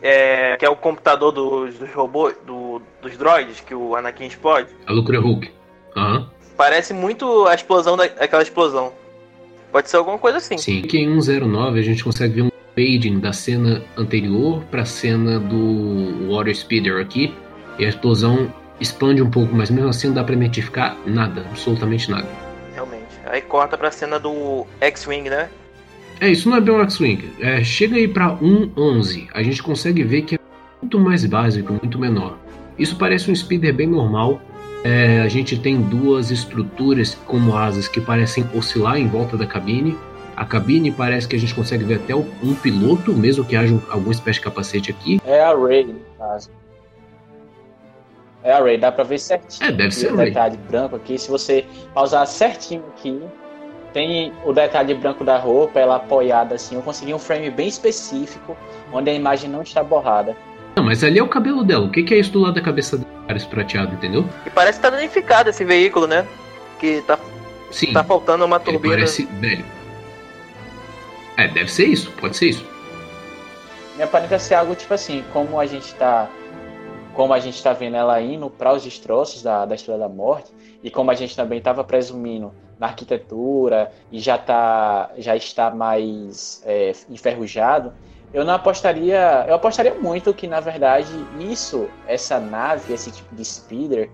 [0.02, 4.69] é, que é o computador dos, dos robôs, do- dos droids que o Anakin explode.
[4.86, 5.49] A loucura Hulk.
[5.95, 6.30] Aham.
[6.56, 8.91] Parece muito a explosão da, aquela explosão.
[9.72, 10.57] Pode ser alguma coisa assim.
[10.57, 10.82] Sim.
[10.84, 16.30] Que em 109 a gente consegue ver um fading da cena anterior pra cena do
[16.32, 17.34] Water Speeder aqui.
[17.80, 22.10] E a explosão expande um pouco, mas mesmo assim não dá pra identificar nada, absolutamente
[22.11, 22.28] nada.
[23.31, 25.49] Aí corta pra cena do X-Wing, né?
[26.19, 27.29] É, isso não é bem um X-Wing.
[27.39, 30.39] É, chega aí pra 111, a gente consegue ver que é
[30.81, 32.37] muito mais básico, muito menor.
[32.77, 34.41] Isso parece um speeder bem normal.
[34.83, 39.97] É, a gente tem duas estruturas como asas que parecem oscilar em volta da cabine.
[40.35, 43.81] A cabine parece que a gente consegue ver até um piloto, mesmo que haja um-
[43.89, 45.19] alguma espécie de capacete aqui.
[45.25, 46.49] É a Ray, no caso.
[48.48, 49.68] É a Ray, dá pra ver certinho.
[49.68, 50.28] É, deve ser o Ray.
[50.30, 51.18] detalhe branco aqui.
[51.18, 53.22] Se você pausar certinho aqui,
[53.91, 56.76] tem o detalhe branco da roupa, ela apoiada assim.
[56.76, 58.56] Eu consegui um frame bem específico,
[58.94, 60.34] onde a imagem não está borrada.
[60.78, 61.88] Não, mas ali é o cabelo dela.
[61.88, 63.10] O que, que é isso do lado da cabeça dela?
[63.36, 64.24] Esse prateado, entendeu?
[64.45, 66.26] E parece que tá danificado esse veículo, né?
[66.80, 67.19] Que tá,
[67.69, 67.91] Sim.
[67.91, 68.94] tá faltando uma ele turbina.
[68.94, 69.65] parece velho.
[71.36, 72.10] É, deve ser isso.
[72.11, 72.65] Pode ser isso.
[73.98, 76.30] Me aparenta ser algo tipo assim, como a gente tá.
[77.18, 80.52] Como a gente tá vendo ela indo para os destroços da, da Estrela da Morte,
[80.84, 86.61] e como a gente também estava presumindo na arquitetura e já, tá, já está mais
[86.64, 87.91] é, enferrujado,
[88.31, 89.45] eu não apostaria.
[89.48, 94.11] Eu apostaria muito que, na verdade, isso, essa nave, esse tipo de speeder,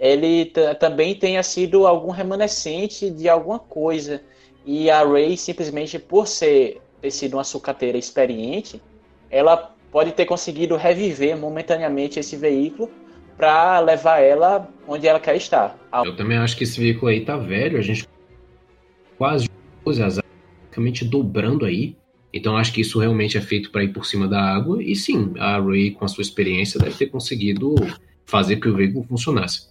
[0.00, 4.20] ele ta- também tenha sido algum remanescente de alguma coisa.
[4.66, 8.82] E a Ray, simplesmente por ser ter sido uma sucateira experiente,
[9.30, 12.90] ela pode ter conseguido reviver momentaneamente esse veículo
[13.36, 15.78] para levar ela onde ela quer estar.
[16.04, 18.06] Eu também acho que esse veículo aí tá velho, a gente
[19.16, 19.48] quase
[19.86, 20.24] as asas
[20.80, 21.96] basicamente dobrando aí.
[22.32, 24.82] Então acho que isso realmente é feito para ir por cima da água.
[24.82, 27.74] E sim, a Ray, com a sua experiência, deve ter conseguido
[28.24, 29.68] fazer que o veículo funcionasse.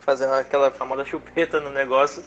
[0.00, 2.22] Fazendo aquela famosa chupeta no negócio.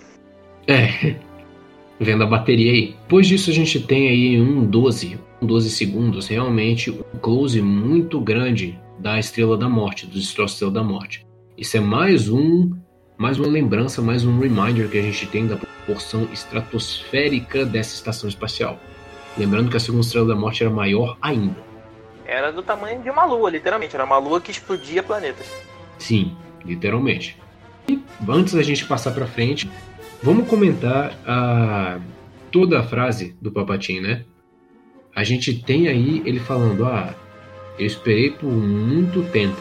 [0.68, 1.16] É,
[2.00, 2.96] vendo a bateria aí.
[3.04, 8.20] Depois disso a gente tem aí um 12, um 12 segundos, realmente um close muito
[8.20, 11.26] grande da Estrela da Morte, dos destroços da Estrela da Morte.
[11.58, 12.72] Isso é mais um,
[13.18, 18.30] mais uma lembrança, mais um reminder que a gente tem da proporção estratosférica dessa estação
[18.30, 18.80] espacial.
[19.38, 21.56] Lembrando que a segunda Estrela da Morte era maior ainda.
[22.26, 23.96] Era do tamanho de uma lua, literalmente.
[23.96, 25.48] Era uma lua que explodia planetas.
[25.98, 27.38] Sim, literalmente.
[27.88, 29.70] E antes da gente passar pra frente,
[30.22, 32.00] vamos comentar a
[32.52, 34.24] toda a frase do Papatinho, né?
[35.16, 37.14] A gente tem aí ele falando: "Ah,
[37.78, 39.58] eu esperei por muito tempo.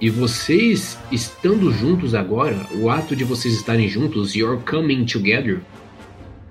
[0.00, 5.60] E vocês estando juntos agora, o ato de vocês estarem juntos, you're coming together,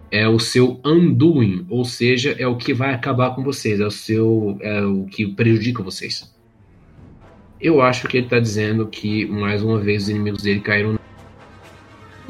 [0.09, 3.91] é o seu undoing, ou seja, é o que vai acabar com vocês, é o
[3.91, 6.33] seu é o que prejudica vocês.
[7.59, 10.99] Eu acho que ele tá dizendo que, mais uma vez, os inimigos dele caíram.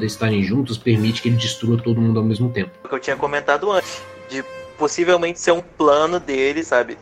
[0.00, 2.70] Estarem juntos permite que ele destrua todo mundo ao mesmo tempo.
[2.84, 4.02] O que eu tinha comentado antes.
[4.28, 4.44] De
[4.78, 6.98] possivelmente ser um plano dele, sabe?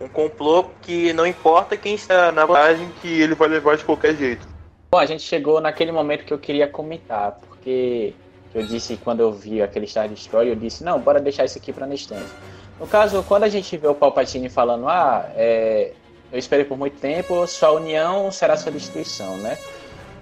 [0.00, 4.14] Um complô que não importa quem está na vantagem, que ele vai levar de qualquer
[4.14, 4.46] jeito.
[4.92, 8.14] Bom, a gente chegou naquele momento que eu queria comentar, porque
[8.54, 11.72] eu disse quando eu vi aquele Star Destroyer, eu disse, não, bora deixar isso aqui
[11.72, 12.30] pra Nestante.
[12.78, 15.92] No caso, quando a gente vê o Palpatine falando, ah, é,
[16.30, 19.58] eu esperei por muito tempo, sua união será sua destruição, né?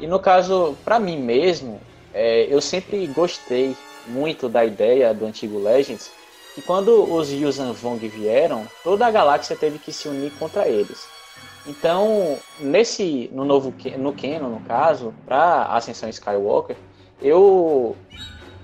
[0.00, 1.80] E no caso, pra mim mesmo,
[2.12, 3.76] é, eu sempre gostei
[4.06, 6.10] muito da ideia do antigo Legends,
[6.54, 11.06] que quando os Yuuzhan Vong vieram, toda a galáxia teve que se unir contra eles.
[11.66, 16.76] Então, nesse no novo no Canon, no caso, para Ascensão Skywalker,
[17.20, 17.96] eu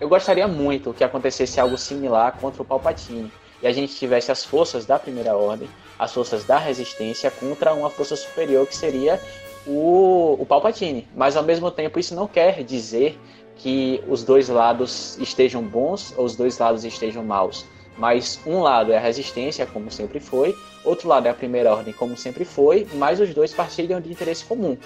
[0.00, 3.30] eu gostaria muito que acontecesse algo similar contra o Palpatine
[3.62, 5.68] e a gente tivesse as forças da Primeira Ordem,
[5.98, 9.20] as forças da Resistência contra uma força superior que seria
[9.66, 11.06] o, o Palpatine.
[11.14, 13.18] Mas ao mesmo tempo isso não quer dizer
[13.56, 17.66] que os dois lados estejam bons ou os dois lados estejam maus.
[17.96, 21.92] Mas um lado é a resistência, como sempre foi, outro lado é a primeira ordem,
[21.92, 24.76] como sempre foi, mas os dois partilham de interesse comum.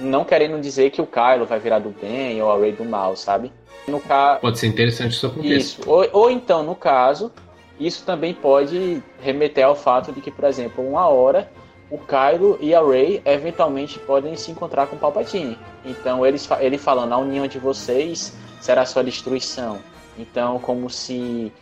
[0.00, 3.16] não querendo dizer que o Kylo vai virar do bem ou a Rey do mal,
[3.16, 3.52] sabe?
[3.86, 4.38] No ca...
[4.40, 5.56] Pode ser interessante isso aconteça.
[5.56, 5.82] Isso.
[5.86, 7.30] Ou, ou então, no caso,
[7.78, 11.50] isso também pode remeter ao fato de que, por exemplo, uma hora
[11.90, 15.58] o Kylo e a Rey eventualmente podem se encontrar com o Palpatine.
[15.84, 18.32] Então eles, ele falando, a união de vocês
[18.62, 19.78] será sua destruição.
[20.18, 21.52] Então, como se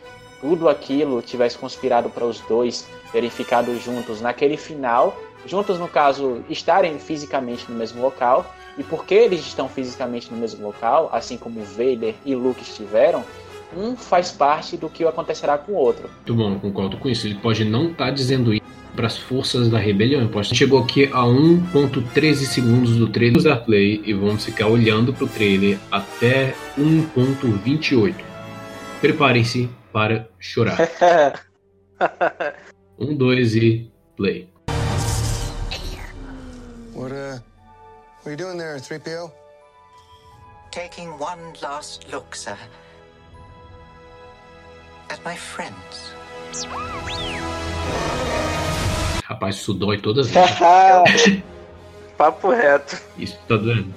[0.41, 5.15] tudo aquilo tivesse conspirado para os dois terem ficado juntos naquele final,
[5.45, 10.65] juntos no caso estarem fisicamente no mesmo local, e porque eles estão fisicamente no mesmo
[10.65, 13.23] local, assim como Vader e Luke estiveram,
[13.75, 16.09] um faz parte do que acontecerá com o outro.
[16.27, 17.27] Muito bom, concordo com isso.
[17.27, 18.65] Ele pode não estar tá dizendo isso
[18.95, 20.29] para as forças da rebelião.
[20.43, 25.27] Chegou aqui a 1.13 segundos do trailer da Play e vamos ficar olhando para o
[25.27, 28.15] trailer até 1.28.
[28.99, 30.77] Preparem-se para chorar.
[32.99, 34.49] um, dois e play.
[36.93, 37.39] What, uh,
[38.21, 39.31] what are you doing there, 3PO?
[40.71, 42.57] Taking one last look, sir.
[45.09, 46.13] At my friends.
[49.25, 51.43] Rapaz, isso dói todas as vezes.
[52.17, 53.01] Papo reto.
[53.17, 53.93] Isso tá doendo.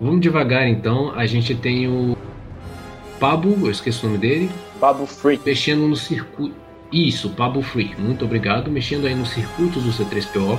[0.00, 1.12] Vamos devagar então.
[1.12, 2.16] A gente tem o
[3.22, 4.50] Pablo, eu esqueci o nome dele.
[4.80, 5.46] Pablo Freak.
[5.46, 6.56] Mexendo no circuito.
[6.92, 8.68] Isso, Pablo Freak, muito obrigado.
[8.68, 10.58] Mexendo aí nos circuitos do C3PO.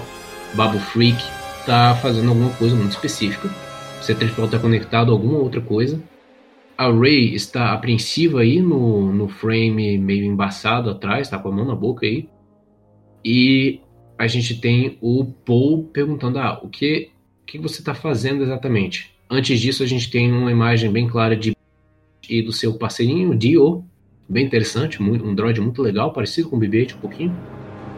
[0.54, 1.22] Babu Freak
[1.66, 3.50] tá fazendo alguma coisa muito específica.
[3.50, 6.02] O C3PO tá conectado a alguma outra coisa.
[6.78, 11.66] A Ray está apreensiva aí no, no frame meio embaçado atrás, tá com a mão
[11.66, 12.30] na boca aí.
[13.26, 13.82] E
[14.18, 17.10] a gente tem o Paul perguntando: ah, o que,
[17.42, 19.14] o que você está fazendo exatamente?
[19.30, 21.53] Antes disso, a gente tem uma imagem bem clara de
[22.30, 23.84] e do seu parceirinho, Dio.
[24.28, 27.36] Bem interessante, um droid muito legal, parecido com o BB-8 um pouquinho.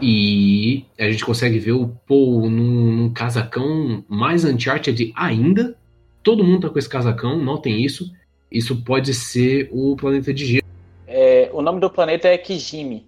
[0.00, 5.76] E a gente consegue ver o Paul num, num casacão mais Uncharted ainda.
[6.22, 8.12] Todo mundo tá com esse casacão, notem isso.
[8.50, 10.66] Isso pode ser o planeta de gelo.
[11.06, 13.06] É, o nome do planeta é Kijimi.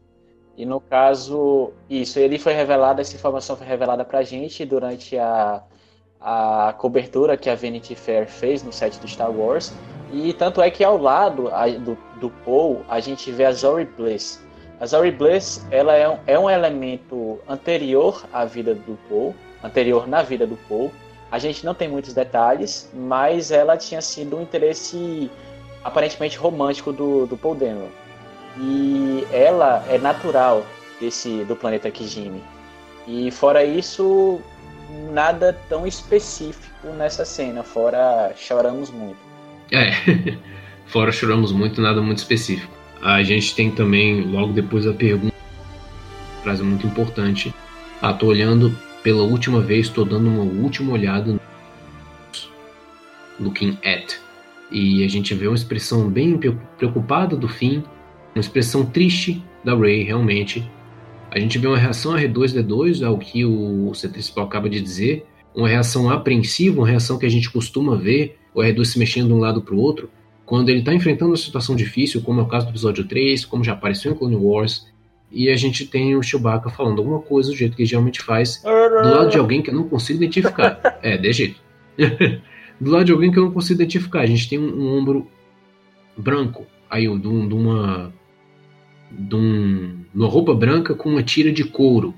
[0.57, 5.62] E no caso, isso, ele foi revelado, essa informação foi revelada pra gente durante a,
[6.20, 9.73] a cobertura que a Vanity Fair fez no set do Star Wars.
[10.12, 13.85] E tanto é que ao lado a, do, do Paul, a gente vê a Zori
[13.85, 14.43] Bliss.
[14.80, 20.06] A Zori Bliss ela é um, é um elemento anterior à vida do Paul, anterior
[20.06, 20.90] na vida do Paul.
[21.30, 25.30] A gente não tem muitos detalhes, mas ela tinha sido um interesse
[25.85, 27.89] aparentemente romântico do, do Paul Dameron.
[28.56, 30.62] E ela é natural
[31.01, 32.43] desse do planeta Kijimi.
[33.06, 34.40] E fora isso,
[35.10, 39.27] nada tão específico nessa cena, fora choramos muito.
[39.70, 40.36] É,
[40.86, 42.73] fora choramos muito, nada muito específico.
[43.03, 45.35] A gente tem também, logo depois da pergunta,
[46.43, 47.55] frase muito importante.
[48.01, 51.40] Ah, tô olhando pela última vez, tô dando uma última olhada no
[53.40, 54.16] looking at.
[54.70, 56.39] E a gente vê uma expressão bem
[56.77, 57.82] preocupada do fim,
[58.35, 60.69] uma expressão triste da Ray, realmente.
[61.31, 65.69] A gente vê uma reação a R2D2 ao que o C3PO acaba de dizer, uma
[65.69, 69.39] reação apreensiva, uma reação que a gente costuma ver o R2 se mexendo de um
[69.39, 70.10] lado para o outro,
[70.44, 73.62] quando ele está enfrentando uma situação difícil, como é o caso do episódio 3, como
[73.62, 74.86] já apareceu em Clone Wars,
[75.30, 78.62] e a gente tem o Chewbacca falando alguma coisa do jeito que ele geralmente faz,
[78.62, 80.80] do lado de alguém que eu não consigo identificar.
[81.02, 81.60] é, de jeito.
[82.80, 84.20] do lado de alguém que eu não consigo identificar.
[84.20, 85.28] A gente tem um, um ombro
[86.16, 88.12] branco, aí, de, um, de uma.
[89.10, 92.14] de um, uma roupa branca com uma tira de couro.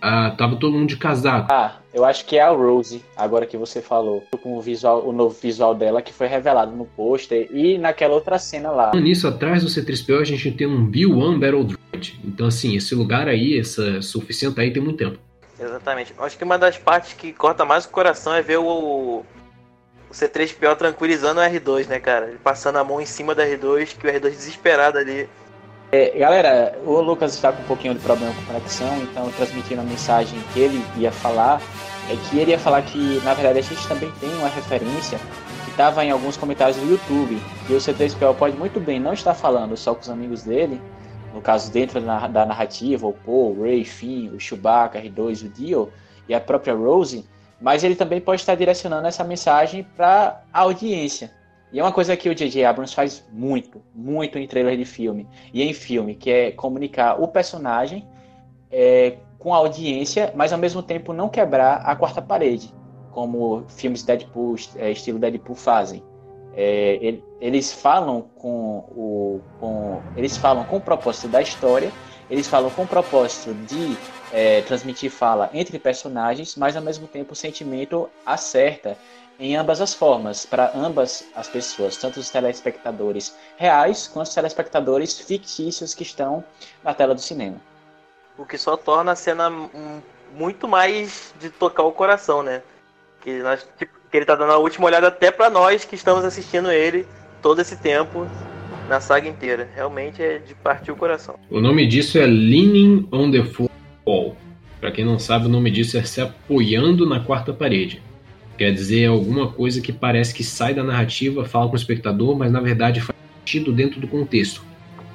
[0.00, 1.48] Ah, tava todo mundo de casaco.
[1.50, 5.12] Ah, eu acho que é a Rose, agora que você falou, com o visual, o
[5.12, 8.92] novo visual dela que foi revelado no pôster e naquela outra cena lá.
[8.94, 12.20] Nisso atrás do C3PO a gente tem um B1 Battle Droid.
[12.24, 15.18] Então assim, esse lugar aí, essa suficiente aí tem muito tempo.
[15.58, 16.14] Exatamente.
[16.18, 19.24] Acho que uma das partes que corta mais o coração é ver o, o
[20.12, 22.28] C3PO tranquilizando o R2, né, cara?
[22.28, 25.28] Ele passando a mão em cima do R2, que o R2 desesperado ali
[25.90, 29.84] é, galera, o Lucas está com um pouquinho de problema com conexão, então transmitindo a
[29.84, 31.62] mensagem que ele ia falar,
[32.10, 35.18] é que ele ia falar que, na verdade, a gente também tem uma referência
[35.64, 39.32] que estava em alguns comentários do YouTube, que o C3PO pode muito bem não estar
[39.32, 40.80] falando só com os amigos dele,
[41.32, 45.48] no caso dentro da, da narrativa, o Paul, o Ray, Finn, o Chewbacca, R2, o
[45.48, 45.92] Dio
[46.28, 47.24] e a própria Rose,
[47.60, 51.37] mas ele também pode estar direcionando essa mensagem para a audiência.
[51.72, 52.64] E é uma coisa que o J.J.
[52.64, 57.28] Abrams faz muito, muito em trailer de filme e em filme, que é comunicar o
[57.28, 58.06] personagem
[58.70, 62.72] é, com a audiência, mas ao mesmo tempo não quebrar a quarta parede,
[63.10, 66.02] como filmes Deadpool, é, estilo Deadpool fazem.
[66.54, 71.92] É, ele, eles falam com o com, eles falam com o propósito da história
[72.30, 73.96] eles falam com o propósito de
[74.32, 78.96] é, transmitir fala entre personagens, mas ao mesmo tempo o sentimento acerta
[79.38, 85.18] em ambas as formas, para ambas as pessoas, tanto os telespectadores reais quanto os telespectadores
[85.20, 86.42] fictícios que estão
[86.82, 87.56] na tela do cinema.
[88.36, 89.50] O que só torna a cena
[90.36, 92.62] muito mais de tocar o coração, né?
[93.20, 96.24] Que, nós, tipo, que ele tá dando a última olhada até para nós que estamos
[96.24, 97.06] assistindo ele
[97.42, 98.26] todo esse tempo
[98.88, 99.68] na saga inteira.
[99.74, 101.38] Realmente é de partir o coração.
[101.50, 104.36] O nome disso é Leaning on the Fall.
[104.80, 108.00] Para quem não sabe, o nome disso é se apoiando na quarta parede.
[108.58, 112.50] Quer dizer, alguma coisa que parece que sai da narrativa, fala com o espectador, mas
[112.50, 114.64] na verdade faz sentido dentro do contexto.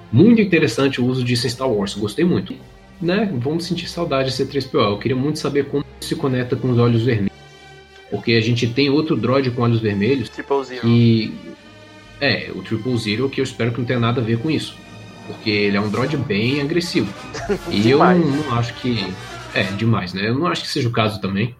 [0.09, 2.55] Muito interessante o uso disso em Star Wars, gostei muito.
[3.01, 3.29] Né?
[3.39, 4.91] Vamos sentir saudade de C3PO.
[4.91, 7.33] Eu queria muito saber como se conecta com os olhos vermelhos.
[8.09, 10.29] Porque a gente tem outro droid com olhos vermelhos.
[10.29, 10.87] Triple Zero.
[10.87, 11.33] E.
[12.21, 14.77] É, o Triple Zero, que eu espero que não tenha nada a ver com isso.
[15.27, 17.11] Porque ele é um droid bem agressivo.
[17.69, 19.05] e eu não, não acho que.
[19.53, 20.29] É, demais, né?
[20.29, 21.55] Eu não acho que seja o caso também.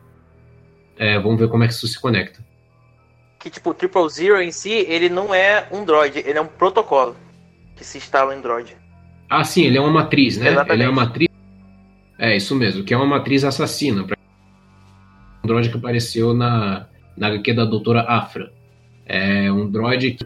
[0.98, 2.40] É, vamos ver como é que isso se conecta.
[3.40, 6.48] Que tipo, o Triple Zero em si, ele não é um droid, ele é um
[6.48, 7.16] protocolo
[7.76, 8.76] que se instala em droid.
[9.30, 10.48] Ah, sim, ele é uma matriz, né?
[10.50, 10.74] Exatamente.
[10.74, 11.28] Ele é uma matriz.
[12.20, 14.04] É, isso mesmo, que é uma matriz assassina.
[14.04, 14.16] pra-
[15.44, 16.86] Um droid que apareceu na,
[17.18, 18.52] na HQ da doutora Afra.
[19.06, 20.18] É um droid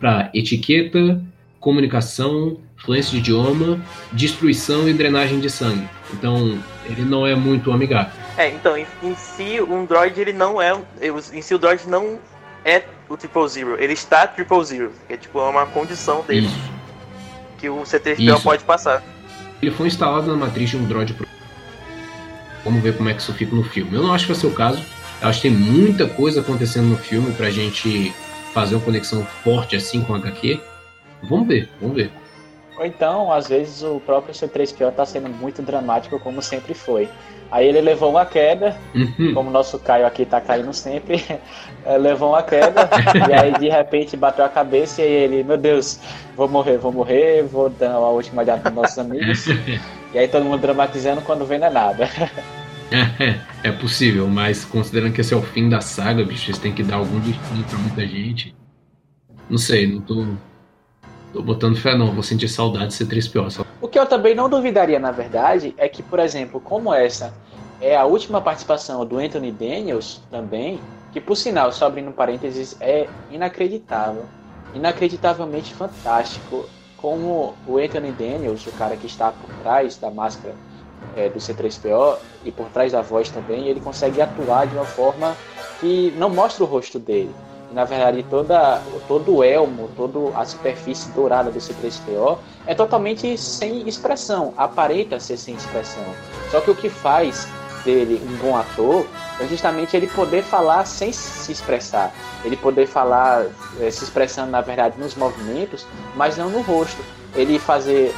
[0.00, 1.22] para etiqueta,
[1.60, 3.80] comunicação, fluência de idioma,
[4.12, 5.86] destruição e drenagem de sangue.
[6.12, 8.12] Então, ele não é muito amigável.
[8.36, 10.72] É, então, em, em si, um droid ele não é.
[11.32, 12.18] Em si, o droid não
[12.64, 14.92] é o Triple Zero, ele está Triple Zero.
[15.06, 16.56] Que é tipo é uma condição dele Isso.
[17.58, 18.42] que o C3PO Isso.
[18.42, 19.02] pode passar.
[19.62, 21.14] Ele foi instalado na matriz de um droid.
[21.14, 21.26] pro-
[22.64, 23.94] Vamos ver como é que isso fica no filme.
[23.94, 24.84] Eu não acho que vai ser o caso.
[25.22, 28.12] Eu acho que tem muita coisa acontecendo no filme pra gente
[28.52, 30.60] fazer uma conexão forte assim com a HQ.
[31.22, 32.10] Vamos ver, vamos ver.
[32.76, 37.08] Ou então, às vezes, o próprio C3PO tá sendo muito dramático, como sempre foi.
[37.50, 39.32] Aí ele levou uma queda, Uhum.
[39.34, 41.24] como o nosso Caio aqui tá caindo sempre,
[41.86, 42.88] eh, levou uma queda,
[43.28, 46.00] e aí de repente bateu a cabeça e ele, meu Deus,
[46.36, 49.46] vou morrer, vou morrer, vou dar a última olhada pros nossos amigos.
[50.14, 52.08] E aí todo mundo dramatizando quando vem não é nada.
[53.62, 56.82] É possível, mas considerando que esse é o fim da saga, bicho, eles têm que
[56.82, 58.54] dar algum destino pra muita gente.
[59.50, 60.24] Não sei, não tô.
[61.36, 63.50] Tô botando fé não, vou sentir saudade de ser 3PO.
[63.50, 63.62] Só...
[63.78, 67.34] O que eu também não duvidaria, na verdade, é que, por exemplo, como essa
[67.78, 70.80] é a última participação do Anthony Daniels também,
[71.12, 74.24] que por sinal, só abrindo parênteses, é inacreditável,
[74.74, 76.64] inacreditavelmente fantástico
[76.96, 80.54] como o Anthony Daniels, o cara que está por trás da máscara
[81.14, 85.36] é, do C3PO e por trás da voz também, ele consegue atuar de uma forma
[85.80, 87.34] que não mostra o rosto dele.
[87.70, 93.88] Na verdade, toda, todo o elmo, toda a superfície dourada do C3PO é totalmente sem
[93.88, 96.04] expressão, aparenta ser sem expressão.
[96.50, 97.48] Só que o que faz
[97.84, 99.06] dele um bom ator
[99.40, 102.12] é justamente ele poder falar sem se expressar.
[102.44, 103.46] Ele poder falar
[103.80, 107.02] eh, se expressando, na verdade, nos movimentos, mas não no rosto.
[107.34, 108.14] Ele fazer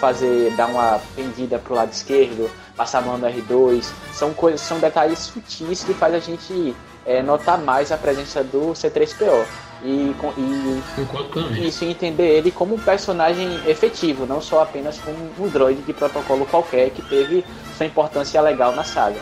[0.00, 4.78] fazer dar uma pendida pro lado esquerdo, passar a mão no R2, são coisas, são
[4.78, 9.46] detalhes sutis que faz a gente eh, notar mais a presença do C3PO.
[9.82, 15.48] E, e isso e entender ele como um personagem efetivo, não só apenas como um
[15.48, 17.44] droid de protocolo qualquer que teve
[17.76, 19.20] sua importância legal na saga.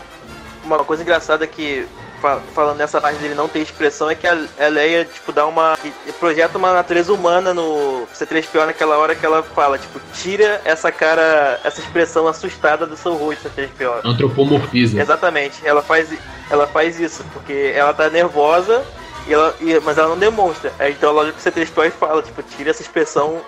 [0.63, 1.85] Uma coisa engraçada que,
[2.25, 5.45] fa- falando nessa parte dele não ter expressão, é que a, a Leia, tipo, dá
[5.45, 5.77] uma.
[6.19, 11.59] projeta uma natureza humana no C3PO naquela hora que ela fala, tipo, tira essa cara,
[11.63, 14.01] essa expressão assustada do seu rosto, C3PO.
[14.03, 14.99] Antropomorfiza.
[14.99, 16.09] Exatamente, ela faz,
[16.49, 18.83] ela faz isso, porque ela tá nervosa,
[19.27, 20.71] e ela, e- mas ela não demonstra.
[20.79, 23.41] Aí, Então ela olha pro C3PO e fala, tipo, tira essa expressão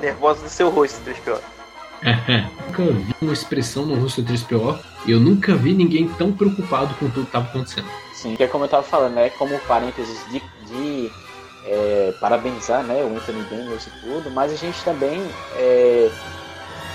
[0.00, 1.38] nervosa do seu rosto, C3PO.
[2.66, 6.94] nunca vi uma expressão no rosto do 3PO e eu nunca vi ninguém tão preocupado
[6.94, 7.86] com tudo que estava acontecendo.
[8.20, 9.30] Sim, que é como eu tava falando, né?
[9.30, 11.10] Como parênteses de, de
[11.64, 15.22] é, parabenizar né, o Anthony Daniels e tudo, mas a gente também,
[15.56, 16.10] é,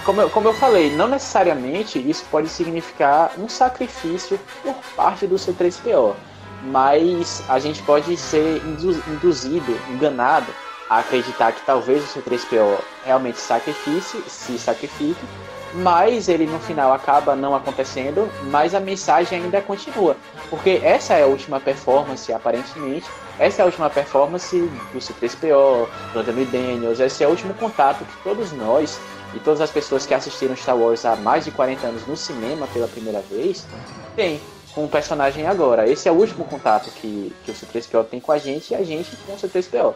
[0.06, 5.34] como, eu, como eu falei, não necessariamente isso pode significar um sacrifício por parte do
[5.36, 6.16] C3PO,
[6.62, 10.54] mas a gente pode ser indu- induzido, enganado
[10.88, 15.28] a acreditar que talvez o C3PO realmente sacrifique, se sacrifique,
[15.76, 20.16] mas ele no final acaba não acontecendo, mas a mensagem ainda continua.
[20.50, 23.06] Porque essa é a última performance, aparentemente,
[23.38, 28.06] essa é a última performance do C3PO, do Anthony Daniels, esse é o último contato
[28.06, 29.00] que todos nós
[29.34, 32.68] e todas as pessoas que assistiram Star Wars há mais de 40 anos no cinema
[32.68, 33.68] pela primeira vez,
[34.16, 34.40] tem
[34.74, 35.90] com o personagem agora.
[35.90, 38.84] Esse é o último contato que, que o C3PO tem com a gente e a
[38.84, 39.94] gente com o C3PO.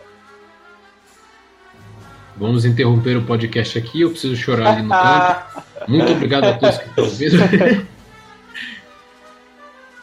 [2.40, 5.64] Vamos interromper o podcast aqui, eu preciso chorar ali no canto.
[5.90, 7.88] Muito obrigado a todos que estão ouvindo.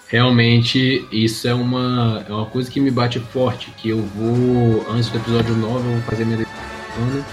[0.09, 5.09] Realmente, isso é uma, é uma coisa que me bate forte, que eu vou, antes
[5.09, 7.25] do episódio 9, eu vou fazer minha decisão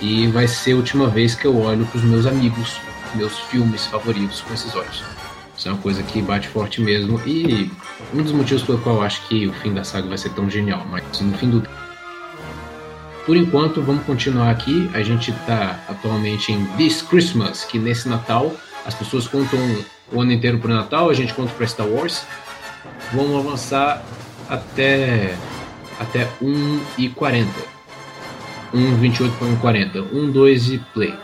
[0.00, 2.76] e vai ser a última vez que eu olho para os meus amigos,
[3.14, 5.02] meus filmes favoritos com esses olhos.
[5.56, 7.70] Isso é uma coisa que bate forte mesmo e
[8.12, 10.50] um dos motivos pelo qual eu acho que o fim da saga vai ser tão
[10.50, 11.62] genial, mas no fim do
[13.26, 14.90] por enquanto, vamos continuar aqui.
[14.92, 18.52] A gente está atualmente em This Christmas, que nesse Natal
[18.84, 19.58] as pessoas contam
[20.12, 22.24] o ano inteiro para o Natal, a gente conta para Star Wars.
[23.12, 24.02] Vamos avançar
[24.48, 25.36] até
[25.98, 27.48] até 1 e 40.
[28.74, 30.00] 1 28 para 1 40.
[30.00, 31.14] 1 2 e play.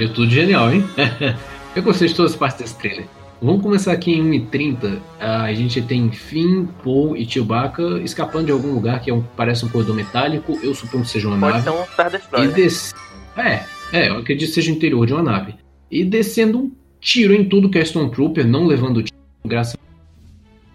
[0.00, 0.82] Olha, tudo genial, hein?
[1.76, 3.04] Eu gostei de todas as partes desse trailer.
[3.42, 4.98] Vamos começar aqui em 1h30.
[5.18, 9.62] A gente tem Finn, Paul e Chewbacca escapando de algum lugar que é um, parece
[9.62, 10.58] um corredor metálico.
[10.62, 11.64] Eu suponho que seja uma Pode nave.
[11.64, 12.48] ser um Star Destroyer.
[12.48, 12.94] E des...
[13.36, 13.62] É,
[13.92, 15.54] é, eu acredito que seja o interior de uma nave.
[15.90, 19.76] E descendo um tiro em tudo que é Stormtrooper, não levando tiro, graças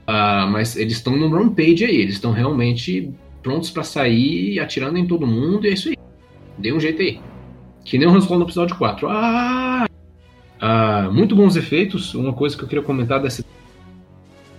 [0.06, 0.46] a...
[0.46, 3.12] Mas eles estão no rampage aí, eles estão realmente
[3.42, 5.98] prontos para sair, atirando em todo mundo, e é isso aí.
[6.60, 7.20] Dê um jeito aí.
[7.86, 9.08] Que nem o Han Solo no episódio 4.
[9.08, 9.86] Ah!
[10.60, 11.10] ah!
[11.14, 12.14] Muito bons efeitos.
[12.16, 13.46] Uma coisa que eu queria comentar dessa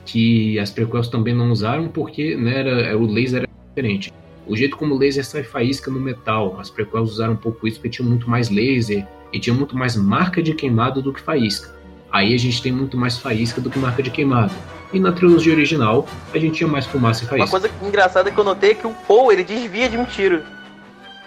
[0.06, 4.14] que as prequels também não usaram porque né, era, o laser era diferente.
[4.46, 7.78] O jeito como o laser sai faísca no metal, as prequels usaram um pouco isso
[7.78, 11.74] porque tinha muito mais laser e tinha muito mais marca de queimado do que faísca.
[12.12, 14.52] Aí a gente tem muito mais faísca do que marca de queimado.
[14.92, 17.44] E na trilogia original, a gente tinha mais fumaça e faísca.
[17.44, 20.42] Uma coisa engraçada que eu notei é que o Paul ele desvia de um tiro.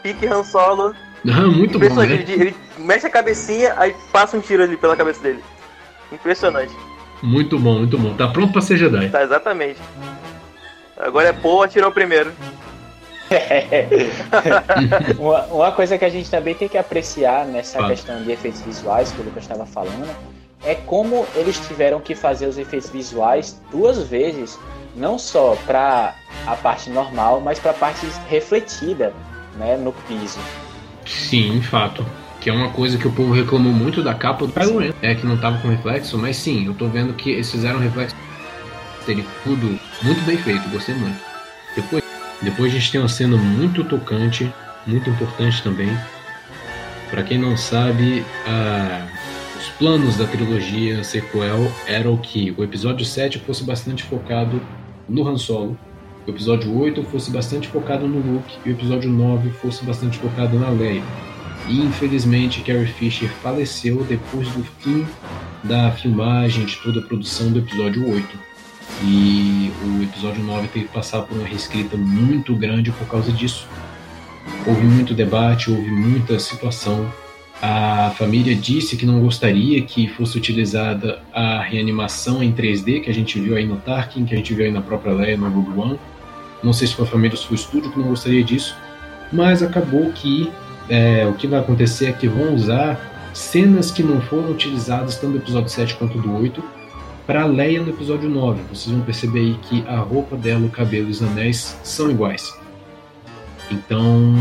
[0.01, 0.95] Pique Han Solo.
[1.29, 2.05] Ah, muito bom, né?
[2.05, 5.43] Ele, ele mexe a cabecinha, aí passa um tiro ali pela cabeça dele.
[6.11, 6.73] Impressionante.
[7.21, 8.13] Muito bom, muito bom.
[8.15, 9.09] Tá pronto pra ser Jedi.
[9.09, 9.79] Tá, exatamente.
[10.97, 12.31] Agora é Paul atirou primeiro.
[15.19, 19.11] uma, uma coisa que a gente também tem que apreciar nessa questão de efeitos visuais
[19.11, 20.09] que o Lucas estava falando
[20.63, 24.59] é como eles tiveram que fazer os efeitos visuais duas vezes,
[24.95, 26.15] não só para
[26.45, 29.13] a parte normal, mas para a parte refletida,
[29.55, 30.39] né, no piso.
[31.09, 32.05] Sim, fato.
[32.39, 34.95] Que é uma coisa que o povo reclamou muito da capa do Kylo.
[35.01, 38.15] É que não tava com reflexo, mas sim, eu tô vendo que eles fizeram reflexo
[39.05, 41.19] dele tudo muito bem feito, gostei muito.
[41.75, 42.03] Depois,
[42.41, 44.53] depois a gente tem uma cena muito tocante,
[44.85, 45.89] muito importante também.
[47.09, 49.07] Pra quem não sabe, ah,
[49.57, 54.61] os planos da trilogia sequel eram que o episódio 7 fosse bastante focado
[55.07, 55.77] no Han Solo,
[56.27, 60.59] o episódio 8 fosse bastante focado no Luke e o episódio 9 fosse bastante focado
[60.59, 61.03] na Leia.
[61.67, 65.05] E infelizmente Carrie Fisher faleceu depois do fim
[65.63, 68.27] da filmagem de toda a produção do episódio 8.
[69.03, 73.67] E o episódio 9 teve que passar por uma reescrita muito grande por causa disso.
[74.65, 77.09] Houve muito debate, houve muita situação.
[77.61, 83.13] A família disse que não gostaria que fosse utilizada a reanimação em 3D que a
[83.13, 85.77] gente viu aí no Tarkin, que a gente viu aí na própria Leia no Rogue
[85.77, 85.99] One.
[86.63, 88.75] Não sei se foi a família ou se foi o estúdio que não gostaria disso,
[89.31, 90.49] mas acabou que
[90.89, 95.33] é, o que vai acontecer é que vão usar cenas que não foram utilizadas tanto
[95.33, 96.63] do episódio 7 quanto do 8
[97.27, 98.61] para Leia no episódio 9.
[98.73, 102.58] Vocês vão perceber aí que a roupa dela, o cabelo e os anéis são iguais.
[103.71, 104.35] Então,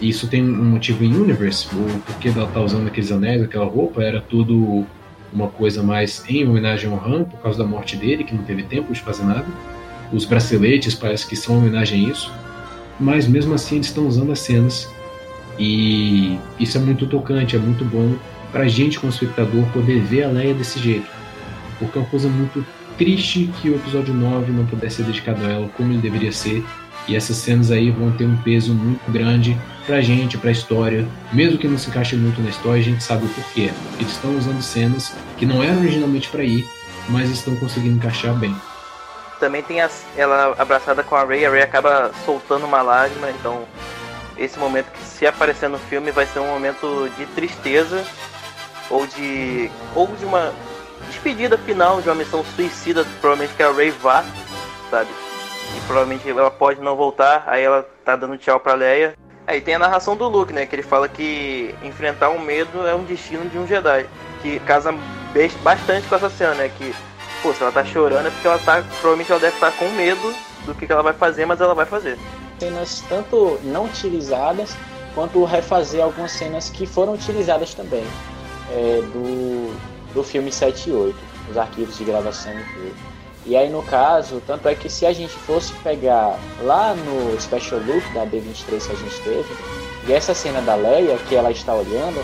[0.00, 4.02] isso tem um motivo em Universe, o porquê dela tá usando aqueles anéis, aquela roupa,
[4.02, 4.84] era tudo
[5.32, 8.62] uma coisa mais em homenagem ao Han, por causa da morte dele, que não teve
[8.64, 9.46] tempo de fazer nada.
[10.12, 12.32] Os braceletes parece que são homenagem a isso,
[12.98, 14.88] mas mesmo assim eles estão usando as cenas.
[15.58, 18.14] E isso é muito tocante, é muito bom
[18.52, 21.06] pra gente como espectador poder ver a Leia desse jeito,
[21.78, 22.64] porque é uma coisa muito
[22.96, 26.64] triste que o episódio 9 não pudesse ser dedicado a ela como ele deveria ser,
[27.08, 29.56] e essas cenas aí vão ter um peso muito grande
[29.86, 33.24] pra gente, pra história, mesmo que não se encaixe muito na história, a gente sabe
[33.24, 33.70] o porquê.
[33.98, 36.68] Eles estão usando cenas que não eram originalmente para ir,
[37.08, 38.54] mas estão conseguindo encaixar bem.
[39.38, 43.64] Também tem as- ela abraçada com a Ray, a Ray acaba soltando uma lágrima, então
[44.36, 48.04] esse momento que se aparecer no filme vai ser um momento de tristeza
[48.90, 50.52] ou de ou de uma
[51.08, 54.24] despedida final de uma missão suicida, provavelmente que a Ray vá,
[54.90, 55.10] sabe?
[55.76, 59.14] E provavelmente ela pode não voltar, aí ela tá dando tchau pra Leia.
[59.46, 62.94] Aí tem a narração do Luke, né, que ele fala que enfrentar o medo é
[62.94, 64.06] um destino de um Jedi,
[64.42, 64.92] que casa
[65.62, 66.92] bastante com essa cena, né, que
[67.42, 70.34] pô, se ela tá chorando é porque ela tá, provavelmente ela deve estar com medo
[70.64, 72.18] do que, que ela vai fazer, mas ela vai fazer.
[72.58, 74.76] Cenas tanto não utilizadas,
[75.14, 78.04] quanto refazer algumas cenas que foram utilizadas também
[78.70, 79.74] é, do,
[80.12, 81.16] do filme 7 e 8.
[81.50, 83.15] os arquivos de gravação e tudo.
[83.46, 87.80] E aí no caso, tanto é que se a gente fosse pegar lá no Special
[87.80, 89.54] Look da D23 que a gente teve,
[90.08, 92.20] e essa cena da Leia que ela está olhando,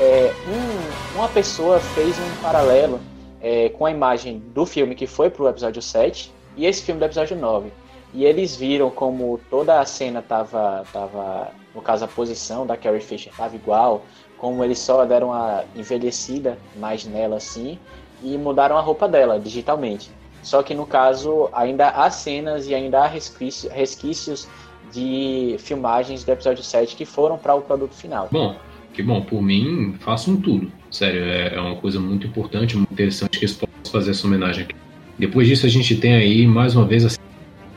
[0.00, 3.00] é, um, uma pessoa fez um paralelo
[3.40, 7.04] é, com a imagem do filme que foi pro episódio 7 e esse filme do
[7.04, 7.72] episódio 9.
[8.12, 13.00] E eles viram como toda a cena tava, tava no caso a posição da Carrie
[13.00, 14.02] Fisher tava igual,
[14.36, 17.78] como eles só deram uma envelhecida mais nela assim
[18.22, 20.10] e mudaram a roupa dela digitalmente.
[20.46, 24.48] Só que no caso ainda há cenas e ainda há resquícios,
[24.92, 28.28] de filmagens do episódio 7 que foram para o produto final.
[28.30, 28.54] Bom,
[28.94, 30.70] que bom, por mim, façam tudo.
[30.88, 34.62] Sério, é, é uma coisa muito importante, muito interessante que eles possam fazer essa homenagem
[34.62, 34.76] aqui.
[35.18, 37.08] Depois disso, a gente tem aí, mais uma vez, a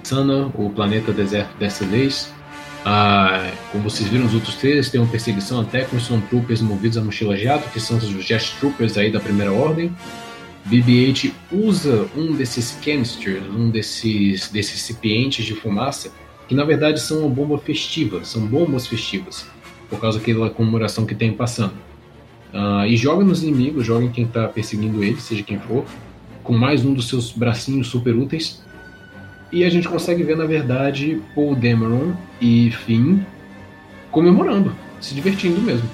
[0.04, 2.32] Sana, o planeta deserto dessa vez.
[2.86, 7.02] Ah, como vocês viram nos outros trailers, tem uma perseguição até com Stormtroopers movidos a
[7.02, 9.92] mochila jato, que são os Jet Troopers aí da primeira ordem.
[10.70, 16.12] BB-8 usa um desses canisters, um desses, desses recipientes de fumaça,
[16.48, 19.48] que na verdade são uma bomba festiva, são bombas festivas,
[19.90, 21.74] por causa daquela comemoração que tem passando.
[22.54, 25.86] Uh, e joga nos inimigos, joga em quem está perseguindo ele, seja quem for,
[26.44, 28.64] com mais um dos seus bracinhos super úteis.
[29.52, 33.20] E a gente consegue ver, na verdade, Paul Dameron e Finn
[34.12, 35.90] comemorando, se divertindo mesmo.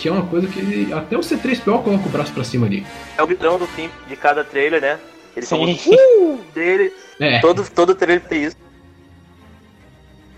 [0.00, 2.86] Que é uma coisa que até o C3PO coloca o braço pra cima ali.
[3.18, 4.98] É o bidão do fim de cada trailer, né?
[5.36, 6.90] Eles são uh, dele.
[7.20, 7.38] É.
[7.40, 8.56] Todo, todo trailer tem isso.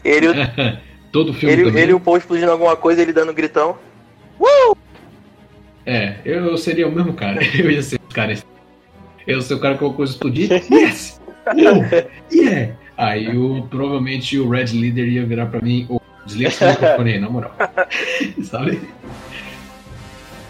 [0.04, 0.26] Ele,
[1.12, 3.78] todo filme ele, ele e o Paul explodindo alguma coisa, ele dando um gritão.
[4.40, 4.76] Uh!
[5.86, 7.40] É, eu seria o mesmo cara.
[7.56, 8.36] Eu ia ser o cara.
[9.24, 10.50] Eu ser o cara com a coisa explodir.
[10.72, 11.20] Yes!
[11.46, 12.74] Oh, yeah!
[12.96, 15.86] Aí o, provavelmente o Red Leader ia virar pra mim.
[15.88, 17.54] Oh, desliga esse microfone aí, na moral.
[18.42, 18.80] Sabe?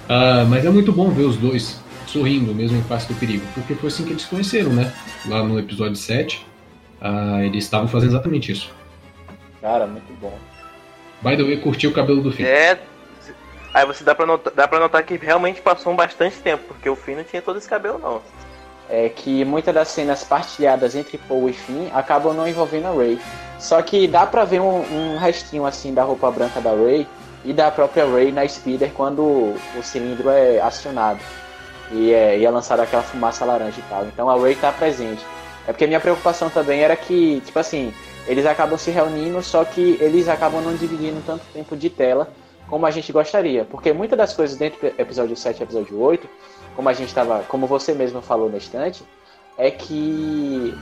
[0.04, 3.74] Uh, mas é muito bom ver os dois sorrindo, mesmo em face do perigo, porque
[3.74, 4.92] foi assim que eles se conheceram, né?
[5.26, 6.44] Lá no episódio 7,
[7.00, 8.70] uh, eles estavam fazendo exatamente isso.
[9.60, 10.36] Cara, muito bom.
[11.22, 12.48] By the way, curtiu o cabelo do filho.
[12.48, 12.78] É,
[13.74, 16.88] Aí você dá pra, notar, dá pra notar que realmente passou um bastante tempo, porque
[16.88, 18.20] o Finn não tinha todo esse cabelo, não.
[18.90, 23.18] É que muitas das cenas partilhadas entre Paul e Finn acabam não envolvendo a Ray.
[23.58, 27.06] Só que dá pra ver um, um restinho assim da roupa branca da Ray
[27.44, 31.20] e da própria Ray na Speeder quando o cilindro é acionado.
[31.90, 34.06] E é, e é aquela fumaça laranja e tal.
[34.06, 35.24] Então a Ray tá presente.
[35.66, 37.92] É porque minha preocupação também era que, tipo assim,
[38.26, 42.28] eles acabam se reunindo, só que eles acabam não dividindo tanto tempo de tela
[42.68, 43.64] como a gente gostaria.
[43.64, 46.28] Porque muitas das coisas dentro do episódio 7 e episódio 8,
[46.74, 49.04] como a gente estava, como você mesmo falou na estante,
[49.58, 50.74] é que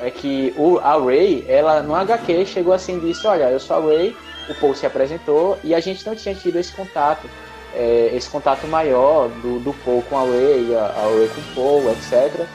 [0.00, 3.76] é que o, a Ray, ela no HQ chegou assim e disse, olha, eu sou
[3.76, 4.16] a Ray,
[4.48, 7.28] o Paul se apresentou e a gente não tinha tido esse contato,
[7.74, 11.90] é, esse contato maior do, do Paul com a Ray, a, a com o Paul,
[11.92, 12.46] etc.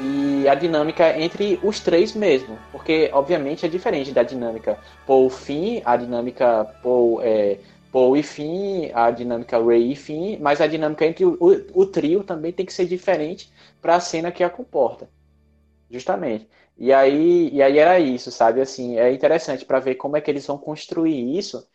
[0.00, 5.82] E a dinâmica entre os três mesmo, porque obviamente é diferente da dinâmica Paul Finn,
[5.84, 7.58] a dinâmica Paul é,
[7.92, 11.86] Paul e Finn, a dinâmica Ray e Finn, mas a dinâmica entre o, o, o
[11.86, 13.52] trio também tem que ser diferente
[13.82, 15.08] para a cena que a comporta.
[15.90, 16.48] Justamente.
[16.76, 18.60] E aí, e aí era isso, sabe?
[18.60, 21.66] Assim, é interessante para ver como é que eles vão construir isso,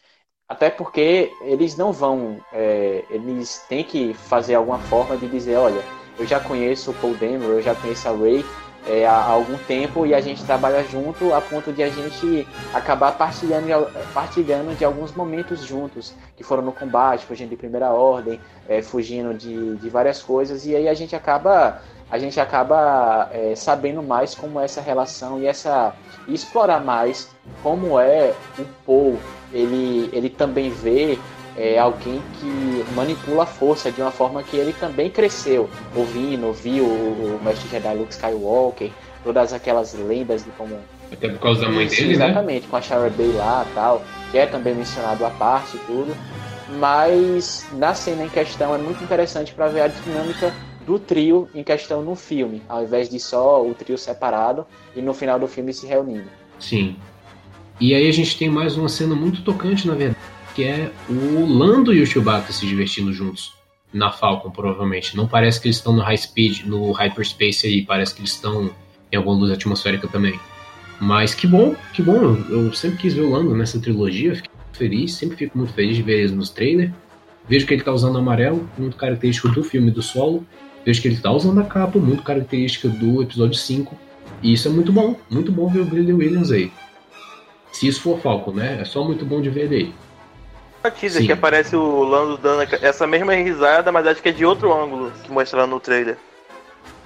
[0.47, 5.81] até porque eles não vão, é, eles têm que fazer alguma forma de dizer, olha,
[6.17, 8.43] eu já conheço o Paul Denver, eu já conheço a Ray,
[8.87, 13.11] é, há algum tempo e a gente trabalha junto a ponto de a gente acabar
[13.17, 13.67] partilhando,
[14.13, 19.33] partilhando de alguns momentos juntos, que foram no combate, fugindo de primeira ordem, é, fugindo
[19.33, 24.33] de, de várias coisas, e aí a gente acaba a gente acaba é, sabendo mais
[24.33, 25.93] como é essa relação e essa
[26.27, 27.29] e explorar mais
[27.63, 29.17] como é o Paul
[29.53, 31.17] ele, ele também vê
[31.57, 36.85] é alguém que manipula a força de uma forma que ele também cresceu, ouvindo, viu
[36.85, 38.91] o, o Mestre Jedi Luke Skywalker,
[39.23, 40.79] todas aquelas lendas de como.
[41.11, 42.67] Até por causa da mãe Isso, dele, exatamente, né?
[42.69, 46.15] com a Shara Bay lá tal, que é também mencionado à parte e tudo.
[46.77, 50.53] Mas na cena em questão é muito interessante para ver a dinâmica
[50.87, 54.65] do trio em questão no filme, ao invés de só o trio separado
[54.95, 56.29] e no final do filme se reunindo.
[56.57, 56.95] Sim.
[57.79, 60.17] E aí a gente tem mais uma cena muito tocante, na verdade
[60.57, 63.53] que é o Lando e o Chewbacca se divertindo juntos
[63.93, 65.15] na Falcon, provavelmente.
[65.15, 68.71] Não parece que eles estão no high speed, no hyperspace aí, parece que eles estão
[69.11, 70.39] em alguma luz atmosférica também.
[70.99, 72.35] Mas que bom, que bom.
[72.49, 76.01] Eu sempre quis ver o Lando nessa trilogia, fiquei feliz, sempre fico muito feliz de
[76.01, 76.91] ver ele nos trailers.
[77.47, 80.43] Vejo que ele tá usando amarelo, muito característico do filme do solo.
[80.87, 83.93] Vejo que ele tá usando a capa, muito característica do episódio 5.
[84.41, 86.71] E isso é muito bom, muito bom ver o Billy Williams aí.
[87.73, 88.77] Se isso for Falcon, né?
[88.79, 89.93] É só muito bom de ver ele aí
[90.87, 91.25] a teaser Sim.
[91.27, 95.11] que aparece o Lando dando essa mesma risada, mas acho que é de outro ângulo
[95.23, 96.17] que mostra lá no trailer.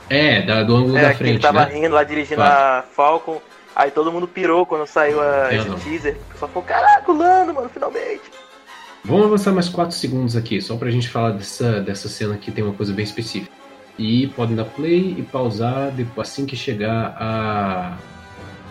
[0.10, 1.74] É, da, do ângulo É, da que ele frente, tava né?
[1.74, 2.80] rindo lá dirigindo Claro.
[2.80, 3.42] a Falcon.
[3.76, 5.80] Aí todo mundo pirou quando saiu a, esse não.
[5.80, 6.16] teaser.
[6.30, 8.22] O pessoal falou, caraca, o Lando, mano, finalmente.
[9.04, 12.64] Vamos avançar mais 4 segundos aqui, só pra gente falar dessa, dessa cena que tem
[12.64, 13.61] uma coisa bem específica.
[13.98, 17.98] E podem dar play e pausar depois, assim que chegar a,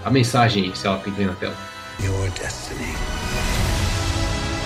[0.05, 1.57] a mensagem, se ela vem na tela.
[2.03, 2.95] Your destiny.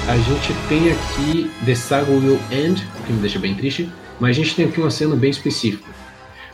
[0.07, 3.91] A gente tem aqui The Saga Will End, o que me deixa bem triste,
[4.21, 5.91] mas a gente tem aqui uma cena bem específica.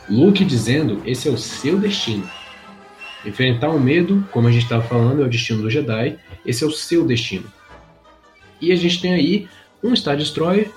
[0.08, 2.28] Luke dizendo: esse é o seu destino.
[3.24, 6.16] Enfrentar o medo, como a gente estava falando, é o destino do Jedi,
[6.46, 7.44] esse é o seu destino.
[8.60, 9.48] E a gente tem aí
[9.82, 10.70] um Star Destroyer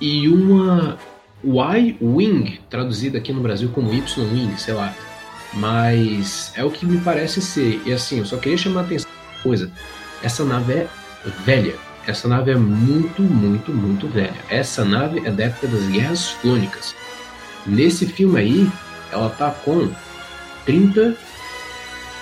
[0.00, 0.98] e uma
[1.44, 4.94] Y-Wing, traduzida aqui no Brasil como Y-Wing, sei lá.
[5.52, 7.80] Mas é o que me parece ser.
[7.84, 9.70] E assim, eu só queria chamar a atenção uma coisa.
[10.22, 10.88] Essa nave é
[11.44, 11.74] velha.
[12.06, 14.34] Essa nave é muito, muito, muito velha.
[14.48, 16.94] Essa nave é da época das Guerras Clônicas.
[17.66, 18.70] Nesse filme aí,
[19.10, 19.90] ela tá com
[20.66, 21.16] 30,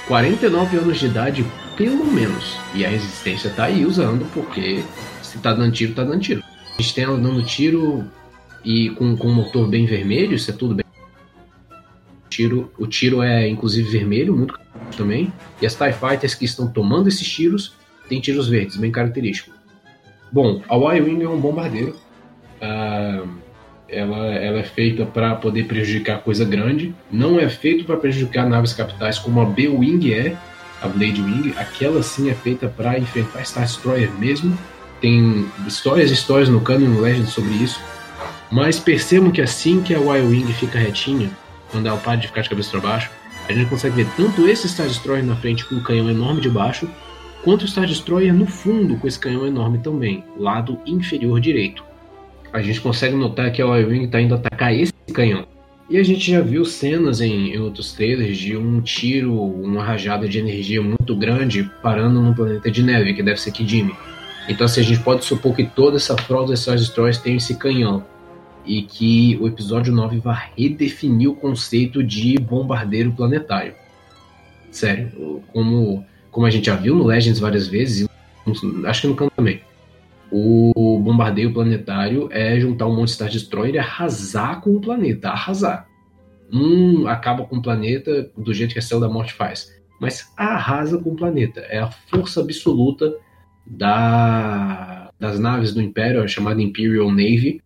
[0.07, 1.47] 49 anos de idade,
[1.77, 2.57] pelo menos.
[2.74, 4.85] E a resistência tá aí usando, porque
[5.23, 6.44] se tá dando tiro, tá dando tiro.
[6.78, 8.05] A gente tem ela dando tiro
[8.64, 10.86] e com, com um motor bem vermelho, isso é tudo bem.
[12.26, 14.59] O tiro, o tiro é inclusive vermelho, muito
[14.97, 15.32] também.
[15.60, 17.74] E as TIE Fighters que estão tomando esses tiros
[18.09, 19.51] têm tiros verdes, bem característico.
[20.30, 21.97] Bom, a Y-Wing é um bombardeiro.
[22.60, 23.22] Ah,
[23.89, 26.94] ela, ela é feita para poder prejudicar coisa grande.
[27.10, 30.36] Não é feito para prejudicar naves capitais como a B-Wing é,
[30.80, 31.55] a Blade Wing.
[31.59, 34.56] Aquela sim é feita para enfrentar Star Destroyer mesmo.
[35.01, 37.80] Tem histórias e histórias no Canon Legend sobre isso.
[38.53, 41.31] Mas percebam que assim que a Y-Wing fica retinha,
[41.70, 43.11] quando ela para de ficar de cabeça para baixo,
[43.49, 46.51] a gente consegue ver tanto esse Star Destroyer na frente com um canhão enorme de
[46.51, 46.87] baixo,
[47.43, 51.83] quanto o Star Destroyer no fundo com esse canhão enorme também, lado inferior direito.
[52.53, 55.47] A gente consegue notar que a Y-Wing está indo atacar esse canhão.
[55.89, 60.29] E a gente já viu cenas em, em outros trailers de um tiro, uma rajada
[60.29, 63.95] de energia muito grande parando num planeta de neve, que deve ser Kijimi.
[64.47, 67.57] Então assim, a gente pode supor que toda essa frota de Star Destroyers tem esse
[67.57, 68.11] canhão.
[68.64, 73.74] E que o episódio 9 vai redefinir o conceito de bombardeiro planetário.
[74.70, 78.09] Sério, como, como a gente já viu no Legends várias vezes,
[78.86, 79.60] acho que no canto também.
[80.30, 85.28] O bombardeio planetário é juntar um monte de Star Destroyer e arrasar com o planeta,
[85.28, 85.86] arrasar.
[86.51, 89.70] Não acaba com o planeta do jeito que a Céu da Morte faz,
[90.01, 91.60] mas arrasa com o planeta.
[91.60, 93.14] É a força absoluta
[93.66, 97.60] da, das naves do Império, a chamada Imperial Navy,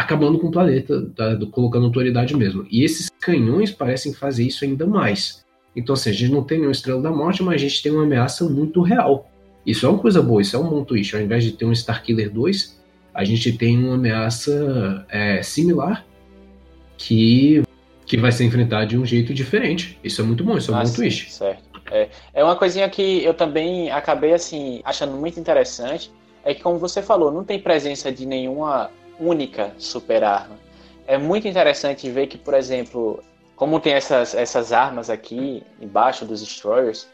[0.00, 2.66] acabando com o planeta, do- colocando autoridade mesmo.
[2.70, 5.44] E esses canhões parecem fazer isso ainda mais.
[5.76, 8.04] Então, assim, a gente não tem nenhuma Estrela da Morte, mas a gente tem uma
[8.04, 9.30] ameaça muito real.
[9.64, 11.14] Isso é uma coisa boa, isso é um bom twist.
[11.14, 12.80] Ao invés de ter um Starkiller 2,
[13.12, 16.04] a gente tem uma ameaça é, similar
[16.96, 17.62] que,
[18.06, 19.98] que vai ser enfrentada de um jeito diferente.
[20.02, 21.30] Isso é muito bom, isso é um Ah, bom sim, twist.
[21.30, 21.62] Certo.
[21.90, 26.10] É, é uma coisinha que eu também acabei assim achando muito interessante,
[26.44, 28.90] é que como você falou, não tem presença de nenhuma
[29.20, 30.58] única super arma.
[31.06, 33.22] É muito interessante ver que, por exemplo,
[33.54, 37.06] como tem essas, essas armas aqui embaixo dos destroyers,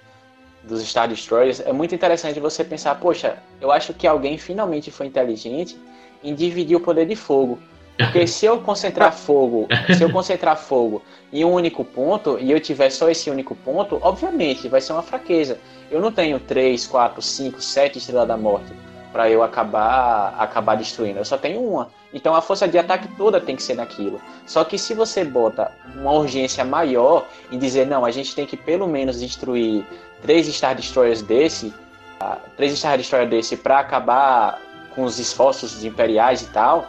[0.62, 5.06] dos Star Destroyers, é muito interessante você pensar, poxa, eu acho que alguém finalmente foi
[5.06, 5.78] inteligente
[6.22, 7.58] em dividir o poder de fogo.
[7.96, 9.66] Porque se eu concentrar fogo,
[9.96, 11.02] se eu concentrar fogo
[11.32, 15.02] em um único ponto e eu tiver só esse único ponto, obviamente vai ser uma
[15.02, 15.58] fraqueza.
[15.90, 18.72] Eu não tenho 3, 4, 5, 7 estrelas da morte
[19.16, 21.18] para eu acabar acabar destruindo.
[21.18, 21.88] Eu só tenho uma.
[22.12, 24.20] Então a força de ataque toda tem que ser naquilo.
[24.44, 28.59] Só que se você bota uma urgência maior e dizer não, a gente tem que
[28.59, 29.86] pelo menos destruir
[30.20, 31.72] três Star Destroyers desse,
[32.20, 34.60] ah, três Star Destroyers desse para acabar
[34.94, 36.86] com os esforços imperiais e tal,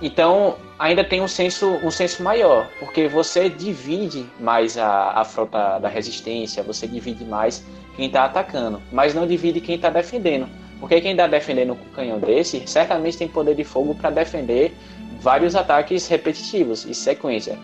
[0.00, 5.78] então ainda tem um senso, um senso maior, porque você divide mais a, a frota
[5.78, 7.62] da resistência, você divide mais
[7.96, 10.63] quem está atacando, mas não divide quem está defendendo.
[10.84, 14.74] Porque quem está defendendo um canhão desse, certamente tem poder de fogo para defender
[15.18, 17.58] vários ataques repetitivos e sequência.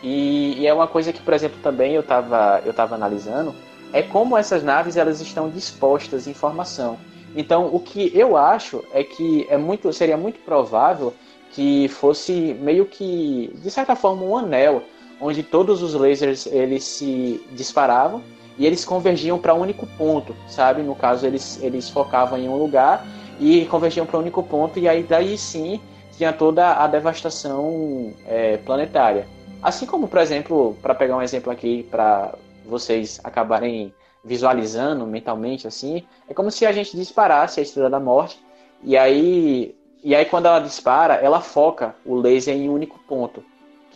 [0.00, 3.52] E, e, é uma coisa que, por exemplo, também eu estava eu tava analisando,
[3.92, 6.96] é como essas naves elas estão dispostas em formação.
[7.34, 11.12] Então, o que eu acho é que é muito, seria muito provável
[11.50, 14.84] que fosse meio que, de certa forma, um anel,
[15.20, 18.22] onde todos os lasers eles se disparavam
[18.58, 20.82] e eles convergiam para um único ponto, sabe?
[20.82, 23.06] No caso, eles, eles focavam em um lugar
[23.38, 25.80] e convergiam para um único ponto, e aí daí sim
[26.16, 29.26] tinha toda a devastação é, planetária.
[29.62, 32.34] Assim como, por exemplo, para pegar um exemplo aqui para
[32.64, 33.92] vocês acabarem
[34.24, 38.40] visualizando mentalmente assim, é como se a gente disparasse a Estrela da Morte
[38.82, 43.42] e aí e aí quando ela dispara, ela foca o laser em um único ponto,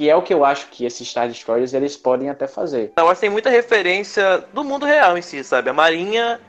[0.01, 2.91] que é o que eu acho que esses Star Destroyers eles podem até fazer.
[2.97, 5.69] Eu acho que tem muita referência do mundo real em si, sabe?
[5.69, 6.41] A Marinha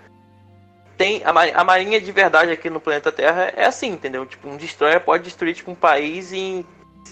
[0.97, 4.25] tem a, Mar- a Marinha de verdade aqui no planeta Terra é assim, entendeu?
[4.25, 6.65] Tipo, um destroyer pode destruir tipo um país em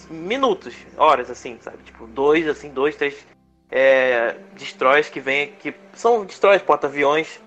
[0.09, 1.79] minutos, horas assim, sabe?
[1.83, 3.17] Tipo, dois assim, dois, três
[3.69, 7.37] é, destroyers que vêm que são destroyers porta-aviões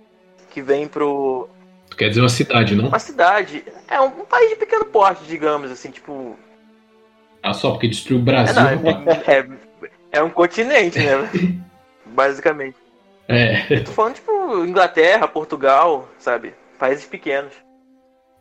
[0.51, 1.49] que vêm pro
[1.89, 2.89] Tu quer dizer uma cidade, não?
[2.89, 6.37] uma cidade, é um, um país de pequeno porte, digamos assim, tipo,
[7.43, 8.63] Ah, só porque destruiu o é, Brasil.
[8.63, 9.29] não, rapaz.
[9.29, 9.47] é, é,
[10.13, 11.29] é um continente, né?
[12.07, 12.77] Basicamente.
[13.29, 13.81] É.
[13.81, 16.55] Tô falando, tipo, Inglaterra, Portugal, sabe?
[16.79, 17.53] Países pequenos.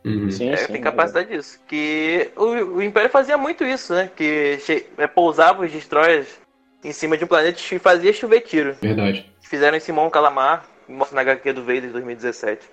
[0.04, 0.30] Uhum.
[0.30, 0.72] Sim, É, sim.
[0.72, 1.60] tem capacidade disso.
[1.66, 2.44] Que o,
[2.76, 4.10] o Império fazia muito isso, né?
[4.14, 6.26] Que che- é, pousava os destroyers
[6.84, 8.74] em cima de um planeta e fazia chover tiro.
[8.82, 9.30] Verdade.
[9.40, 12.68] Fizeram em Simão Calamar, mostra na HQ do Vader de 2017.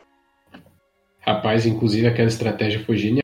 [1.22, 3.24] Rapaz, inclusive aquela estratégia foi genial.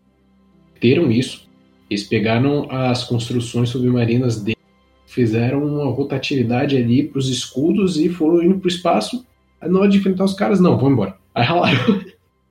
[0.79, 1.49] Teram isso.
[1.95, 4.61] Eles pegaram as construções submarinas deles,
[5.07, 9.25] fizeram uma rotatividade ali para os escudos e foram indo para o espaço.
[9.61, 11.17] Na hora de enfrentar os caras, não, vão embora.
[11.33, 12.01] Aí ralaram.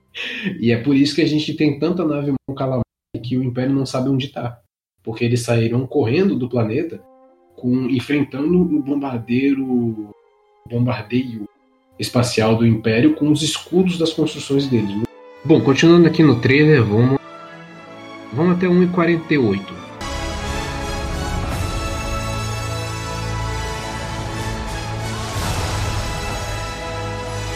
[0.59, 2.85] e é por isso que a gente tem tanta nave Mon Calamar
[3.23, 4.61] que o Império não sabe onde está.
[5.03, 7.03] Porque eles saíram correndo do planeta
[7.55, 10.09] com enfrentando o bombardeiro
[10.71, 11.47] bombardeio
[11.99, 15.03] espacial do Império com os escudos das construções deles.
[15.45, 17.24] Bom, continuando aqui no trailer, vamos
[18.35, 19.73] vamos até 1:48.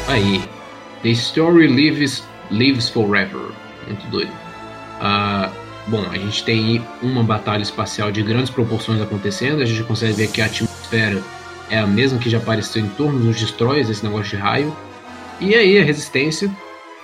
[0.06, 0.42] Aí,
[1.02, 3.50] The Story Lives Lives Forever.
[3.86, 4.32] Muito doido.
[5.00, 5.50] Ah,
[5.86, 9.62] bom, a gente tem uma batalha espacial de grandes proporções acontecendo.
[9.62, 11.22] A gente consegue ver que a atmosfera
[11.70, 14.74] é a mesma que já apareceu em torno dos destroyers, esse negócio de raio.
[15.40, 16.50] E aí a resistência,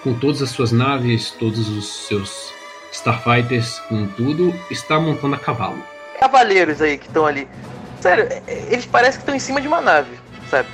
[0.02, 2.53] com todas as suas naves, todos os seus
[2.94, 5.82] Starfighters, com tudo, está montando a cavalo.
[6.20, 7.46] Cavaleiros aí que estão ali.
[8.00, 10.10] Sério, é- é- eles parecem que estão em cima de uma nave,
[10.50, 10.68] sabe?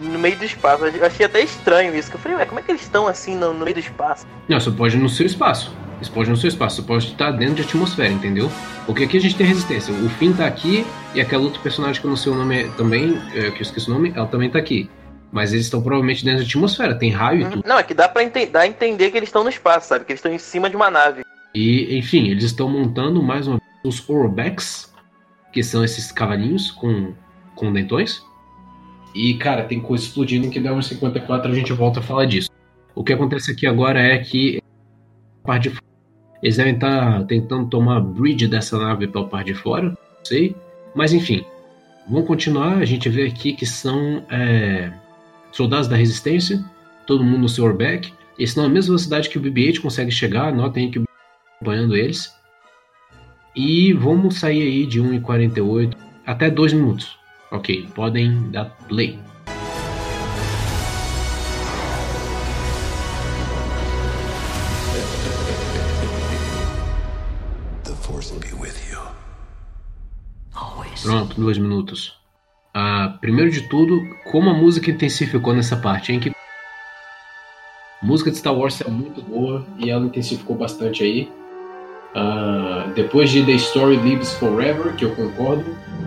[0.00, 0.84] No meio do espaço.
[0.86, 2.10] Eu achei até estranho isso.
[2.10, 4.26] que Eu falei, ué, como é que eles estão assim no, no meio do espaço?
[4.48, 5.72] Não, você pode ir no seu espaço.
[6.00, 8.50] Você pode ir no seu espaço, você pode estar dentro de atmosfera, entendeu?
[8.86, 9.92] Porque aqui a gente tem resistência.
[9.94, 13.20] O Finn tá aqui e aquela outra personagem que eu não sei o nome também,
[13.34, 14.90] é, que eu esqueci o nome, ela também tá aqui.
[15.32, 17.64] Mas eles estão provavelmente dentro da atmosfera, tem raio e tudo.
[17.66, 20.04] Não, é que dá pra ente- dá a entender que eles estão no espaço, sabe?
[20.04, 21.24] Que eles estão em cima de uma nave.
[21.54, 24.92] E, enfim, eles estão montando mais uma os Orbex,
[25.52, 27.12] que são esses cavalinhos com,
[27.54, 28.24] com dentões.
[29.14, 32.50] E, cara, tem coisa explodindo que dá uns 54 a gente volta a falar disso.
[32.94, 34.58] O que acontece aqui agora é que
[35.42, 35.78] a parte de
[36.42, 40.54] eles devem estar tentando tomar a bridge dessa nave pela parte de fora, não sei.
[40.94, 41.42] Mas enfim,
[42.06, 42.76] vamos continuar.
[42.78, 44.92] A gente vê aqui que são é,
[45.50, 46.62] soldados da resistência,
[47.06, 48.12] todo mundo no seu Orbeck.
[48.36, 50.52] Eles estão na mesma velocidade que o BB-8 consegue chegar.
[50.52, 51.04] Notem que o
[51.64, 52.34] acompanhando eles.
[53.56, 55.96] E vamos sair aí de 1,48
[56.26, 57.18] até 2 minutos.
[57.50, 59.18] Ok, podem dar play.
[67.84, 69.00] The Force will be with you.
[70.54, 71.02] Always.
[71.02, 72.18] Pronto, dois minutos.
[72.74, 76.18] Ah, primeiro de tudo, como a música intensificou nessa parte, hein?
[76.18, 76.30] Que...
[76.30, 81.30] A música de Star Wars é muito boa e ela intensificou bastante aí.
[82.14, 85.64] Ah, depois de The Story Lives Forever, que eu concordo,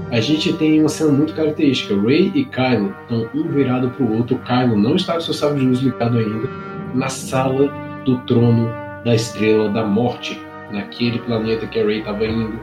[0.10, 2.00] a gente tem uma cena muito característica.
[2.00, 4.38] Rey e Kylo estão um virado outro.
[4.38, 6.50] O Kylo não está com seu sábio de luz ligado ainda,
[6.94, 7.68] na sala
[8.06, 8.72] do trono
[9.04, 12.58] da Estrela da Morte, naquele planeta que a Rey estava indo,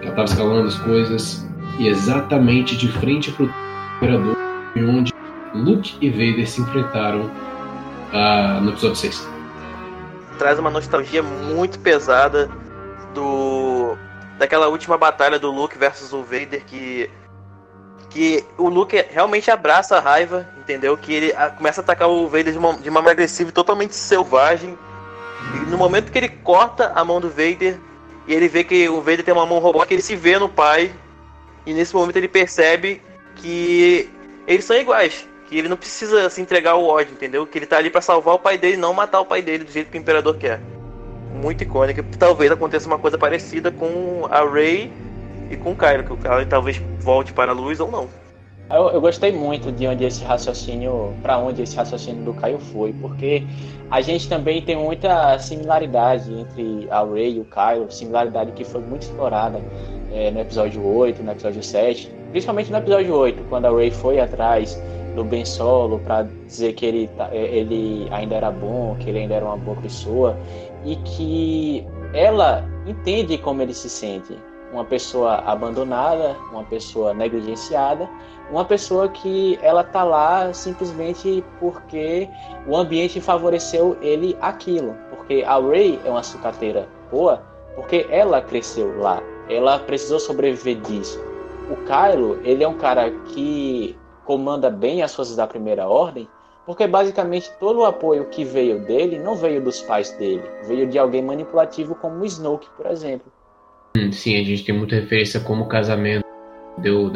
[0.00, 1.48] que ela estava escalando as coisas
[1.78, 3.50] e exatamente de frente pro
[3.96, 4.36] Imperador,
[4.76, 5.12] onde
[5.54, 7.30] Luke e Vader se enfrentaram
[8.12, 9.26] ah, no episódio 6.
[10.38, 12.50] Traz uma nostalgia muito pesada
[13.14, 13.96] do
[14.38, 17.08] daquela última batalha do Luke versus o Vader que
[18.10, 20.96] que o Luke realmente abraça a raiva, entendeu?
[20.96, 23.94] Que ele começa a atacar o Vader de uma, de uma maneira agressiva e totalmente
[23.96, 24.78] selvagem.
[25.52, 27.76] E no momento que ele corta a mão do Vader
[28.28, 30.94] e ele vê que o Vader tem uma mão robótica, ele se vê no pai.
[31.66, 33.02] E nesse momento ele percebe
[33.34, 34.08] que
[34.46, 35.28] eles são iguais.
[35.48, 37.44] Que ele não precisa se entregar ao ódio, entendeu?
[37.44, 39.64] Que ele tá ali pra salvar o pai dele e não matar o pai dele
[39.64, 40.60] do jeito que o Imperador quer.
[41.34, 42.04] Muito icônica.
[42.18, 44.90] Talvez aconteça uma coisa parecida com a Rey
[45.50, 46.04] e com o Kylo.
[46.04, 48.08] Que o Kylo talvez volte para a luz ou não.
[48.70, 52.94] Eu, eu gostei muito de onde esse raciocínio, para onde esse raciocínio do Caio foi,
[52.94, 53.42] porque
[53.90, 58.80] a gente também tem muita similaridade entre a Rey e o Kylo, similaridade que foi
[58.80, 59.60] muito explorada
[60.10, 64.18] é, no episódio 8, no episódio 7, principalmente no episódio 8, quando a Rey foi
[64.18, 64.80] atrás
[65.14, 69.18] do Ben Solo para dizer que ele, tá- é, ele ainda era bom, que ele
[69.18, 70.36] ainda era uma boa pessoa
[70.84, 74.36] e que ela entende como ele se sente.
[74.72, 78.10] uma pessoa abandonada, uma pessoa negligenciada,
[78.50, 82.28] uma pessoa que ela tá lá simplesmente porque
[82.66, 87.40] o ambiente favoreceu ele aquilo, porque a Ray é uma sucateira boa,
[87.76, 91.22] porque ela cresceu lá, ela precisou sobreviver disso.
[91.70, 96.28] O Kylo, ele é um cara que comanda bem as forças da primeira ordem,
[96.66, 100.98] porque basicamente todo o apoio que veio dele não veio dos pais dele, veio de
[100.98, 103.30] alguém manipulativo como o Snoke, por exemplo.
[103.96, 106.24] Hum, sim, a gente tem muita referência como o casamento
[106.78, 107.12] deu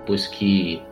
[0.00, 0.82] depois que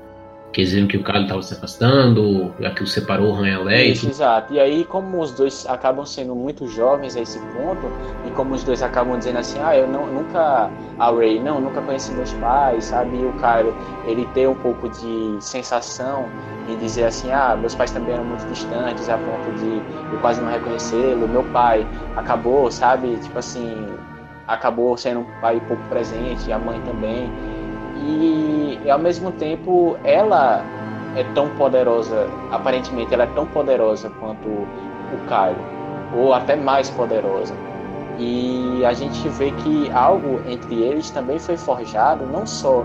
[0.54, 3.58] que eles viram que o Kylo estava se afastando, aquilo separou o Han e a
[3.58, 3.92] Leia.
[3.92, 4.54] Isso, exato.
[4.54, 7.90] E aí, como os dois acabam sendo muito jovens a esse ponto,
[8.24, 11.82] e como os dois acabam dizendo assim, ah, eu não, nunca, a Rey, não, nunca
[11.82, 13.16] conheci meus pais, sabe?
[13.16, 13.76] E o Kylo,
[14.06, 16.26] ele tem um pouco de sensação
[16.68, 19.82] e dizer assim, ah, meus pais também eram muito distantes, a ponto de
[20.14, 21.84] eu quase não reconhecê-lo, meu pai
[22.16, 23.16] acabou, sabe?
[23.16, 23.88] Tipo assim,
[24.46, 27.28] acabou sendo um pai pouco presente, a mãe também
[27.96, 30.64] e, e ao mesmo tempo ela
[31.16, 35.64] é tão poderosa, aparentemente ela é tão poderosa quanto o Kylo,
[36.16, 37.54] ou até mais poderosa.
[38.18, 42.84] E a gente vê que algo entre eles também foi forjado, não só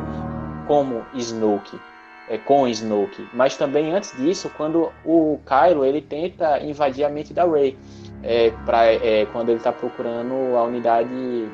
[0.67, 1.79] como Snoke,
[2.27, 7.33] é, com Snoke, mas também antes disso, quando o Kylo ele tenta invadir a mente
[7.33, 7.77] da Rey,
[8.23, 11.09] é, pra, é, quando ele está procurando a unidade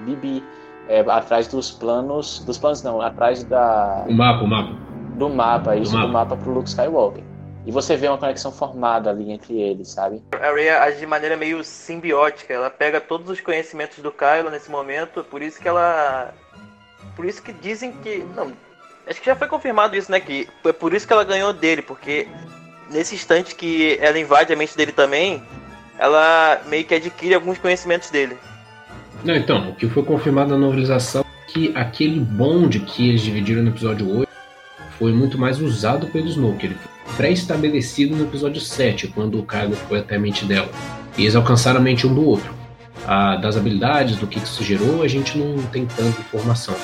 [0.05, 0.43] BB
[0.87, 4.85] é, atrás dos planos, dos planos não, atrás da o mapa, o mapa
[5.15, 7.23] do mapa, isso do mapa, do mapa pro Luke Skywalker.
[7.65, 10.21] E você vê uma conexão formada ali entre eles, sabe?
[10.39, 12.53] A Rey age de maneira meio simbiótica.
[12.53, 16.31] Ela pega todos os conhecimentos do Kylo nesse momento, por isso que ela.
[17.15, 18.23] Por isso que dizem que.
[18.35, 18.51] Não.
[19.07, 20.19] Acho que já foi confirmado isso, né?
[20.19, 22.27] Que é por isso que ela ganhou dele, porque
[22.91, 25.41] nesse instante que ela invade a mente dele também,
[25.97, 28.37] ela meio que adquire alguns conhecimentos dele.
[29.25, 33.63] Não, então, o que foi confirmado na novelização é que aquele bonde que eles dividiram
[33.63, 34.29] no episódio 8
[34.99, 36.67] foi muito mais usado pelo Snoke.
[36.67, 40.69] Ele foi pré-estabelecido no episódio 7, quando o Kylo foi até a mente dela.
[41.17, 42.53] E eles alcançaram a mente um do outro.
[43.07, 46.75] Ah, das habilidades, do que isso gerou, a gente não tem tanta informação.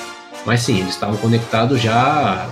[0.44, 2.48] Mas sim, eles estavam conectados já,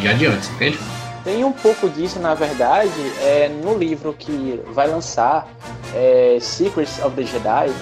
[0.00, 0.78] já de antes, entende?
[1.24, 5.48] Tem um pouco disso, na verdade, é, no livro que vai lançar,
[5.92, 7.72] é, Secrets of the Jedi,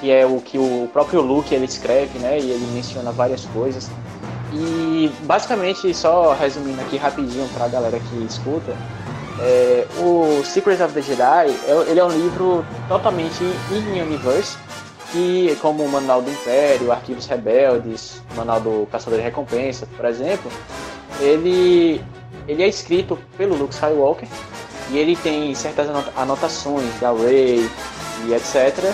[0.00, 2.38] que é o que o próprio Luke ele escreve, né?
[2.38, 3.90] E ele menciona várias coisas.
[4.52, 8.76] E basicamente, só resumindo aqui rapidinho para a galera que escuta,
[9.40, 13.42] é, o Secrets of the Jedi é, ele é um livro totalmente
[13.72, 14.56] in universe
[15.10, 20.50] que como o Manual do Império, Arquivos Rebeldes, Manual do Caçador de Recompensa, por exemplo,
[21.20, 22.00] ele
[22.46, 24.28] ele é escrito pelo Luke Skywalker
[24.90, 27.68] e ele tem certas anotações da Rey
[28.28, 28.92] e etc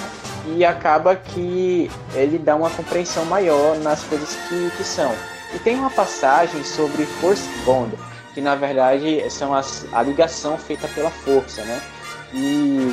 [0.57, 5.13] e acaba que ele dá uma compreensão maior nas coisas que, que são.
[5.55, 7.97] E tem uma passagem sobre Force Bond,
[8.35, 11.81] que na verdade são as, a ligação feita pela força, né?
[12.33, 12.93] E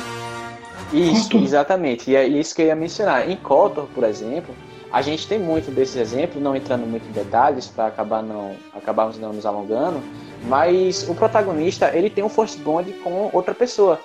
[0.92, 2.10] isso, exatamente.
[2.10, 3.28] E é isso que eu ia mencionar.
[3.30, 4.54] Em Kotor, por exemplo,
[4.90, 9.18] a gente tem muito desses exemplos, não entrando muito em detalhes para acabar não acabarmos
[9.18, 10.00] não nos alongando,
[10.44, 14.00] mas o protagonista ele tem um force bond com outra pessoa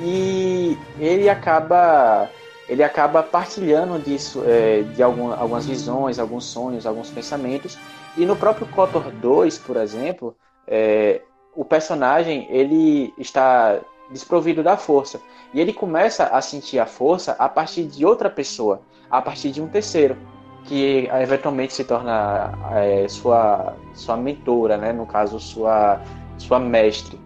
[0.00, 2.28] e ele acaba
[2.68, 7.78] ele acaba partilhando disso, é, de algum, algumas visões, alguns sonhos, alguns pensamentos.
[8.16, 10.36] E no próprio Kotor 2, por exemplo,
[10.66, 11.20] é,
[11.54, 13.80] o personagem ele está
[14.10, 15.20] desprovido da força.
[15.52, 18.80] E ele começa a sentir a força a partir de outra pessoa,
[19.10, 20.16] a partir de um terceiro,
[20.64, 24.92] que eventualmente se torna é, sua, sua mentora, né?
[24.92, 26.00] no caso, sua,
[26.38, 27.20] sua mestre.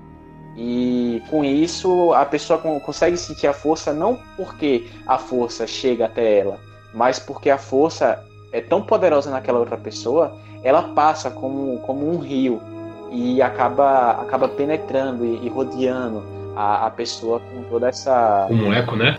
[0.60, 6.40] E com isso a pessoa consegue sentir a força não porque a força chega até
[6.40, 6.59] ela,
[6.93, 12.18] mas porque a força é tão poderosa naquela outra pessoa, ela passa como, como um
[12.18, 12.60] rio
[13.12, 16.24] e acaba, acaba penetrando e, e rodeando
[16.56, 18.47] a, a pessoa com toda essa.
[18.48, 19.16] Como um eco, né?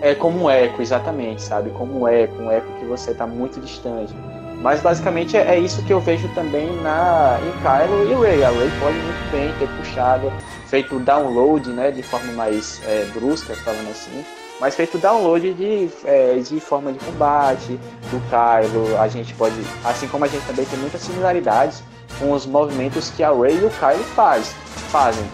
[0.00, 1.70] É como um eco, exatamente, sabe?
[1.70, 4.12] Como um eco, um eco que você está muito distante.
[4.60, 8.44] Mas basicamente é, é, isso que eu vejo também na, em Kylo e Rey.
[8.44, 10.32] A Rey pode muito bem ter puxado
[10.72, 14.24] feito download, né, de forma mais é, brusca, falando assim,
[14.58, 17.78] mas feito download de, é, de forma de combate
[18.10, 18.98] do Kylo.
[18.98, 19.54] A gente pode,
[19.84, 21.82] assim como a gente também tem muitas similaridades
[22.18, 24.54] com os movimentos que a Rey e o Kylo faz,
[24.90, 25.26] fazem.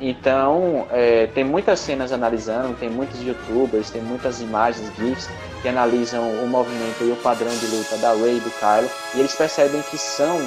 [0.00, 5.28] Então, é, tem muitas cenas analisando, tem muitos youtubers, tem muitas imagens, GIFs,
[5.60, 9.20] que analisam o movimento e o padrão de luta da Rey e do Kylo, e
[9.20, 10.40] eles percebem que são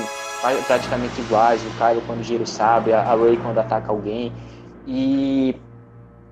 [0.66, 4.36] praticamente iguais, o Kylo quando gira o sabre, a Rey quando ataca alguém.
[4.86, 5.62] E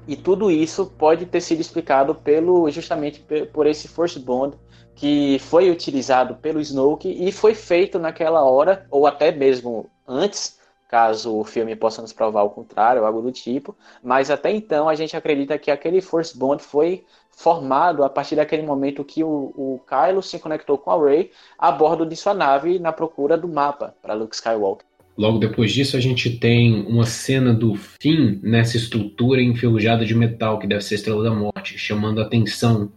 [0.07, 4.57] E tudo isso pode ter sido explicado pelo justamente por esse Force Bond
[4.95, 11.37] que foi utilizado pelo Snoke e foi feito naquela hora, ou até mesmo antes, caso
[11.37, 13.77] o filme possa nos provar o contrário, algo do tipo.
[14.01, 17.05] Mas até então a gente acredita que aquele Force Bond foi
[17.37, 21.71] formado a partir daquele momento que o, o Kylo se conectou com a Rey a
[21.71, 24.85] bordo de sua nave na procura do mapa para Luke Skywalker.
[25.17, 30.59] Logo depois disso, a gente tem uma cena do Finn nessa estrutura enferrujada de metal
[30.59, 32.91] que deve ser a Estrela da Morte, chamando a atenção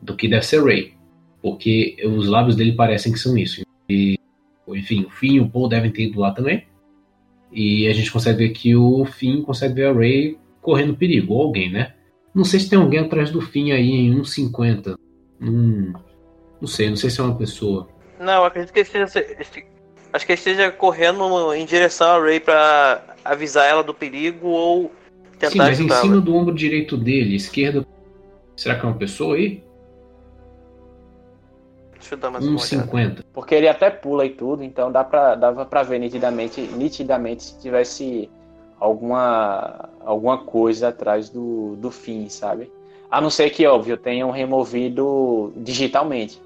[0.00, 1.00] do que deve ser Rey
[1.42, 3.62] porque os lábios dele parecem que são isso.
[3.88, 4.18] E,
[4.68, 6.64] enfim, o Finn e o Paul devem ter ido lá também.
[7.52, 11.42] E a gente consegue ver que o Finn consegue ver a Ray correndo perigo, ou
[11.42, 11.94] alguém, né?
[12.34, 14.96] Não sei se tem alguém atrás do Finn aí em 1,50.
[15.40, 15.92] Hum,
[16.60, 17.88] não sei, não sei se é uma pessoa.
[18.18, 19.26] Não, acredito que ele esteja,
[20.12, 24.92] acho que ele esteja correndo em direção a Ray para avisar ela do perigo ou
[25.38, 27.86] tentar Sim, mas em cima do ombro direito dele, esquerda,
[28.56, 29.64] será que é uma pessoa aí?
[31.94, 33.24] Deixa eu dar mais 1,50.
[33.32, 37.60] Porque ele até pula e tudo, então dá pra, dava pra ver nitidamente, nitidamente se
[37.60, 38.28] tivesse
[38.80, 42.70] alguma, alguma coisa atrás do, do fim, sabe?
[43.10, 46.40] A não ser que, óbvio, tenham removido digitalmente.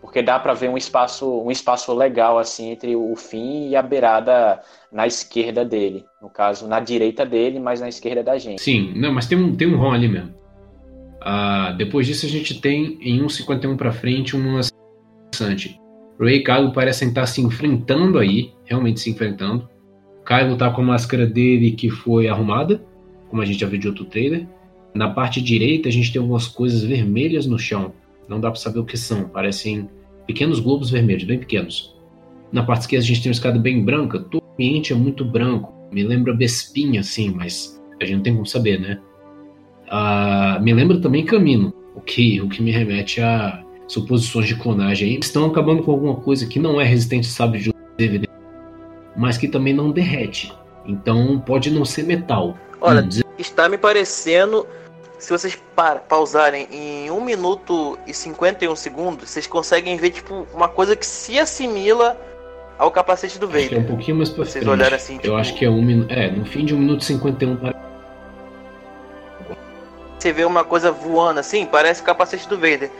[0.00, 3.82] Porque dá para ver um espaço, um espaço legal assim entre o fim e a
[3.82, 4.60] beirada
[4.92, 6.04] na esquerda dele.
[6.20, 8.62] No caso, na direita dele, mas na esquerda da gente.
[8.62, 10.34] Sim, não, mas tem um, tem um ROM ali mesmo.
[11.20, 14.70] Uh, depois disso a gente tem em 1,51 para frente umas
[15.34, 15.80] interessante.
[16.20, 19.68] Ray e Kylo parecem estar se enfrentando aí, realmente se enfrentando.
[20.24, 22.84] Kylo tá com a máscara dele que foi arrumada,
[23.28, 24.46] como a gente já viu de outro trailer.
[24.94, 27.92] Na parte direita a gente tem algumas coisas vermelhas no chão.
[28.28, 29.88] Não dá para saber o que são, parecem
[30.26, 31.94] pequenos globos vermelhos, bem pequenos.
[32.50, 35.24] Na parte esquerda a gente tem uma escada bem branca, todo o ambiente é muito
[35.24, 35.74] branco.
[35.92, 39.00] Me lembra Bespinha, assim, mas a gente não tem como saber, né?
[39.86, 45.08] Uh, me lembra também Camino, o que, o que me remete a suposições de clonagem
[45.08, 48.26] aí, estão acabando com alguma coisa que não é resistente, sabe, de DVD,
[49.16, 50.52] mas que também não derrete.
[50.86, 52.56] Então pode não ser metal.
[52.80, 53.08] Olha, hum,
[53.38, 54.66] está me parecendo.
[55.18, 60.68] Se vocês pa pausarem em 1 minuto e 51 segundos, vocês conseguem ver tipo uma
[60.68, 62.20] coisa que se assimila
[62.78, 63.74] ao capacete do Vader.
[63.74, 65.28] é um pouquinho mais pra vocês olharem assim, tipo...
[65.28, 66.10] Eu acho que é um minuto.
[66.12, 67.58] É, no fim de 1 minuto e 51
[70.18, 72.90] Você vê uma coisa voando assim, parece o capacete do Vader.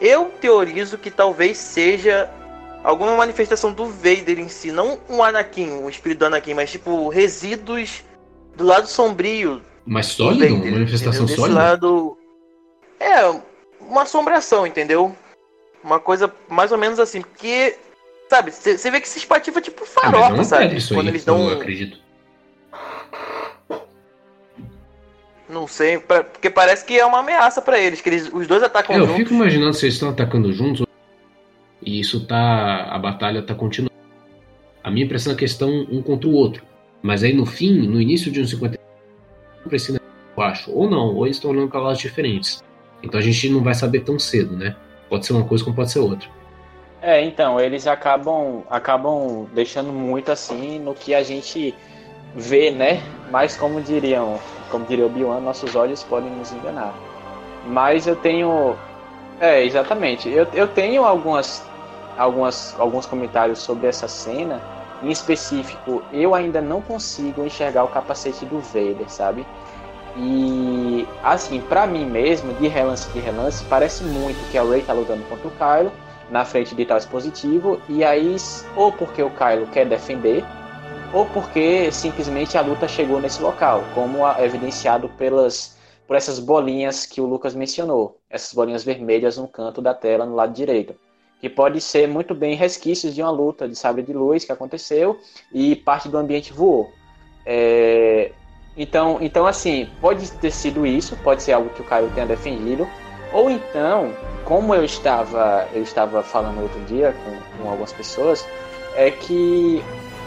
[0.00, 2.30] Eu teorizo que talvez seja
[2.82, 7.08] alguma manifestação do Vader em si, não um Anakin, o espírito do Anakin, mas tipo
[7.08, 8.02] resíduos
[8.56, 9.62] do lado sombrio.
[9.86, 10.56] Mas sólido?
[10.56, 11.36] Vader, uma manifestação entendeu?
[11.36, 11.58] sólida?
[11.58, 12.18] lado
[12.98, 13.40] é
[13.80, 15.14] uma assombração, entendeu?
[15.82, 17.76] Uma coisa mais ou menos assim, porque
[18.28, 20.78] sabe, você vê que se espatifa tipo farofa, ah, sabe?
[20.88, 21.98] Quando aí, eles dão eu acredito.
[25.48, 28.62] Não sei, pra, porque parece que é uma ameaça para eles, que eles, os dois
[28.62, 29.14] atacam é, juntos.
[29.14, 30.86] Eu fico imaginando se eles estão atacando juntos
[31.82, 32.84] e isso tá.
[32.84, 33.94] A batalha tá continuando.
[34.82, 36.64] A minha impressão é que estão um contra o outro.
[37.02, 38.78] Mas aí no fim, no início de um 50,
[39.68, 40.00] precisa,
[40.36, 40.70] eu acho.
[40.72, 42.62] Ou não, ou eles estão olhando para lados diferentes.
[43.02, 44.76] Então a gente não vai saber tão cedo, né?
[45.08, 46.28] Pode ser uma coisa como pode ser outra.
[47.02, 51.74] É, então, eles acabam acabam deixando muito assim no que a gente
[52.36, 53.02] vê, né?
[53.30, 54.38] Mas como diriam
[54.70, 56.94] como diria o Biwan, nossos olhos podem nos enganar.
[57.66, 58.76] Mas eu tenho.
[59.40, 60.28] É, exatamente.
[60.28, 61.66] Eu, eu tenho algumas,
[62.16, 64.60] algumas, alguns comentários sobre essa cena.
[65.02, 69.46] Em específico, eu ainda não consigo enxergar o capacete do Vader, sabe?
[70.16, 74.92] E assim, para mim mesmo, de relance de relance, parece muito que a Rey tá
[74.92, 75.92] lutando contra o Kylo
[76.30, 78.36] na frente de tal dispositivo, e aí,
[78.76, 80.44] ou porque o Kylo quer defender,
[81.12, 87.20] ou porque simplesmente a luta chegou nesse local, como evidenciado pelas por essas bolinhas que
[87.20, 90.92] o Lucas mencionou, essas bolinhas vermelhas no canto da tela no lado direito,
[91.40, 95.18] que pode ser muito bem resquícios de uma luta de sabre de luz que aconteceu
[95.52, 96.92] e parte do ambiente voou.
[97.46, 98.32] É...
[98.76, 102.86] Então, então assim, pode ter sido isso, pode ser algo que o Caio tenha defendido,
[103.32, 104.14] ou então,
[104.44, 108.46] como eu estava eu estava falando outro dia com, com algumas pessoas,
[108.94, 109.82] é que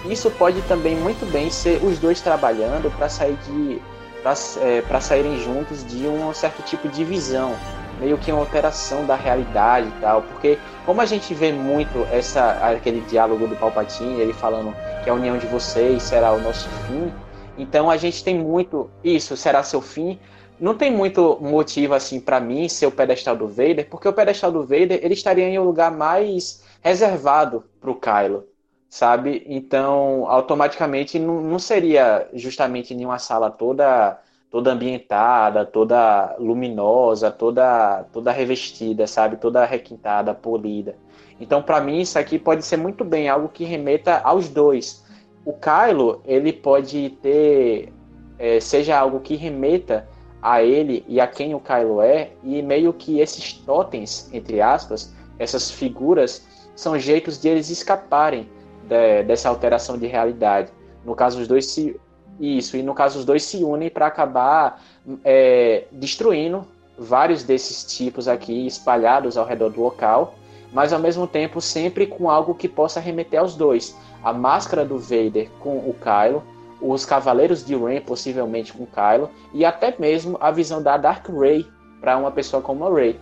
[0.10, 3.81] isso pode também muito bem ser os dois trabalhando para sair de
[4.22, 7.56] para é, saírem juntos de um certo tipo de visão,
[7.99, 12.52] meio que uma alteração da realidade e tal, porque como a gente vê muito essa
[12.70, 17.11] aquele diálogo do Palpatine, ele falando que a união de vocês será o nosso fim,
[17.57, 20.20] então a gente tem muito isso será seu fim.
[20.60, 24.52] Não tem muito motivo assim para mim ser o pedestal do Vader, porque o pedestal
[24.52, 28.45] do Vader ele estaria em um lugar mais reservado para o Kylo
[28.94, 29.44] sabe?
[29.48, 34.20] Então, automaticamente não, não seria justamente em uma sala toda
[34.53, 40.95] toda ambientada, toda luminosa, toda toda revestida, sabe, toda requintada, polida.
[41.41, 45.03] Então, para mim, isso aqui pode ser muito bem algo que remeta aos dois.
[45.43, 47.91] O Kylo, ele pode ter,
[48.38, 50.07] é, seja algo que remeta
[50.39, 55.15] a ele e a quem o Kylo é, e meio que esses totens, entre aspas,
[55.39, 58.47] essas figuras, são jeitos de eles escaparem
[58.84, 60.71] de, dessa alteração de realidade.
[61.03, 61.99] No caso, os dois se.
[62.39, 64.81] Isso, e no caso, os dois se unem para acabar
[65.23, 66.65] é, destruindo
[66.97, 70.35] vários desses tipos aqui espalhados ao redor do local
[70.73, 73.95] mas ao mesmo tempo sempre com algo que possa remeter aos dois.
[74.23, 76.43] A máscara do Vader com o Kylo,
[76.81, 81.65] os Cavaleiros de Ren possivelmente com Kylo e até mesmo a visão da Dark Ray
[82.01, 83.15] para uma pessoa como a Ray.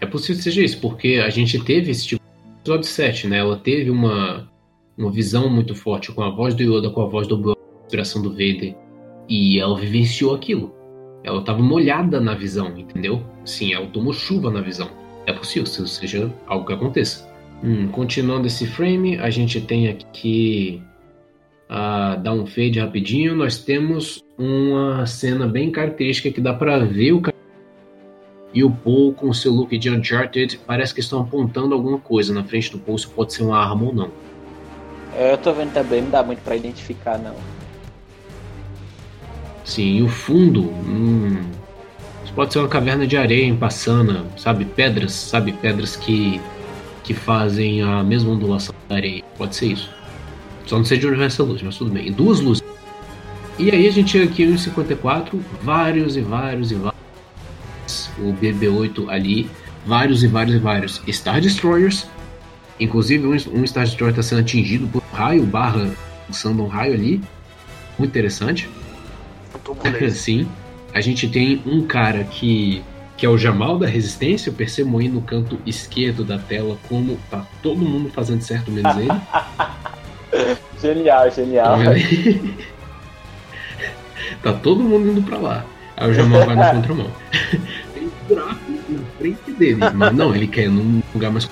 [0.00, 3.38] É possível que seja isso, porque a gente teve esse tipo de episódio 7, né?
[3.38, 4.48] Ela teve uma,
[4.96, 7.54] uma visão muito forte com a voz do Yoda, com a voz do Obi-Wan,
[7.88, 8.76] inspiração do Vader,
[9.28, 10.74] e ela vivenciou aquilo.
[11.24, 13.22] Ela estava molhada na visão, entendeu?
[13.44, 14.88] Sim, ela tomou chuva na visão
[15.28, 17.28] é possível, se seja algo que aconteça.
[17.62, 20.82] Hum, continuando esse frame, a gente tem aqui
[21.68, 23.34] a dar um fade rapidinho.
[23.34, 27.22] Nós temos uma cena bem característica que dá para ver o
[28.54, 32.42] e o Paul com seu look de Uncharted parece que estão apontando alguma coisa na
[32.42, 34.10] frente do Paul, se pode ser uma arma ou não.
[35.14, 37.34] Eu tô vendo também, não dá muito para identificar não.
[39.68, 41.36] Sim, e o fundo, hum,
[42.38, 44.64] Pode ser uma caverna de areia em Passana, sabe?
[44.64, 45.50] Pedras, sabe?
[45.50, 46.40] Pedras que,
[47.02, 49.24] que fazem a mesma ondulação da areia.
[49.36, 49.90] Pode ser isso.
[50.64, 52.12] Só não sei de onde vem essa luz, mas tudo bem.
[52.12, 52.62] duas luzes.
[53.58, 58.08] E aí a gente chega aqui em 54, vários e vários e vários.
[58.20, 59.50] O BB-8 ali,
[59.84, 62.06] vários e vários e vários Star Destroyers.
[62.78, 65.90] Inclusive um, Star Destroyer está sendo atingido por um raio, barra
[66.28, 67.20] lançando um raio ali.
[67.98, 68.70] Muito interessante.
[70.10, 70.48] Sim
[70.92, 72.82] a gente tem um cara que
[73.16, 77.18] que é o Jamal da Resistência, eu percebo aí no canto esquerdo da tela como
[77.28, 79.08] tá todo mundo fazendo certo, menos ele.
[80.80, 81.78] genial, genial.
[84.40, 85.64] tá todo mundo indo pra lá.
[85.96, 87.10] Aí o Jamal vai na contramão.
[87.92, 91.50] Tem um buraco na frente dele, mas não, ele quer num lugar mais.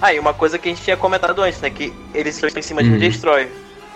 [0.00, 1.70] Ah, e uma coisa que a gente tinha comentado antes, né?
[1.70, 2.98] Que eles estão em cima de um uhum.
[2.98, 3.48] Destroyer.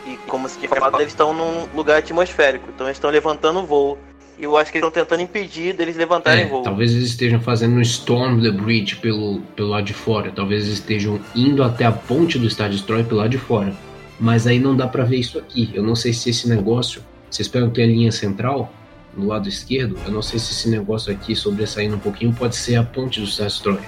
[0.07, 2.71] E como se tinha falado, eles estão num lugar atmosférico.
[2.73, 3.99] Então eles estão levantando o voo.
[4.39, 6.63] E eu acho que eles estão tentando impedir deles levantarem é, voo.
[6.63, 10.31] Talvez eles estejam fazendo um Storm the Bridge pelo, pelo lado de fora.
[10.31, 13.75] Talvez eles estejam indo até a ponte do Star Destroyer pelo lado de fora.
[14.21, 15.71] Mas aí não dá para ver isso aqui.
[15.75, 17.03] Eu não sei se esse negócio.
[17.29, 18.73] Vocês pegam que tem a linha central
[19.17, 19.99] no lado esquerdo.
[20.07, 23.27] Eu não sei se esse negócio aqui sobressaindo um pouquinho pode ser a ponte do
[23.27, 23.83] Star Destroyer.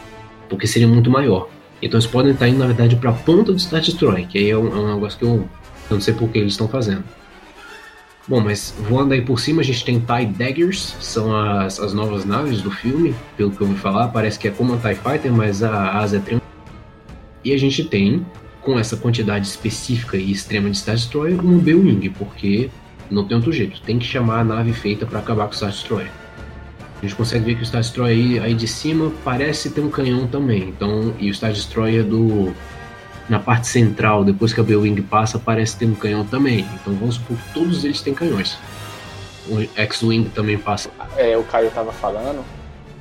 [0.49, 1.49] Porque seria muito maior.
[1.81, 4.27] Então eles podem estar indo, na verdade, para a ponta do Star Destroyer.
[4.27, 5.49] Que aí é um, é um negócio que eu
[5.90, 7.05] eu não sei por que eles estão fazendo.
[8.28, 12.27] Bom, mas voando aí por cima a gente tem TIE Daggers, são as, as novas
[12.27, 15.32] naves do filme, pelo que eu ouvi falar, parece que é como a TIE Fighter,
[15.32, 16.52] mas a asa é triangular.
[17.43, 18.27] E a gente tem,
[18.60, 22.69] com essa quantidade específica e extrema de Star Destroyer, um B-Wing, porque
[23.10, 25.70] não tem outro jeito, tem que chamar a nave feita para acabar com o Star
[25.70, 26.10] Destroyer.
[26.98, 29.89] A gente consegue ver que o Star Destroyer aí, aí de cima parece ter um
[29.89, 32.52] canhão também, então, e o Star Destroyer do
[33.28, 36.66] na parte central, depois que a B-Wing passa, parece ter um canhão também.
[36.74, 38.59] Então vamos supor que todos eles têm canhões.
[39.48, 40.90] O X-Wing também passa.
[41.16, 42.44] É, o Caio estava falando,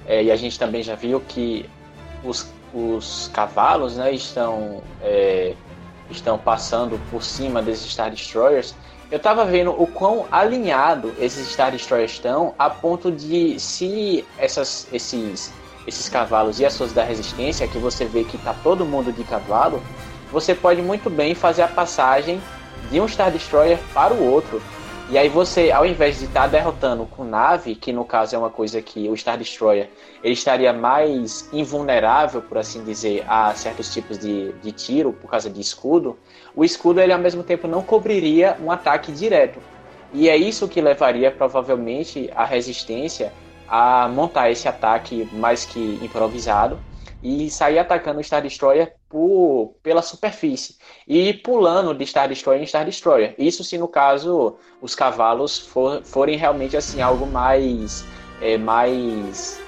[0.05, 1.65] é, e a gente também já viu que
[2.23, 5.53] os, os cavalos né, estão, é,
[6.09, 8.75] estão passando por cima desses Star Destroyers.
[9.09, 14.87] Eu estava vendo o quão alinhado esses Star Destroyers estão, a ponto de se essas,
[14.91, 15.53] esses,
[15.85, 19.23] esses cavalos e as suas da resistência, que você vê que tá todo mundo de
[19.23, 19.81] cavalo,
[20.31, 22.41] você pode muito bem fazer a passagem
[22.91, 24.61] de um Star Destroyer para o outro.
[25.09, 28.37] E aí você, ao invés de estar tá derrotando com nave, que no caso é
[28.37, 29.89] uma coisa que o Star Destroyer
[30.21, 35.49] ele estaria mais invulnerável, por assim dizer, a certos tipos de, de tiro por causa
[35.49, 36.17] de escudo,
[36.53, 39.59] o escudo ele ao mesmo tempo não cobriria um ataque direto.
[40.11, 43.31] E é isso que levaria provavelmente a resistência
[43.67, 46.79] a montar esse ataque mais que improvisado
[47.21, 50.77] e sair atacando o Star Destroyer por, pela superfície
[51.07, 53.33] e pulando de Star Destroyer em Star Destroyer.
[53.37, 58.05] Isso se no caso os cavalos for, forem realmente assim algo mais
[58.41, 59.59] é, mais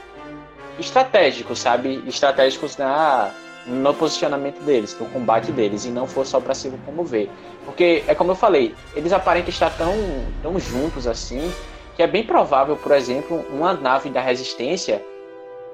[0.78, 2.04] estratégico, sabe?
[2.08, 3.34] Estratégicos na
[3.66, 7.30] no posicionamento deles, no combate deles e não for só para se locomover.
[7.66, 9.94] Porque é como eu falei, eles aparentam estar tão
[10.42, 11.52] tão juntos assim
[11.96, 15.04] que é bem provável, por exemplo, uma nave da resistência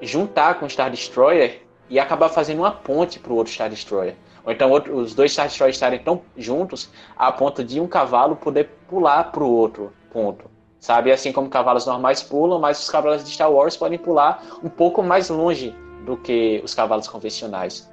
[0.02, 4.16] juntar com o Star Destroyer e acabar fazendo uma ponte para o outro Star Destroyer.
[4.46, 8.36] Ou então outro, os dois Star Destroyers estarem tão juntos a ponto de um cavalo
[8.36, 10.46] poder pular para o outro ponto.
[10.80, 11.12] Sabe?
[11.12, 15.02] Assim como cavalos normais pulam, mas os cavalos de Star Wars podem pular um pouco
[15.02, 15.74] mais longe
[16.06, 17.90] do que os cavalos convencionais.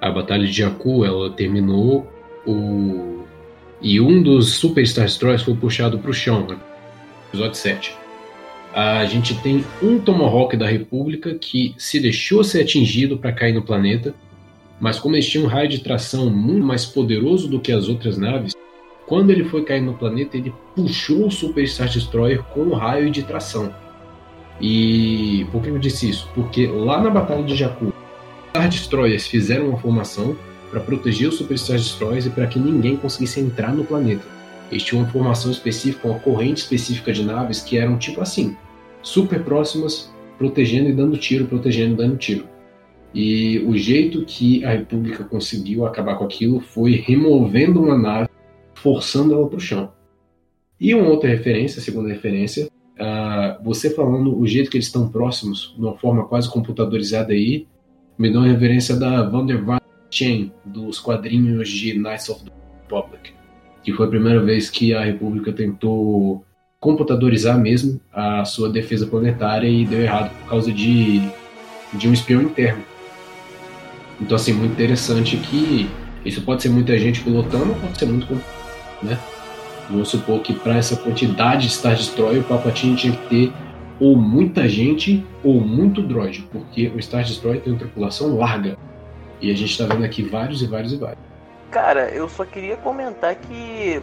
[0.00, 2.06] A Batalha de Jakku, ela terminou
[2.46, 3.22] o...
[3.80, 6.58] e um dos Super Star Destroyers foi puxado para o chão, né?
[7.28, 8.01] episódio 7.
[8.74, 13.62] A gente tem um Tomahawk da República que se deixou ser atingido para cair no
[13.62, 14.14] planeta,
[14.80, 18.16] mas como eles tinham um raio de tração muito mais poderoso do que as outras
[18.16, 18.54] naves,
[19.06, 23.10] quando ele foi cair no planeta, ele puxou o Super Star Destroyer com o raio
[23.10, 23.74] de tração.
[24.58, 26.26] E por que eu disse isso?
[26.34, 27.92] Porque lá na Batalha de Jakku,
[28.50, 30.34] Star Destroyers fizeram uma formação
[30.70, 34.24] para proteger os Super Star Destroyers e para que ninguém conseguisse entrar no planeta.
[34.70, 38.56] Eles tinham uma formação específica, uma corrente específica de naves que eram tipo assim,
[39.02, 42.46] super próximas, protegendo e dando tiro, protegendo e dando tiro.
[43.14, 48.28] E o jeito que a República conseguiu acabar com aquilo foi removendo uma nave,
[48.74, 49.92] forçando ela para o chão.
[50.80, 52.68] E uma outra referência, segunda referência,
[52.98, 57.66] uh, você falando o jeito que eles estão próximos, de uma forma quase computadorizada aí,
[58.18, 59.62] me dá uma referência da Van der
[60.10, 62.50] Chain, dos quadrinhos de Knights of the
[62.82, 63.32] Republic
[63.82, 66.44] que foi a primeira vez que a República tentou
[66.82, 71.22] computadorizar mesmo a sua defesa planetária e deu errado por causa de,
[71.92, 72.82] de um espião interno.
[74.20, 75.88] Então, assim, muito interessante que
[76.24, 78.34] isso pode ser muita gente pilotando, pode ser muito,
[79.00, 79.16] né?
[79.88, 83.52] Vamos supor que para essa quantidade de Star Destroyer, o Palpatine tinha que ter
[84.00, 88.76] ou muita gente ou muito droid, porque o Star Destroyer tem uma tripulação larga.
[89.40, 91.22] E a gente está vendo aqui vários e vários e vários.
[91.70, 94.02] Cara, eu só queria comentar que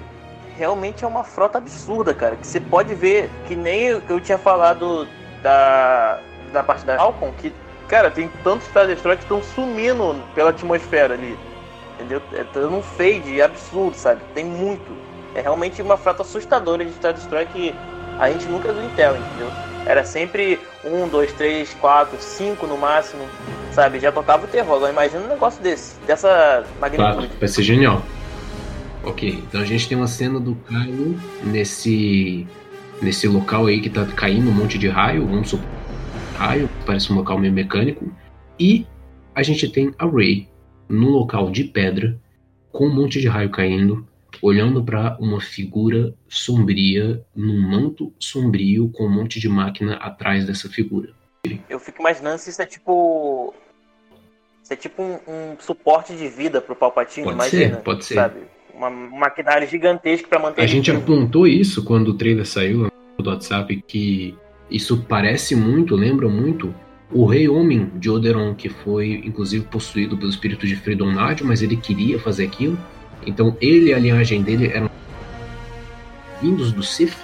[0.59, 2.35] realmente é uma frota absurda, cara.
[2.35, 5.07] Que você pode ver, que nem eu tinha falado
[5.41, 6.19] da,
[6.51, 7.53] da parte da Falcon, que,
[7.87, 11.39] cara, tem tantos Star Destroyer que estão sumindo pela atmosfera ali.
[11.95, 12.21] Entendeu?
[12.33, 14.21] É dando um fade absurdo, sabe?
[14.33, 14.91] Tem muito.
[15.33, 17.73] É realmente uma frota assustadora de Star Destroyer que
[18.19, 19.49] a gente nunca viu em tela, entendeu?
[19.85, 23.25] Era sempre um, dois, três, quatro, cinco no máximo
[23.71, 23.99] sabe?
[23.99, 24.75] Já tocava o terror.
[24.75, 27.17] Agora imagina um negócio desse, dessa magnitude.
[27.17, 28.01] Claro, vai ser genial.
[29.03, 32.47] Ok, então a gente tem uma cena do Kylo nesse
[33.01, 35.65] nesse local aí que tá caindo um monte de raio, vamos supor,
[36.35, 38.11] raio, parece um local meio mecânico,
[38.59, 38.85] e
[39.33, 40.49] a gente tem a Rey
[40.89, 42.19] no local de pedra
[42.71, 44.05] com um monte de raio caindo,
[44.41, 50.67] olhando para uma figura sombria num manto sombrio com um monte de máquina atrás dessa
[50.67, 51.13] figura.
[51.69, 53.53] Eu fico imaginando se isso é tipo
[54.61, 57.75] ser tipo um, um, suporte de vida pro Palpatine, pode imagina.
[57.75, 58.15] Ser, pode ser.
[58.15, 58.41] Sabe?
[58.79, 60.61] Uma, um maquinário gigantesco para manter.
[60.61, 64.37] A gente apontou isso quando o trailer saiu do WhatsApp que
[64.71, 66.73] isso parece muito, lembra muito
[67.11, 71.61] o Rei Homem de Oderon, que foi inclusive possuído pelo espírito de Freedom Nadio, mas
[71.61, 72.77] ele queria fazer aquilo.
[73.27, 74.89] Então ele e a linhagem dele eram
[76.41, 77.17] vindos do Sith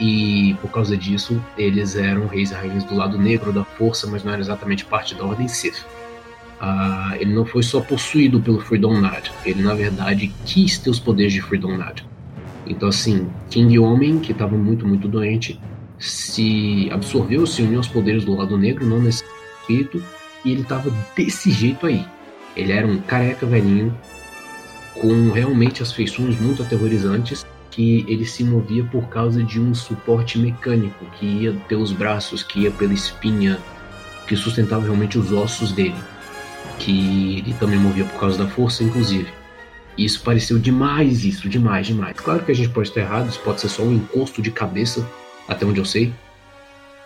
[0.00, 4.24] e por causa disso eles eram reis e rainhas do lado negro da força, mas
[4.24, 5.84] não eram exatamente parte da ordem Sith.
[6.60, 10.98] Uh, ele não foi só possuído pelo Freedom Nad, ele na verdade quis ter os
[10.98, 12.00] poderes de Freedom Nad.
[12.66, 15.58] Então, assim, King Homem, que estava muito, muito doente,
[15.98, 19.24] se absorveu, se uniu aos poderes do lado negro, não nesse
[19.60, 20.02] espírito,
[20.44, 22.04] e ele estava desse jeito aí.
[22.56, 23.96] Ele era um careca velhinho,
[24.94, 30.38] com realmente as feições muito aterrorizantes, que ele se movia por causa de um suporte
[30.38, 33.58] mecânico que ia pelos braços, que ia pela espinha,
[34.26, 35.94] que sustentava realmente os ossos dele
[36.78, 39.28] que ele também movia por causa da força, inclusive.
[39.96, 42.16] Isso pareceu demais, isso, demais, demais.
[42.16, 45.06] Claro que a gente pode estar errado, isso pode ser só um encosto de cabeça,
[45.48, 46.12] até onde eu sei,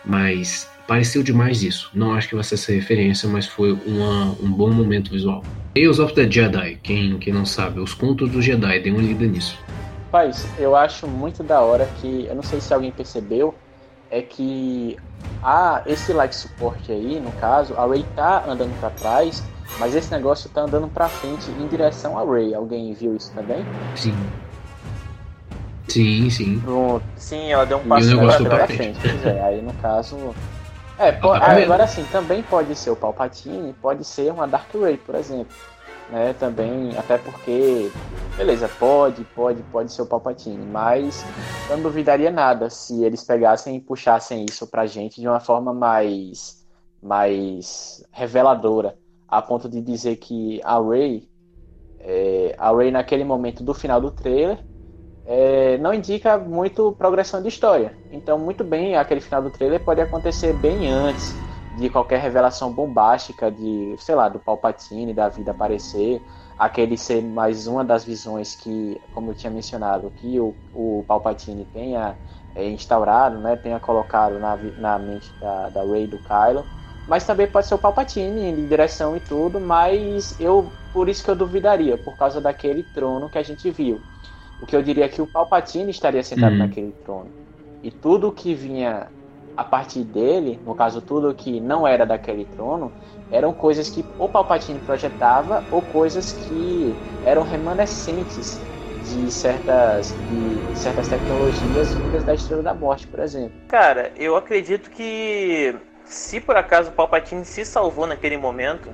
[0.04, 1.90] mas pareceu demais isso.
[1.94, 5.42] Não acho que vai ser essa referência, mas foi uma, um bom momento visual.
[5.74, 9.24] Tales of the Jedi, quem, quem não sabe, os contos do Jedi, dê uma lida
[9.24, 9.58] nisso.
[10.06, 13.54] Rapaz, eu acho muito da hora que, eu não sei se alguém percebeu,
[14.12, 14.96] é que
[15.42, 19.42] ah, esse light suporte aí, no caso, a Ray tá andando para trás
[19.78, 22.54] mas esse negócio tá andando pra frente em direção a Ray.
[22.54, 23.64] Alguém viu isso também?
[23.96, 24.14] Sim.
[25.88, 26.60] Sim, sim.
[26.60, 27.04] Pronto.
[27.16, 28.98] Sim, ela deu um passo pra, pra frente.
[29.00, 30.34] Pois é, aí no caso.
[30.98, 34.96] É, pô, tá agora sim, também pode ser o Palpatine, pode ser uma Dark Ray,
[34.98, 35.48] por exemplo.
[36.12, 37.90] Né, também, até porque,
[38.36, 41.24] beleza, pode, pode, pode ser o Palpatine, mas
[41.70, 45.72] eu não duvidaria nada se eles pegassem e puxassem isso pra gente de uma forma
[45.72, 46.66] mais,
[47.02, 48.94] mais reveladora
[49.26, 51.26] a ponto de dizer que a Ray,
[51.98, 54.62] é, a Ray naquele momento do final do trailer,
[55.24, 57.96] é, não indica muito progressão de história.
[58.10, 61.34] Então, muito bem, aquele final do trailer pode acontecer bem antes
[61.76, 66.20] de qualquer revelação bombástica de, sei lá, do Palpatine, da vida aparecer,
[66.58, 71.66] aquele ser mais uma das visões que, como eu tinha mencionado, que o, o Palpatine
[71.72, 72.14] tenha
[72.54, 76.64] é, instaurado, né, tenha colocado na, na mente da, da Rey do Kylo,
[77.08, 81.30] mas também pode ser o Palpatine em direção e tudo, mas eu por isso que
[81.30, 84.00] eu duvidaria, por causa daquele trono que a gente viu.
[84.60, 86.58] O que eu diria é que o Palpatine estaria sentado uhum.
[86.58, 87.30] naquele trono.
[87.82, 89.08] E tudo que vinha
[89.56, 92.92] a partir dele, no caso tudo que não era daquele trono,
[93.30, 98.60] eram coisas que o Palpatine projetava ou coisas que eram remanescentes
[99.02, 103.52] de certas, de certas tecnologias vindas da Estrela da Morte, por exemplo.
[103.68, 105.74] Cara, eu acredito que
[106.04, 108.90] se por acaso o Palpatine se salvou naquele momento,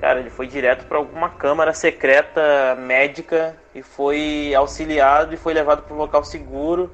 [0.00, 5.82] cara, ele foi direto para alguma câmara secreta médica e foi auxiliado e foi levado
[5.82, 6.90] para um local seguro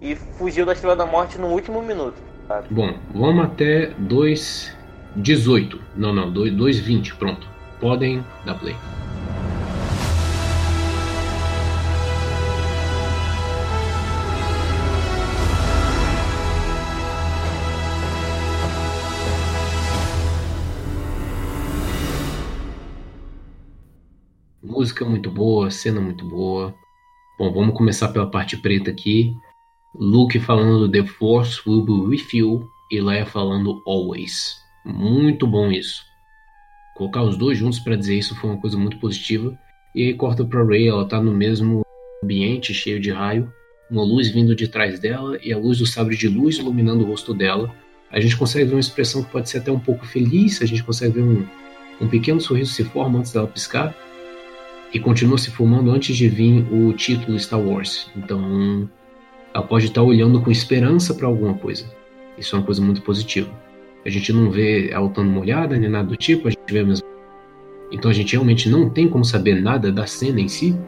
[0.00, 2.16] e fugiu da Estrela da Morte no último minuto.
[2.48, 2.66] Sabe?
[2.70, 5.78] Bom, vamos até 2.18.
[5.94, 7.46] Não, não, 2.20, pronto.
[7.78, 8.74] Podem dar play.
[24.62, 26.74] Música muito boa, cena muito boa.
[27.38, 29.34] Bom, vamos começar pela parte preta aqui.
[29.94, 34.56] Luke falando The Force will be with you e Leia falando Always.
[34.84, 36.04] Muito bom isso.
[36.94, 39.58] Colocar os dois juntos para dizer isso foi uma coisa muito positiva.
[39.94, 41.82] E aí corta pra Rey, ela tá no mesmo
[42.22, 43.52] ambiente cheio de raio,
[43.90, 47.08] uma luz vindo de trás dela e a luz do sabre de luz iluminando o
[47.08, 47.74] rosto dela.
[48.12, 50.84] A gente consegue ver uma expressão que pode ser até um pouco feliz, a gente
[50.84, 51.46] consegue ver um,
[52.00, 53.94] um pequeno sorriso se forma antes dela piscar
[54.92, 58.10] e continua se formando antes de vir o título Star Wars.
[58.16, 58.88] Então,
[59.54, 61.84] ela pode estar olhando com esperança para alguma coisa.
[62.38, 63.50] Isso é uma coisa muito positiva.
[64.04, 67.06] A gente não vê ela estando molhada nem nada do tipo, a gente vê mesmo.
[67.92, 70.78] Então a gente realmente não tem como saber nada da cena em si,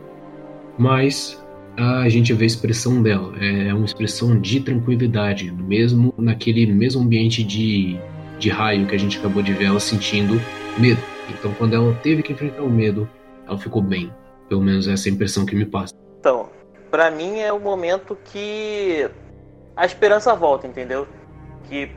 [0.79, 1.43] mas
[1.77, 3.35] a gente vê a expressão dela.
[3.39, 7.99] É uma expressão de tranquilidade, mesmo naquele mesmo ambiente de,
[8.39, 10.41] de raio que a gente acabou de ver ela sentindo
[10.79, 11.01] medo.
[11.29, 13.09] Então quando ela teve que enfrentar o medo,
[13.47, 14.11] ela ficou bem.
[14.49, 15.93] Pelo menos essa é a impressão que me passa.
[16.21, 16.49] Então,
[16.93, 19.11] para mim é o momento que
[19.75, 21.09] a esperança volta, entendeu?
[21.65, 21.91] Que,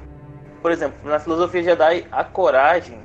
[0.61, 3.03] por exemplo, na filosofia Jedi, a coragem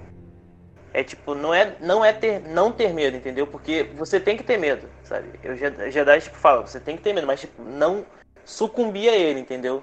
[0.95, 3.45] é tipo, não é, não é ter, não ter medo, entendeu?
[3.45, 5.31] Porque você tem que ter medo, sabe?
[5.43, 8.07] Eu Jedi tipo fala, você tem que ter medo, mas tipo, não
[8.45, 9.83] sucumbir a ele, entendeu?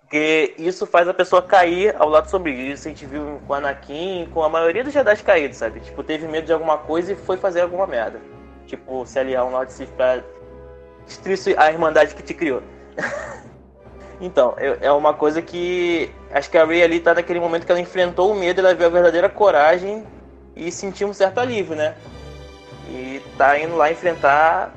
[0.00, 2.72] Porque isso faz a pessoa cair ao lado sombrio.
[2.72, 5.78] Isso a gente viu com Anakin, com a maioria dos Jedi caídos, sabe?
[5.78, 8.20] Tipo, teve medo de alguma coisa e foi fazer alguma merda.
[8.66, 10.20] Tipo, se aliar um Lord Sith pra
[11.08, 12.62] destruir a Irmandade que te criou.
[14.20, 16.12] então, é uma coisa que.
[16.30, 18.86] Acho que a Rey ali tá naquele momento que ela enfrentou o medo, ela viu
[18.86, 20.04] a verdadeira coragem
[20.54, 21.94] e sentiu um certo alívio, né?
[22.90, 24.74] E tá indo lá enfrentar.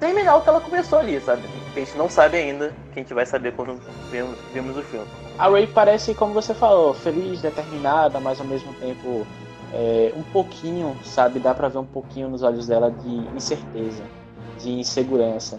[0.00, 1.42] Terminar o que ela começou ali, sabe?
[1.74, 5.06] A gente não sabe ainda, que a gente vai saber quando vemos, vemos o filme.
[5.38, 9.24] A Ray parece, como você falou, feliz, determinada, mas ao mesmo tempo
[9.72, 11.38] é, um pouquinho, sabe?
[11.38, 14.02] Dá pra ver um pouquinho nos olhos dela de incerteza
[14.62, 15.58] de insegurança.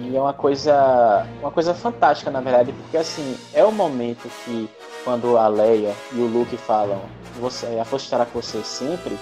[0.00, 4.68] E é uma coisa, uma coisa fantástica, na verdade, porque assim, é o momento que
[5.04, 7.00] quando a Leia e o Luke falam,
[7.40, 9.16] você, a força estará com você sempre,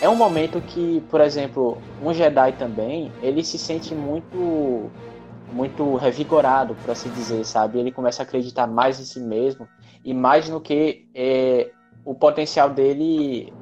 [0.00, 4.90] é um momento que, por exemplo, um Jedi também, ele se sente muito
[5.52, 7.80] muito revigorado, por assim dizer, sabe?
[7.80, 9.66] Ele começa a acreditar mais em si mesmo
[10.04, 11.70] e mais no que é,
[12.04, 13.52] o potencial dele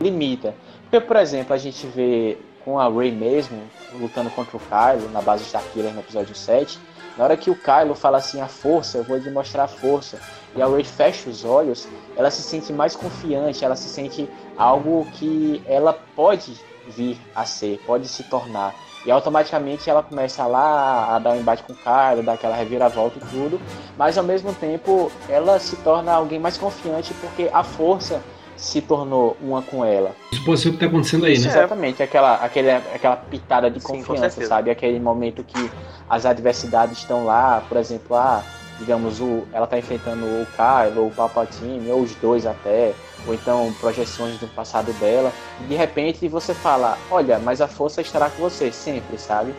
[0.00, 0.54] limita.
[0.82, 2.38] Porque, por exemplo, a gente vê
[2.68, 3.62] com a Rey mesmo,
[3.94, 6.78] lutando contra o Kylo na base de Starkiller no episódio 7,
[7.16, 10.20] na hora que o Kylo fala assim, a força, eu vou lhe mostrar a força,
[10.54, 15.06] e a Rey fecha os olhos, ela se sente mais confiante, ela se sente algo
[15.14, 18.74] que ela pode vir a ser, pode se tornar.
[19.06, 23.16] E automaticamente ela começa lá a dar um embate com o Kylo, dar aquela reviravolta
[23.16, 23.58] e tudo,
[23.96, 28.20] mas ao mesmo tempo ela se torna alguém mais confiante porque a força
[28.58, 30.14] se tornou uma com ela.
[30.32, 31.50] Isso pode ser o que está acontecendo aí, Isso, né?
[31.50, 34.70] Exatamente, aquela, aquele, aquela pitada de confiança, Sim, sabe?
[34.70, 35.70] Aquele momento que
[36.10, 38.42] as adversidades estão lá, por exemplo, ah,
[38.78, 42.92] digamos, o, ela está enfrentando o Kylo, ou o Palpatine, ou os dois até,
[43.26, 48.00] ou então projeções do passado dela, e de repente você fala, olha, mas a força
[48.00, 49.54] estará com você sempre, sabe?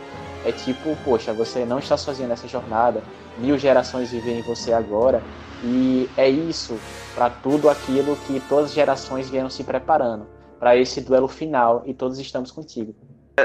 [0.46, 3.02] É tipo, poxa, você não está sozinho nessa jornada,
[3.40, 5.22] mil gerações vivem em você agora,
[5.64, 6.80] e é isso
[7.16, 10.28] para tudo aquilo que todas as gerações vieram se preparando
[10.60, 12.94] para esse duelo final e todos estamos contigo.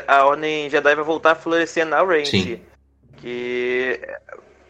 [0.06, 2.60] A Ordem Jedi vai voltar a florescer na Range,
[3.18, 4.00] que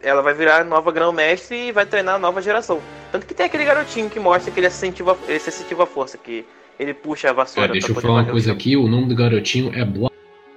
[0.02, 2.80] ela vai virar nova grão-mestre e vai treinar a nova geração.
[3.10, 5.82] Tanto que tem aquele garotinho que mostra que ele é sensitivo a, ele é sensitivo
[5.82, 6.44] à força, que
[6.78, 7.70] ele puxa a vassoura.
[7.70, 10.14] Ah, deixa eu falar uma coisa aqui, o nome do garotinho é Black.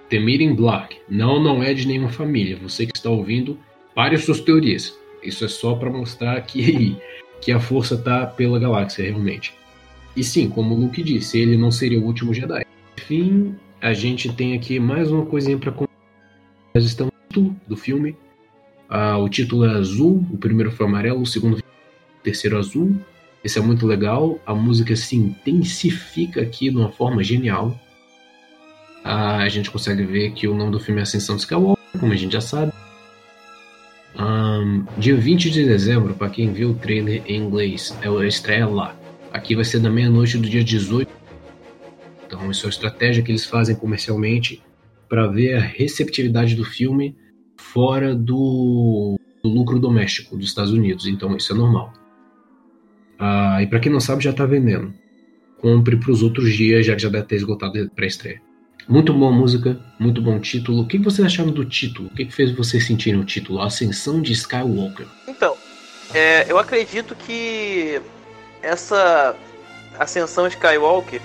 [0.10, 0.98] The Meeting Black.
[1.10, 2.58] Não, não é de nenhuma família.
[2.62, 3.60] Você que está ouvindo,
[3.98, 4.96] pare as suas teorias.
[5.24, 6.96] Isso é só para mostrar que,
[7.42, 9.56] que a força tá pela galáxia, realmente.
[10.16, 12.64] E sim, como o Luke disse, ele não seria o último Jedi.
[12.96, 15.74] Enfim, a gente tem aqui mais uma coisinha para
[16.76, 18.16] Nós estamos no do filme.
[18.88, 22.96] Ah, o título é azul, o primeiro foi amarelo, o segundo o terceiro azul.
[23.44, 24.40] Esse é muito legal.
[24.46, 27.76] A música se intensifica aqui de uma forma genial.
[29.04, 32.14] Ah, a gente consegue ver que o nome do filme é Ascensão de Skywalker, como
[32.14, 32.72] a gente já sabe.
[34.96, 38.96] Dia 20 de dezembro, para quem viu o trailer em inglês, é a estreia lá.
[39.32, 41.12] Aqui vai ser da meia-noite do dia 18.
[42.26, 44.62] Então, isso é uma estratégia que eles fazem comercialmente
[45.08, 47.16] para ver a receptividade do filme
[47.56, 51.06] fora do, do lucro doméstico dos Estados Unidos.
[51.06, 51.94] Então, isso é normal.
[53.20, 54.94] Ah, e para quem não sabe, já tá vendendo.
[55.60, 58.42] Compre para os outros dias, já já deve ter esgotado para estreia.
[58.90, 60.84] Muito boa música, muito bom título.
[60.84, 62.08] O que vocês acharam do título?
[62.08, 63.62] O que fez vocês sentirem o título?
[63.62, 65.06] Ascensão de Skywalker.
[65.28, 65.58] Então,
[66.14, 68.02] é, eu acredito que
[68.62, 69.36] essa
[70.00, 71.20] ascensão Skywalker,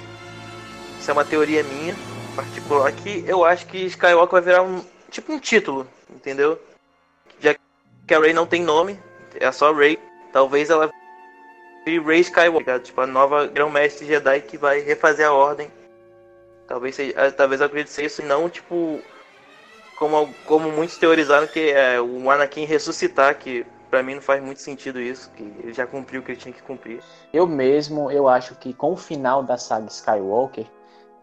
[0.99, 1.95] isso é uma teoria minha
[2.35, 6.61] particular, que eu acho que Skywalker vai virar um tipo um título, entendeu?
[7.41, 7.55] Já
[8.09, 8.99] que a Rey não tem nome,
[9.39, 10.01] é só Rey,
[10.33, 10.91] talvez ela
[11.87, 15.71] vire Rey Skywalker, tipo a nova grão-mestre Jedi que vai refazer a ordem.
[16.73, 18.99] Talvez seja, eh, talvez eu acredite ser isso e não tipo
[19.99, 24.63] como, como muitos teorizaram que é o Anakin ressuscitar, que pra mim não faz muito
[24.63, 27.03] sentido isso, que ele já cumpriu o que ele tinha que cumprir.
[27.31, 30.65] Eu mesmo, eu acho que com o final da saga Skywalker,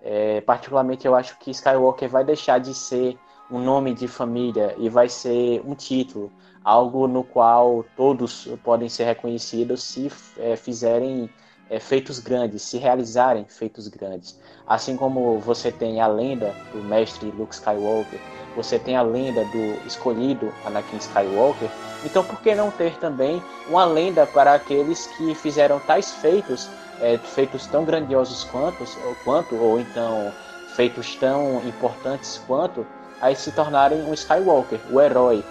[0.03, 3.18] é, particularmente eu acho que Skywalker vai deixar de ser
[3.50, 6.32] um nome de família e vai ser um título,
[6.64, 11.28] algo no qual todos podem ser reconhecidos se é, fizerem
[11.70, 14.38] é, feitos grandes, se realizarem feitos grandes.
[14.68, 18.20] Assim como você tem a lenda do mestre Luke Skywalker,
[18.56, 21.70] você tem a lenda do escolhido Anakin Skywalker,
[22.04, 26.68] então por que não ter também uma lenda para aqueles que fizeram tais feitos,
[27.00, 30.32] é, feitos tão grandiosos quanto, ou, quanto, ou então
[30.76, 32.86] feitos tão importantes quanto,
[33.22, 35.44] aí se tornarem um Skywalker, o herói,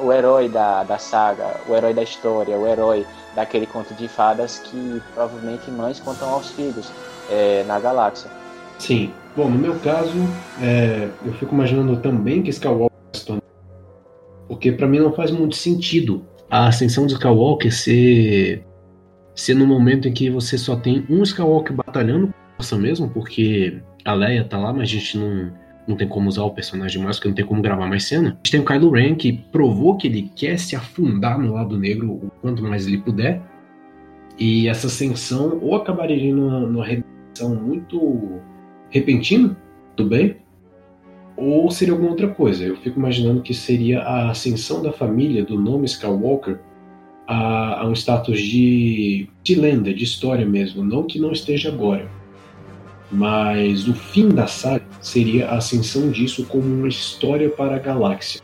[0.00, 4.58] o herói da, da saga, o herói da história, o herói daquele conto de fadas
[4.58, 6.90] que provavelmente mães contam aos filhos
[7.30, 8.30] é, na galáxia.
[8.78, 9.12] Sim.
[9.36, 10.16] Bom, no meu caso,
[10.62, 13.42] é, eu fico imaginando também que Skywalker se torna.
[14.46, 18.64] Porque pra mim não faz muito sentido a ascensão de Skywalker ser.
[19.34, 23.80] ser no momento em que você só tem um Skywalker batalhando com força mesmo, porque
[24.04, 25.52] a Leia tá lá, mas a gente não,
[25.86, 28.30] não tem como usar o personagem mais, porque não tem como gravar mais cena.
[28.30, 31.78] A gente tem o Kylo Ren, que provou que ele quer se afundar no lado
[31.78, 33.42] negro o quanto mais ele puder.
[34.38, 38.40] E essa ascensão ou acabaria numa, numa redenção muito
[38.90, 39.56] repentina
[39.96, 40.36] do bem,
[41.36, 42.64] ou seria alguma outra coisa.
[42.64, 46.58] Eu fico imaginando que seria a ascensão da família do nome Skywalker
[47.26, 50.84] a, a um status de, de lenda, de história mesmo.
[50.84, 52.08] Não que não esteja agora.
[53.14, 58.40] Mas o fim da saga seria a ascensão disso como uma história para a galáxia.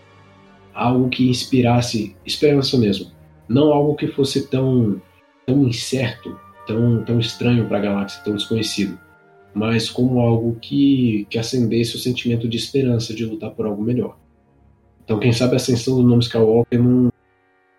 [0.72, 3.10] Algo que inspirasse esperança mesmo.
[3.48, 5.02] Não algo que fosse tão,
[5.44, 8.98] tão incerto, tão, tão estranho para a galáxia, tão desconhecido
[9.54, 14.16] mas como algo que, que acendesse o sentimento de esperança de lutar por algo melhor.
[15.04, 17.10] Então, quem sabe a ascensão do nome Skywalker num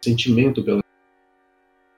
[0.02, 0.84] sentimento pela.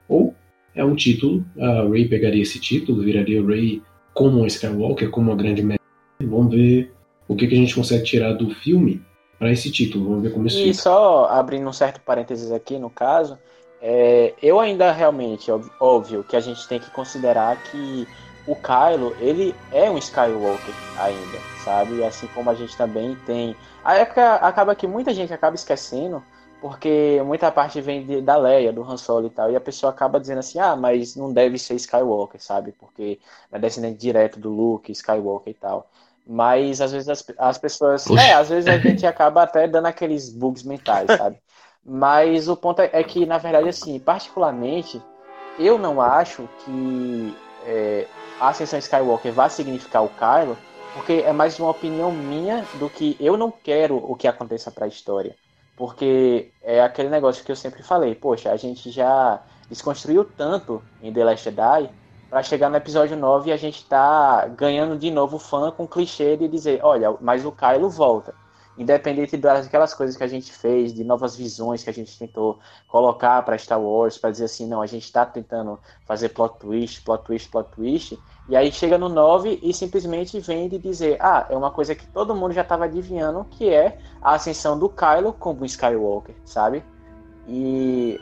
[0.07, 0.33] Ou
[0.75, 3.81] é um título, a Rey pegaria esse título, viraria Rey
[4.13, 5.83] como uma Skywalker, como uma grande mestre.
[6.21, 6.93] Vamos ver
[7.27, 9.01] o que, que a gente consegue tirar do filme
[9.39, 10.05] para esse título.
[10.09, 10.73] Vamos ver como isso E fica.
[10.73, 13.37] só abrindo um certo parênteses aqui no caso,
[13.81, 18.07] é, eu ainda realmente, óbvio, que a gente tem que considerar que
[18.45, 22.03] o Kylo, ele é um Skywalker ainda, sabe?
[22.03, 23.55] Assim como a gente também tem.
[23.83, 26.21] A época acaba que muita gente acaba esquecendo,
[26.63, 29.91] porque muita parte vem de- da Leia, do Han Solo e tal, e a pessoa
[29.91, 32.71] acaba dizendo assim, ah, mas não deve ser Skywalker, sabe?
[32.71, 33.19] Porque
[33.51, 35.89] é descendente direto do Luke, Skywalker e tal.
[36.25, 38.05] Mas às vezes as, as pessoas.
[38.05, 38.23] Poxa.
[38.23, 41.37] É, às vezes a gente acaba até dando aqueles bugs mentais, sabe?
[41.85, 45.01] Mas o ponto é é que, na verdade, assim, particularmente,
[45.59, 47.35] eu não acho que
[47.65, 48.07] é,
[48.39, 50.57] a Ascensão Skywalker vai significar o Kylo,
[50.93, 54.85] porque é mais uma opinião minha do que eu não quero o que aconteça para
[54.85, 55.35] a história.
[55.75, 61.11] Porque é aquele negócio que eu sempre falei, poxa, a gente já desconstruiu tanto em
[61.11, 61.89] The Last Jedi
[62.29, 65.87] para chegar no episódio 9 e a gente tá ganhando de novo fã com o
[65.87, 68.33] clichê de dizer, olha, mas o Kylo volta.
[68.77, 73.41] independente daquelas coisas que a gente fez, de novas visões que a gente tentou colocar
[73.43, 77.23] para Star Wars, para dizer assim, não, a gente está tentando fazer plot twist, plot
[77.23, 78.19] twist, plot twist,
[78.49, 82.05] e aí chega no 9 e simplesmente vem de dizer, ah, é uma coisa que
[82.07, 86.83] todo mundo já estava adivinhando, que é a ascensão do Kylo como Skywalker, sabe?
[87.47, 88.19] E,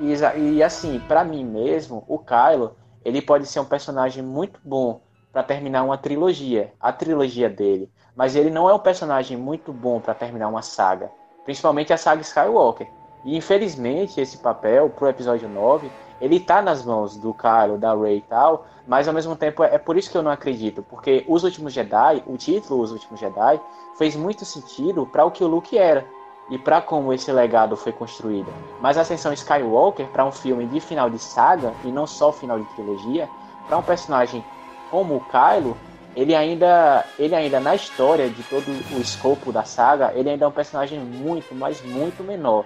[0.00, 0.14] e,
[0.54, 5.00] e assim, para mim mesmo, o Kylo, ele pode ser um personagem muito bom
[5.32, 9.98] para terminar uma trilogia, a trilogia dele, mas ele não é um personagem muito bom
[9.98, 11.10] para terminar uma saga,
[11.44, 12.86] principalmente a saga Skywalker.
[13.24, 15.90] E infelizmente esse papel pro episódio 9,
[16.22, 19.74] ele tá nas mãos do Kylo, da Rey e tal, mas ao mesmo tempo é,
[19.74, 23.18] é por isso que eu não acredito, porque Os Últimos Jedi, o título Os Últimos
[23.18, 23.60] Jedi,
[23.98, 26.06] fez muito sentido para o que o Luke era
[26.48, 28.52] e para como esse legado foi construído.
[28.80, 32.58] Mas a Ascensão Skywalker para um filme de final de saga e não só final
[32.58, 33.28] de trilogia,
[33.66, 34.44] para um personagem
[34.92, 35.76] como o Kylo,
[36.14, 40.48] ele ainda, ele ainda na história de todo o escopo da saga, ele ainda é
[40.48, 42.64] um personagem muito, mas muito menor.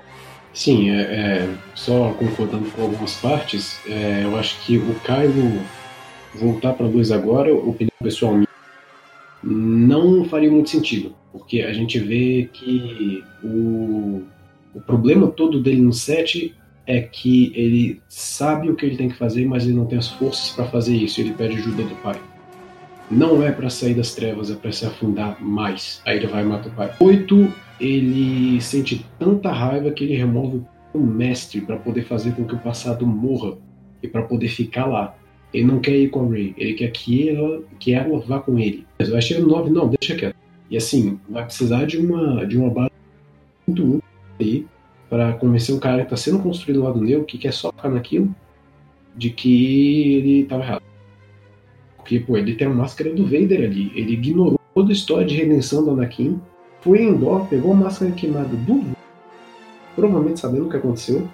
[0.57, 5.61] Sim, é, é só concordando com algumas partes, é, eu acho que o Kylo
[6.35, 8.49] voltar para a luz agora, opinião pessoal minha,
[9.45, 14.23] não faria muito sentido, porque a gente vê que o,
[14.75, 16.55] o problema todo dele no set
[16.87, 20.09] é que ele sabe o que ele tem que fazer, mas ele não tem as
[20.09, 21.21] forças para fazer isso.
[21.21, 22.19] Ele pede ajuda do pai.
[23.11, 26.01] Não é para sair das trevas, é para se afundar mais.
[26.07, 26.95] Aí ele vai e mata o pai.
[27.01, 32.55] Oito, ele sente tanta raiva que ele remove o mestre para poder fazer com que
[32.55, 33.57] o passado morra
[34.03, 35.17] e para poder ficar lá.
[35.53, 38.59] Ele não quer ir com a Ray, ele quer que ela, que ela vá com
[38.59, 38.87] ele.
[38.99, 40.37] Mas vai chegar no 9, não, deixa quieto.
[40.71, 42.91] E assim, vai precisar de uma, de uma base
[43.67, 44.03] muito útil
[44.41, 44.67] aí
[45.09, 47.89] para convencer um cara que está sendo construído lá do Neo, que quer só ficar
[47.89, 48.35] naquilo,
[49.17, 50.83] de que ele estava errado.
[51.97, 53.93] Porque, pô, ele tem a máscara do Vader ali.
[53.95, 56.41] Ele ignorou toda a história de redenção do Anakin,
[56.87, 58.97] foi em Endor, pegou a máscara queimada do
[59.97, 61.29] provavelmente sabendo o que aconteceu,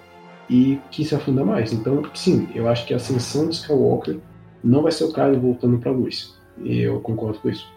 [0.49, 1.71] e quis se afundar mais.
[1.71, 4.17] Então, sim, eu acho que a ascensão de Skywalker
[4.63, 6.35] não vai ser o cara voltando pra luz.
[6.57, 7.71] E eu concordo com isso.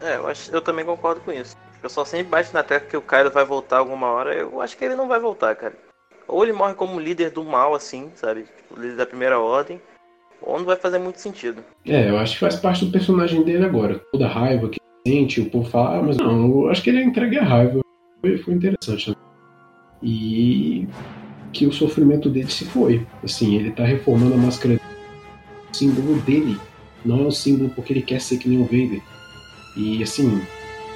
[0.00, 1.56] É, eu, acho, eu também concordo com isso.
[1.82, 4.34] Eu só sempre baixo na tecla que o Kylo vai voltar alguma hora.
[4.34, 5.74] Eu acho que ele não vai voltar, cara.
[6.26, 8.42] Ou ele morre como líder do mal, assim, sabe?
[8.42, 9.80] Tipo, líder da primeira ordem.
[10.42, 11.64] Ou não vai fazer muito sentido.
[11.86, 14.00] É, eu acho que faz parte do personagem dele agora.
[14.12, 14.78] Toda a raiva que
[15.40, 17.80] o povo fala, ah, mas não, eu acho que ele entregue a raiva.
[18.20, 19.10] Foi, foi interessante.
[19.10, 19.16] Né?
[20.02, 20.86] E
[21.52, 23.06] que o sofrimento dele se foi.
[23.22, 26.56] Assim, ele tá reformando a máscara o símbolo dele.
[27.04, 29.00] Não é um símbolo porque ele quer ser que nem o Vader.
[29.76, 30.40] E assim,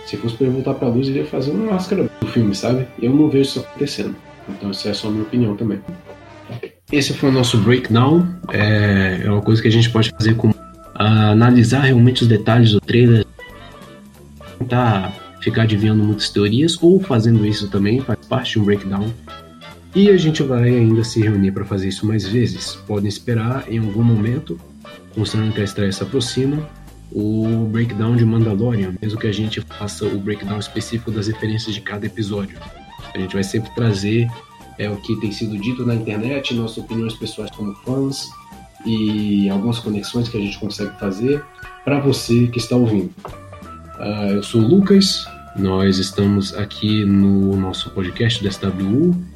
[0.06, 2.86] se fosse pra ele voltar pra luz, ele ia fazer uma máscara do filme, sabe?
[3.00, 4.16] Eu não vejo isso acontecendo.
[4.48, 5.80] Então, essa é só a minha opinião também.
[6.90, 8.26] Esse foi o nosso breakdown.
[8.52, 10.52] É, é uma coisa que a gente pode fazer com
[10.94, 13.24] analisar realmente os detalhes do trailer,
[14.62, 19.12] tentar ficar adivinhando muitas teorias ou fazendo isso também faz parte de um breakdown.
[19.94, 22.76] E a gente vai ainda se reunir para fazer isso mais vezes.
[22.86, 24.58] Podem esperar em algum momento,
[25.14, 26.66] considerando que a estreia se aproxima,
[27.10, 31.82] o breakdown de Mandalorian, mesmo que a gente faça o breakdown específico das referências de
[31.82, 32.58] cada episódio.
[33.14, 34.30] A gente vai sempre trazer
[34.78, 38.30] é, o que tem sido dito na internet, nossas opiniões pessoais como fãs
[38.86, 41.44] e algumas conexões que a gente consegue fazer
[41.84, 43.12] para você que está ouvindo.
[44.02, 45.24] Uh, eu sou o Lucas,
[45.56, 49.32] nós estamos aqui no nosso podcast do SWU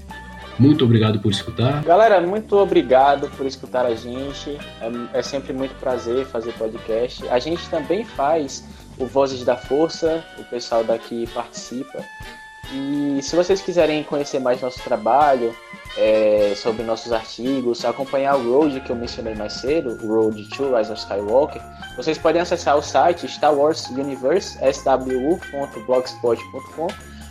[0.59, 1.83] muito obrigado por escutar.
[1.85, 4.59] Galera, muito obrigado por escutar a gente.
[4.81, 7.29] É, é, sempre muito prazer fazer podcast.
[7.29, 8.65] A gente também faz
[8.99, 12.03] o Vozes da Força, o pessoal daqui participa.
[12.73, 15.55] E se vocês quiserem conhecer mais nosso trabalho,
[15.97, 20.75] é, sobre nossos artigos, acompanhar o Road que eu mencionei mais cedo, o Road to
[20.75, 21.63] Rise of Skywalker,
[21.97, 26.89] vocês podem acessar o site Star Wars Universe, swu.blogspot.com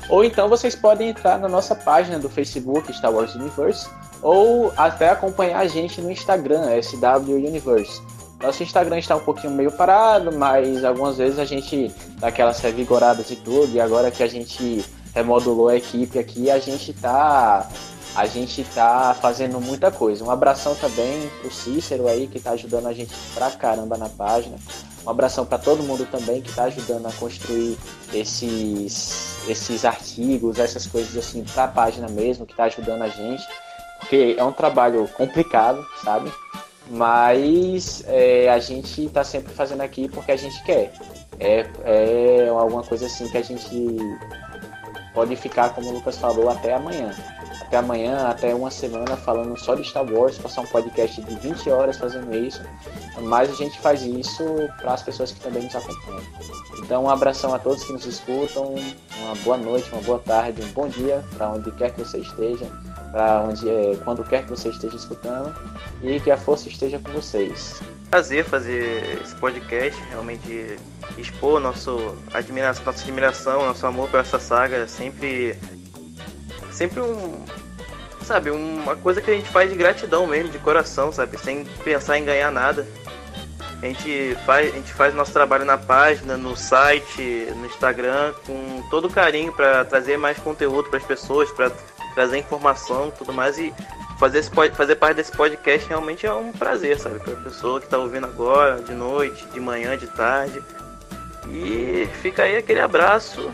[0.07, 3.89] ou então vocês podem entrar na nossa página do Facebook Star Wars Universe
[4.21, 8.01] ou até acompanhar a gente no Instagram, SW Universe.
[8.41, 11.89] Nosso Instagram está um pouquinho meio parado, mas algumas vezes a gente
[12.19, 14.83] dá aquelas revigoradas e tudo, e agora que a gente
[15.15, 17.67] remodulou a equipe aqui, a gente tá
[18.15, 20.23] a gente tá fazendo muita coisa.
[20.23, 24.55] Um abração também pro Cícero aí que tá ajudando a gente pra caramba na página.
[25.05, 27.77] Um abração para todo mundo também que está ajudando a construir
[28.13, 33.43] esses, esses artigos, essas coisas assim para a página mesmo, que está ajudando a gente,
[33.99, 36.31] porque é um trabalho complicado, sabe?
[36.89, 40.93] Mas é, a gente está sempre fazendo aqui porque a gente quer.
[41.37, 43.97] É, é alguma coisa assim que a gente
[45.15, 47.11] pode ficar, como o Lucas falou, até amanhã.
[47.61, 51.69] Até amanhã, até uma semana falando só de Star Wars, passar um podcast de 20
[51.71, 52.61] horas fazendo isso.
[53.21, 54.43] Mas a gente faz isso
[54.77, 56.21] para as pessoas que também nos acompanham.
[56.83, 58.75] Então, um abração a todos que nos escutam,
[59.21, 62.65] uma boa noite, uma boa tarde, um bom dia para onde quer que você esteja,
[63.11, 65.53] para onde é, quando quer que você esteja escutando
[66.01, 67.81] e que a força esteja com vocês.
[68.09, 70.77] Prazer fazer esse podcast, realmente
[71.17, 75.57] expor nosso admiração, nossa admiração, nosso amor por essa saga, sempre
[76.71, 77.43] sempre um
[78.25, 82.17] sabe, uma coisa que a gente faz de gratidão mesmo, de coração, sabe, sem pensar
[82.17, 82.85] em ganhar nada.
[83.81, 88.81] A gente faz, a gente faz nosso trabalho na página, no site, no Instagram, com
[88.89, 91.71] todo carinho para trazer mais conteúdo para as pessoas, para
[92.15, 93.73] trazer informação, tudo mais e
[94.17, 97.85] fazer esse, fazer parte desse podcast realmente é um prazer, sabe, para a pessoa que
[97.85, 100.61] está ouvindo agora, de noite, de manhã, de tarde.
[101.49, 103.51] E fica aí aquele abraço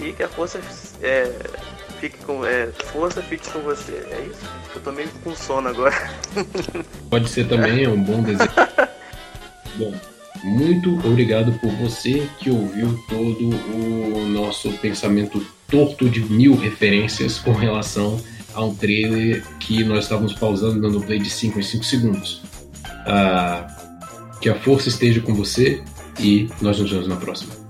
[0.00, 0.60] e que a força
[1.00, 1.30] é,
[2.00, 3.92] fique com é, força fique com você.
[3.92, 4.40] É isso.
[4.74, 5.94] Eu tô meio com sono agora.
[7.08, 8.50] Pode ser também, é um bom desejo.
[9.76, 9.94] bom,
[10.42, 17.52] muito obrigado por você que ouviu todo o nosso pensamento torto de mil referências com
[17.52, 18.20] relação
[18.54, 22.42] a um trailer que nós estávamos pausando dando play de 5 em 5 segundos.
[23.06, 23.66] Ah,
[24.40, 25.82] que a força esteja com você
[26.20, 27.63] e nós nos vemos na próxima.